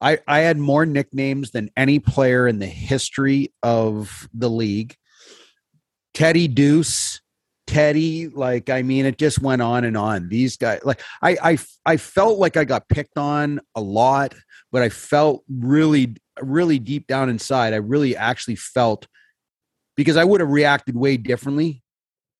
I 0.00 0.18
I 0.26 0.40
had 0.40 0.58
more 0.58 0.84
nicknames 0.84 1.52
than 1.52 1.70
any 1.76 2.00
player 2.00 2.48
in 2.48 2.58
the 2.58 2.66
history 2.66 3.52
of 3.62 4.28
the 4.34 4.50
league. 4.50 4.96
Teddy 6.14 6.48
Deuce, 6.48 7.20
Teddy, 7.66 8.28
like 8.28 8.70
I 8.70 8.82
mean, 8.82 9.04
it 9.04 9.18
just 9.18 9.40
went 9.40 9.62
on 9.62 9.84
and 9.84 9.96
on. 9.96 10.28
These 10.28 10.56
guys, 10.56 10.80
like 10.84 11.02
I, 11.20 11.36
I, 11.42 11.58
I 11.84 11.96
felt 11.96 12.38
like 12.38 12.56
I 12.56 12.64
got 12.64 12.88
picked 12.88 13.18
on 13.18 13.60
a 13.74 13.80
lot, 13.80 14.34
but 14.72 14.82
I 14.82 14.88
felt 14.88 15.44
really, 15.48 16.16
really 16.40 16.78
deep 16.78 17.06
down 17.06 17.28
inside, 17.28 17.72
I 17.72 17.78
really 17.78 18.16
actually 18.16 18.56
felt 18.56 19.06
because 19.96 20.16
I 20.16 20.24
would 20.24 20.40
have 20.40 20.50
reacted 20.50 20.96
way 20.96 21.16
differently 21.16 21.83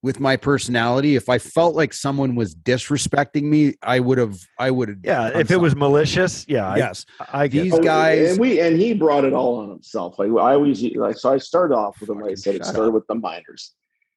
with 0.05 0.21
my 0.21 0.37
personality. 0.37 1.17
If 1.17 1.31
I 1.31 1.39
felt 1.39 1.75
like 1.75 1.95
someone 1.95 2.35
was 2.35 2.55
disrespecting 2.55 3.45
me, 3.45 3.75
I 3.83 4.01
would 4.01 4.19
have. 4.19 4.37
I 4.59 4.71
would 4.71 4.91
have. 4.91 4.99
Yeah, 5.03 5.39
if 5.39 5.51
it 5.51 5.57
was 5.57 5.75
malicious, 5.75 6.45
yeah. 6.47 6.77
Yes, 6.77 7.07
I, 7.33 7.45
I 7.45 7.49
these 7.49 7.77
guys. 7.79 8.33
And 8.33 8.39
we 8.39 8.61
and 8.61 8.79
he 8.79 8.93
brought 8.93 9.25
it 9.25 9.33
all 9.33 9.61
on 9.61 9.71
himself. 9.71 10.19
Like 10.19 10.29
I 10.29 10.53
always 10.53 10.83
like. 10.95 11.17
So 11.17 11.33
I 11.33 11.39
started 11.39 11.75
off 11.75 11.99
with 12.01 12.11
him. 12.11 12.21
Like 12.21 12.33
I 12.33 12.35
said, 12.35 12.57
it 12.57 12.67
started 12.67 12.89
up. 12.89 12.95
with 12.95 13.07
the 13.07 13.15
minors. 13.15 13.73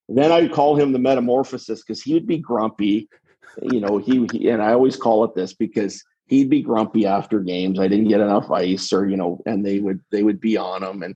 then 0.10 0.30
I'd 0.30 0.52
call 0.52 0.76
him 0.76 0.92
the 0.92 1.00
metamorphosis 1.00 1.82
because 1.82 2.04
he 2.04 2.14
would 2.14 2.28
be 2.28 2.38
grumpy. 2.38 3.08
You 3.62 3.80
know, 3.80 3.98
he, 3.98 4.28
he 4.34 4.50
and 4.50 4.62
I 4.62 4.74
always 4.74 4.98
call 4.98 5.24
it 5.24 5.36
this 5.36 5.54
because 5.54 6.04
he'd 6.26 6.50
be 6.50 6.62
grumpy 6.62 7.06
after 7.06 7.40
games. 7.40 7.80
I 7.80 7.88
didn't 7.88 8.10
get 8.10 8.20
enough 8.20 8.52
ice, 8.52 8.92
or 8.92 9.08
you 9.08 9.16
know, 9.16 9.42
and 9.46 9.66
they 9.66 9.80
would 9.80 10.02
they 10.12 10.22
would 10.22 10.42
be 10.42 10.58
on 10.58 10.84
him 10.84 11.02
and 11.02 11.16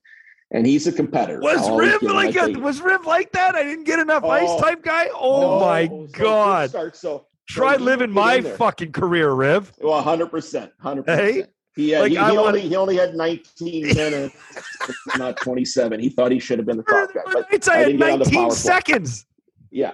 and 0.51 0.67
he's 0.67 0.87
a 0.87 0.91
competitor. 0.91 1.39
Was 1.39 1.69
Riv 1.69 2.01
like 2.01 2.35
a, 2.35 2.59
was 2.59 2.81
Riv 2.81 3.05
like 3.05 3.31
that? 3.31 3.55
I 3.55 3.63
didn't 3.63 3.85
get 3.85 3.99
enough 3.99 4.23
oh, 4.23 4.29
ice 4.29 4.61
type 4.61 4.83
guy. 4.83 5.07
Oh 5.13 5.41
no, 5.41 5.59
my 5.59 5.87
so 5.87 6.07
god! 6.11 6.69
Start, 6.69 6.95
so 6.95 7.25
try 7.47 7.77
so 7.77 7.83
living 7.83 8.11
my 8.11 8.41
fucking 8.41 8.91
career, 8.91 9.31
Riv. 9.31 9.71
Well, 9.81 10.01
hundred 10.01 10.27
percent, 10.27 10.71
hundred 10.79 11.05
percent. 11.05 11.49
He, 11.75 11.95
uh, 11.95 12.01
like, 12.01 12.11
he, 12.11 12.17
he 12.17 12.21
only 12.37 12.61
he 12.61 12.75
only 12.75 12.97
had 12.97 13.15
19 13.15 13.95
minutes, 13.95 14.35
not 15.17 15.37
27. 15.37 16.01
He 16.01 16.09
thought 16.09 16.31
he 16.31 16.39
should 16.39 16.59
have 16.59 16.65
been 16.65 16.77
the 16.77 16.83
top 16.83 17.13
guy. 17.13 17.21
But 17.25 17.45
it's 17.49 17.69
I, 17.69 17.77
had 17.77 17.97
19 17.97 18.51
seconds. 18.51 19.25
Yeah. 19.69 19.93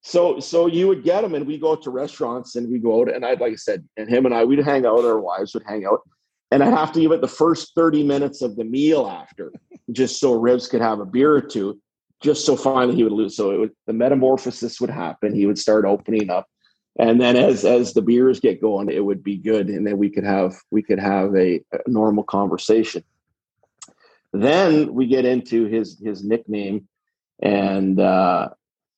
So 0.00 0.40
so 0.40 0.68
you 0.68 0.88
would 0.88 1.04
get 1.04 1.22
him, 1.22 1.34
and 1.34 1.46
we 1.46 1.58
go 1.58 1.76
to 1.76 1.90
restaurants, 1.90 2.56
and 2.56 2.70
we 2.70 2.78
go 2.78 3.02
out, 3.02 3.12
and 3.12 3.26
I'd 3.26 3.40
like 3.40 3.52
I 3.52 3.56
said, 3.56 3.86
and 3.98 4.08
him 4.08 4.24
and 4.24 4.34
I 4.34 4.44
we'd 4.44 4.60
hang 4.60 4.86
out. 4.86 5.04
Our 5.04 5.20
wives 5.20 5.52
would 5.52 5.64
hang 5.66 5.84
out, 5.84 6.00
and 6.50 6.62
I'd 6.62 6.72
have 6.72 6.92
to 6.92 7.00
give 7.00 7.12
it 7.12 7.20
the 7.20 7.28
first 7.28 7.74
30 7.74 8.04
minutes 8.04 8.42
of 8.42 8.56
the 8.56 8.64
meal 8.64 9.06
after, 9.06 9.52
just 9.92 10.18
so 10.18 10.38
Rivs 10.38 10.68
could 10.68 10.80
have 10.80 11.00
a 11.00 11.04
beer 11.04 11.34
or 11.34 11.42
two, 11.42 11.80
just 12.22 12.46
so 12.46 12.56
finally 12.56 12.96
he 12.96 13.04
would 13.04 13.12
lose. 13.12 13.36
So 13.36 13.50
it 13.50 13.58
would, 13.58 13.72
the 13.86 13.92
metamorphosis 13.92 14.80
would 14.80 14.90
happen. 14.90 15.34
He 15.34 15.46
would 15.46 15.58
start 15.58 15.84
opening 15.84 16.30
up. 16.30 16.46
And 16.98 17.20
then 17.20 17.36
as 17.36 17.64
as 17.64 17.92
the 17.92 18.02
beers 18.02 18.40
get 18.40 18.60
going, 18.60 18.90
it 18.90 19.04
would 19.04 19.22
be 19.22 19.36
good. 19.36 19.68
And 19.68 19.86
then 19.86 19.98
we 19.98 20.10
could 20.10 20.24
have 20.24 20.56
we 20.72 20.82
could 20.82 20.98
have 20.98 21.34
a, 21.36 21.62
a 21.72 21.78
normal 21.86 22.24
conversation. 22.24 23.04
Then 24.32 24.92
we 24.92 25.06
get 25.06 25.24
into 25.24 25.66
his 25.66 26.00
his 26.04 26.24
nickname 26.24 26.88
and 27.40 28.00
uh 28.00 28.48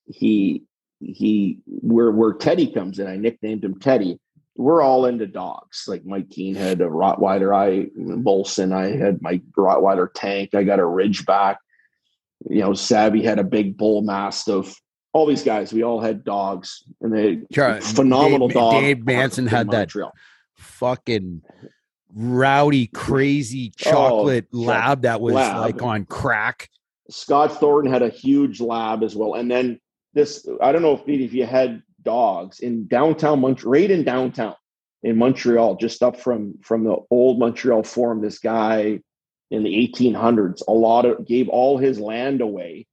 he 0.07 0.63
he 0.99 1.59
where 1.65 2.09
where 2.09 2.33
Teddy 2.33 2.71
comes 2.71 2.97
in. 2.97 3.05
I 3.05 3.17
nicknamed 3.17 3.63
him 3.63 3.79
Teddy 3.79 4.19
we're 4.55 4.81
all 4.81 5.05
into 5.05 5.27
dogs. 5.27 5.85
Like 5.87 6.05
Mike 6.05 6.29
Keane 6.29 6.55
had 6.55 6.81
a 6.81 6.87
Rottweiler. 6.87 7.55
I 7.55 7.89
Bolson. 7.97 8.73
I 8.73 8.95
had 8.95 9.21
my 9.21 9.41
Rottweiler 9.57 10.09
tank. 10.13 10.53
I 10.53 10.63
got 10.63 10.79
a 10.79 10.83
Ridgeback. 10.83 11.57
You 12.49 12.61
know, 12.61 12.73
Savvy 12.73 13.23
had 13.23 13.39
a 13.39 13.43
big 13.43 13.77
bull 13.77 14.01
mastiff. 14.01 14.79
All 15.13 15.25
these 15.25 15.43
guys, 15.43 15.73
we 15.73 15.83
all 15.83 15.99
had 15.99 16.23
dogs, 16.23 16.83
and 17.01 17.13
they 17.13 17.41
Charlie, 17.51 17.81
phenomenal 17.81 18.47
Dave, 18.47 18.55
dog. 18.55 18.81
Dave 18.81 19.05
Manson 19.05 19.45
had 19.45 19.67
Montreal. 19.67 20.11
that 20.15 20.61
fucking 20.61 21.41
rowdy, 22.13 22.87
crazy 22.87 23.73
oh, 23.85 23.91
chocolate 23.91 24.47
oh, 24.53 24.57
lab 24.57 25.01
that 25.01 25.19
was 25.19 25.33
lab. 25.33 25.57
like 25.57 25.81
on 25.81 26.05
crack. 26.05 26.69
Scott 27.09 27.59
Thornton 27.59 27.91
had 27.91 28.01
a 28.01 28.09
huge 28.09 28.61
lab 28.61 29.03
as 29.03 29.15
well, 29.15 29.33
and 29.33 29.51
then 29.51 29.79
this. 30.13 30.47
I 30.61 30.71
don't 30.71 30.81
know 30.81 30.93
if 30.93 31.07
if 31.07 31.33
you 31.33 31.45
had 31.45 31.83
dogs 32.03 32.59
in 32.59 32.87
downtown 32.87 33.41
Montreal, 33.41 33.71
right 33.71 33.91
in 33.91 34.03
downtown 34.03 34.55
in 35.03 35.17
Montreal, 35.17 35.75
just 35.75 36.03
up 36.03 36.19
from 36.19 36.55
from 36.61 36.83
the 36.83 36.97
old 37.09 37.39
Montreal 37.39 37.83
Forum. 37.83 38.21
This 38.21 38.39
guy 38.39 38.99
in 39.49 39.63
the 39.63 39.93
1800s, 39.93 40.61
a 40.67 40.71
lot 40.71 41.05
of 41.05 41.25
gave 41.27 41.49
all 41.49 41.77
his 41.77 41.99
land 41.99 42.41
away, 42.41 42.87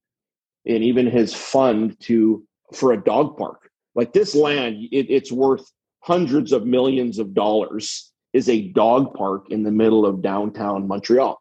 and 0.66 0.82
even 0.82 1.06
his 1.06 1.34
fund 1.34 1.98
to 2.00 2.44
for 2.74 2.92
a 2.92 3.02
dog 3.02 3.36
park. 3.36 3.70
Like 3.94 4.12
this 4.12 4.34
land, 4.34 4.76
it, 4.92 5.10
it's 5.10 5.32
worth 5.32 5.70
hundreds 6.00 6.52
of 6.52 6.66
millions 6.66 7.18
of 7.18 7.34
dollars. 7.34 8.12
Is 8.34 8.50
a 8.50 8.68
dog 8.68 9.14
park 9.14 9.46
in 9.50 9.62
the 9.62 9.70
middle 9.70 10.04
of 10.04 10.20
downtown 10.20 10.86
Montreal. 10.86 11.40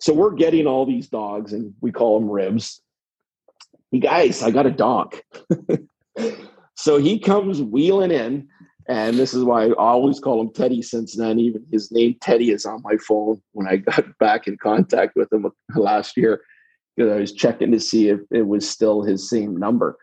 So 0.00 0.12
we're 0.12 0.34
getting 0.34 0.66
all 0.66 0.84
these 0.84 1.08
dogs, 1.08 1.54
and 1.54 1.74
we 1.80 1.92
call 1.92 2.20
them 2.20 2.30
ribs. 2.30 2.82
You 3.90 4.00
guys, 4.00 4.42
I 4.42 4.50
got 4.50 4.66
a 4.66 4.70
dog. 4.70 5.16
So 6.78 6.96
he 6.98 7.18
comes 7.18 7.60
wheeling 7.60 8.12
in, 8.12 8.46
and 8.88 9.16
this 9.18 9.34
is 9.34 9.42
why 9.42 9.66
I 9.66 9.72
always 9.72 10.20
call 10.20 10.40
him 10.40 10.52
Teddy 10.52 10.80
since 10.80 11.16
then. 11.16 11.40
Even 11.40 11.66
his 11.72 11.90
name 11.90 12.14
Teddy 12.20 12.52
is 12.52 12.64
on 12.64 12.82
my 12.84 12.96
phone 12.98 13.42
when 13.50 13.66
I 13.66 13.78
got 13.78 14.16
back 14.20 14.46
in 14.46 14.56
contact 14.58 15.16
with 15.16 15.32
him 15.32 15.50
last 15.74 16.16
year 16.16 16.40
because 16.96 17.10
I 17.10 17.16
was 17.16 17.32
checking 17.32 17.72
to 17.72 17.80
see 17.80 18.10
if 18.10 18.20
it 18.30 18.46
was 18.46 18.68
still 18.70 19.02
his 19.02 19.28
same 19.28 19.56
number. 19.56 19.98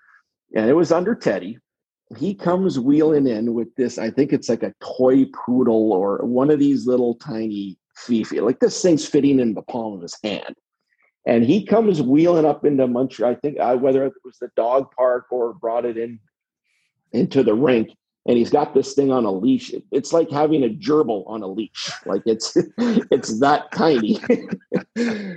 And 0.53 0.69
it 0.69 0.73
was 0.73 0.91
under 0.91 1.15
Teddy. 1.15 1.57
He 2.17 2.35
comes 2.35 2.77
wheeling 2.77 3.25
in 3.25 3.53
with 3.53 3.73
this, 3.75 3.97
I 3.97 4.11
think 4.11 4.33
it's 4.33 4.49
like 4.49 4.63
a 4.63 4.73
toy 4.83 5.25
poodle 5.33 5.93
or 5.93 6.25
one 6.25 6.49
of 6.49 6.59
these 6.59 6.85
little 6.85 7.15
tiny 7.15 7.77
Fifi. 7.95 8.41
Like 8.41 8.59
this 8.59 8.81
thing's 8.81 9.07
fitting 9.07 9.39
in 9.39 9.53
the 9.53 9.61
palm 9.61 9.93
of 9.93 10.01
his 10.01 10.17
hand. 10.25 10.55
And 11.25 11.45
he 11.45 11.65
comes 11.65 12.01
wheeling 12.01 12.45
up 12.45 12.65
into 12.65 12.85
Montreal. 12.85 13.31
I 13.31 13.35
think 13.35 13.61
I, 13.61 13.75
whether 13.75 14.05
it 14.05 14.13
was 14.25 14.37
the 14.39 14.49
dog 14.57 14.91
park 14.91 15.27
or 15.31 15.53
brought 15.53 15.85
it 15.85 15.97
in 15.97 16.19
into 17.11 17.43
the 17.43 17.53
rink 17.53 17.89
and 18.27 18.37
he's 18.37 18.49
got 18.49 18.73
this 18.73 18.93
thing 18.93 19.11
on 19.11 19.25
a 19.25 19.31
leash. 19.31 19.71
It's 19.91 20.11
like 20.11 20.29
having 20.31 20.63
a 20.63 20.69
gerbil 20.69 21.27
on 21.27 21.43
a 21.43 21.47
leash. 21.47 21.91
Like 22.05 22.23
it's 22.25 22.53
it's 22.77 23.39
that 23.39 23.71
tiny. 23.71 24.19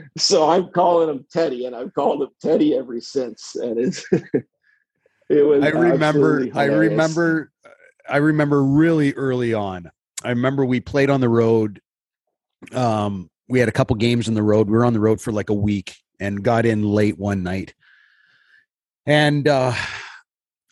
so 0.16 0.49
I'm 0.49 0.71
calling 0.71 1.11
him 1.11 1.27
Teddy, 1.31 1.66
and 1.66 1.77
I've 1.77 1.93
called 1.95 2.23
him 2.23 2.31
Teddy 2.41 2.77
ever 2.77 3.01
since. 3.01 3.57
And 3.57 3.79
it's 3.79 4.07
it 4.12 5.43
was. 5.43 5.62
I 5.62 5.69
remember. 5.69 6.49
I 6.55 6.64
remember. 6.64 7.53
I 8.09 8.16
remember 8.16 8.64
really 8.64 9.12
early 9.14 9.53
on. 9.53 9.91
I 10.25 10.31
remember 10.31 10.64
we 10.64 10.81
played 10.81 11.11
on 11.11 11.21
the 11.21 11.29
road. 11.29 11.83
Um, 12.73 13.31
we 13.49 13.61
had 13.61 13.69
a 13.69 13.73
couple 13.73 13.97
games 13.97 14.29
on 14.29 14.35
the 14.35 14.43
road. 14.43 14.66
We 14.66 14.73
were 14.73 14.85
on 14.85 14.95
the 14.95 15.01
road 15.01 15.21
for 15.21 15.31
like 15.31 15.51
a 15.51 15.55
week 15.55 15.95
and 16.19 16.43
got 16.43 16.64
in 16.64 16.83
late 16.83 17.19
one 17.19 17.43
night. 17.43 17.75
And 19.07 19.47
uh 19.47 19.75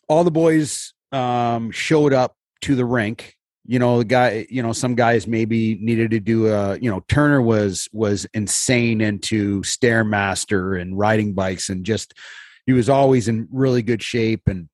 all 0.07 0.23
the 0.23 0.31
boys 0.31 0.93
um, 1.11 1.71
showed 1.71 2.13
up 2.13 2.35
to 2.61 2.75
the 2.75 2.85
rink. 2.85 3.35
You 3.65 3.79
know, 3.79 3.99
the 3.99 4.05
guy, 4.05 4.47
you 4.49 4.63
know, 4.63 4.71
some 4.71 4.95
guys 4.95 5.27
maybe 5.27 5.75
needed 5.75 6.11
to 6.11 6.19
do 6.19 6.47
a, 6.47 6.77
you 6.77 6.89
know, 6.89 7.03
Turner 7.09 7.41
was 7.41 7.89
was 7.91 8.25
insane 8.33 9.01
into 9.01 9.61
stairmaster 9.61 10.79
and 10.79 10.97
riding 10.97 11.33
bikes 11.33 11.69
and 11.69 11.85
just 11.85 12.13
he 12.65 12.73
was 12.73 12.89
always 12.89 13.27
in 13.27 13.47
really 13.51 13.81
good 13.81 14.01
shape 14.01 14.47
and 14.47 14.69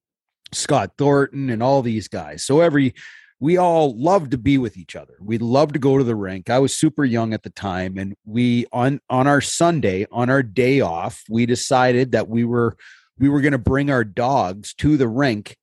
Scott 0.51 0.91
Thornton 0.97 1.49
and 1.49 1.63
all 1.63 1.81
these 1.81 2.07
guys. 2.07 2.45
So 2.45 2.59
every 2.59 2.93
we 3.39 3.57
all 3.57 3.97
loved 3.99 4.31
to 4.31 4.37
be 4.37 4.57
with 4.57 4.77
each 4.77 4.95
other. 4.95 5.15
We 5.19 5.37
loved 5.37 5.73
to 5.73 5.79
go 5.79 5.97
to 5.97 6.03
the 6.03 6.15
rink. 6.15 6.49
I 6.49 6.59
was 6.59 6.73
super 6.73 7.03
young 7.03 7.33
at 7.33 7.43
the 7.43 7.49
time 7.49 7.97
and 7.97 8.15
we 8.25 8.67
on 8.71 9.01
on 9.09 9.27
our 9.27 9.41
Sunday, 9.41 10.05
on 10.11 10.29
our 10.29 10.43
day 10.43 10.81
off, 10.81 11.23
we 11.29 11.45
decided 11.45 12.11
that 12.11 12.29
we 12.29 12.43
were 12.43 12.77
we 13.19 13.29
were 13.29 13.41
going 13.41 13.53
to 13.53 13.57
bring 13.57 13.89
our 13.89 14.03
dogs 14.03 14.73
to 14.75 14.97
the 14.97 15.07
rink 15.07 15.55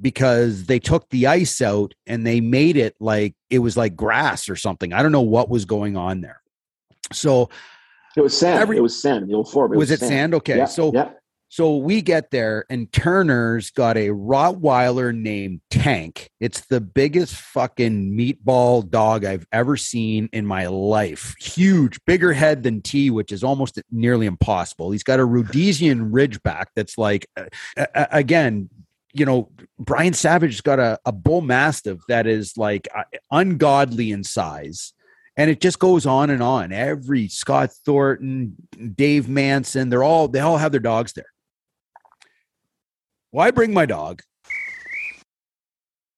because 0.00 0.64
they 0.64 0.78
took 0.78 1.08
the 1.10 1.26
ice 1.26 1.60
out 1.60 1.94
and 2.06 2.26
they 2.26 2.40
made 2.40 2.76
it 2.76 2.94
like 3.00 3.34
it 3.50 3.60
was 3.60 3.76
like 3.76 3.94
grass 3.96 4.48
or 4.48 4.56
something. 4.56 4.92
I 4.92 5.02
don't 5.02 5.12
know 5.12 5.20
what 5.20 5.48
was 5.48 5.64
going 5.64 5.96
on 5.96 6.20
there. 6.20 6.40
So 7.12 7.50
it 8.16 8.20
was 8.20 8.36
sand. 8.36 8.60
Every, 8.60 8.76
it 8.76 8.82
was 8.82 9.00
sand. 9.00 9.28
The 9.28 9.34
old 9.34 9.50
Forum. 9.50 9.72
It 9.72 9.76
was, 9.76 9.90
was, 9.90 9.92
it 9.92 10.00
sand? 10.00 10.10
sand? 10.10 10.34
Okay. 10.34 10.56
Yeah, 10.56 10.64
so 10.66 10.92
yeah. 10.92 11.10
So 11.54 11.76
we 11.76 12.02
get 12.02 12.32
there 12.32 12.64
and 12.68 12.90
Turner's 12.90 13.70
got 13.70 13.96
a 13.96 14.08
Rottweiler 14.08 15.16
named 15.16 15.60
Tank. 15.70 16.28
It's 16.40 16.62
the 16.62 16.80
biggest 16.80 17.36
fucking 17.36 18.10
meatball 18.10 18.90
dog 18.90 19.24
I've 19.24 19.46
ever 19.52 19.76
seen 19.76 20.28
in 20.32 20.46
my 20.46 20.66
life. 20.66 21.36
Huge, 21.40 22.00
bigger 22.06 22.32
head 22.32 22.64
than 22.64 22.82
T, 22.82 23.08
which 23.08 23.30
is 23.30 23.44
almost 23.44 23.80
nearly 23.92 24.26
impossible. 24.26 24.90
He's 24.90 25.04
got 25.04 25.20
a 25.20 25.24
Rhodesian 25.24 26.10
Ridgeback 26.10 26.64
that's 26.74 26.98
like, 26.98 27.28
uh, 27.36 27.46
again, 28.10 28.68
you 29.12 29.24
know, 29.24 29.48
Brian 29.78 30.12
Savage 30.12 30.54
has 30.54 30.60
got 30.60 30.80
a, 30.80 30.98
a 31.06 31.12
bull 31.12 31.40
mastiff 31.40 32.00
that 32.08 32.26
is 32.26 32.56
like 32.56 32.88
uh, 32.92 33.04
ungodly 33.30 34.10
in 34.10 34.24
size. 34.24 34.92
And 35.36 35.48
it 35.48 35.60
just 35.60 35.78
goes 35.78 36.04
on 36.04 36.30
and 36.30 36.42
on. 36.42 36.72
Every 36.72 37.28
Scott 37.28 37.70
Thornton, 37.86 38.56
Dave 38.96 39.28
Manson, 39.28 39.88
they're 39.88 40.02
all 40.02 40.26
they 40.26 40.40
all 40.40 40.56
have 40.56 40.72
their 40.72 40.80
dogs 40.80 41.12
there. 41.12 41.26
I 43.38 43.50
bring 43.50 43.74
my 43.74 43.86
dog 43.86 44.22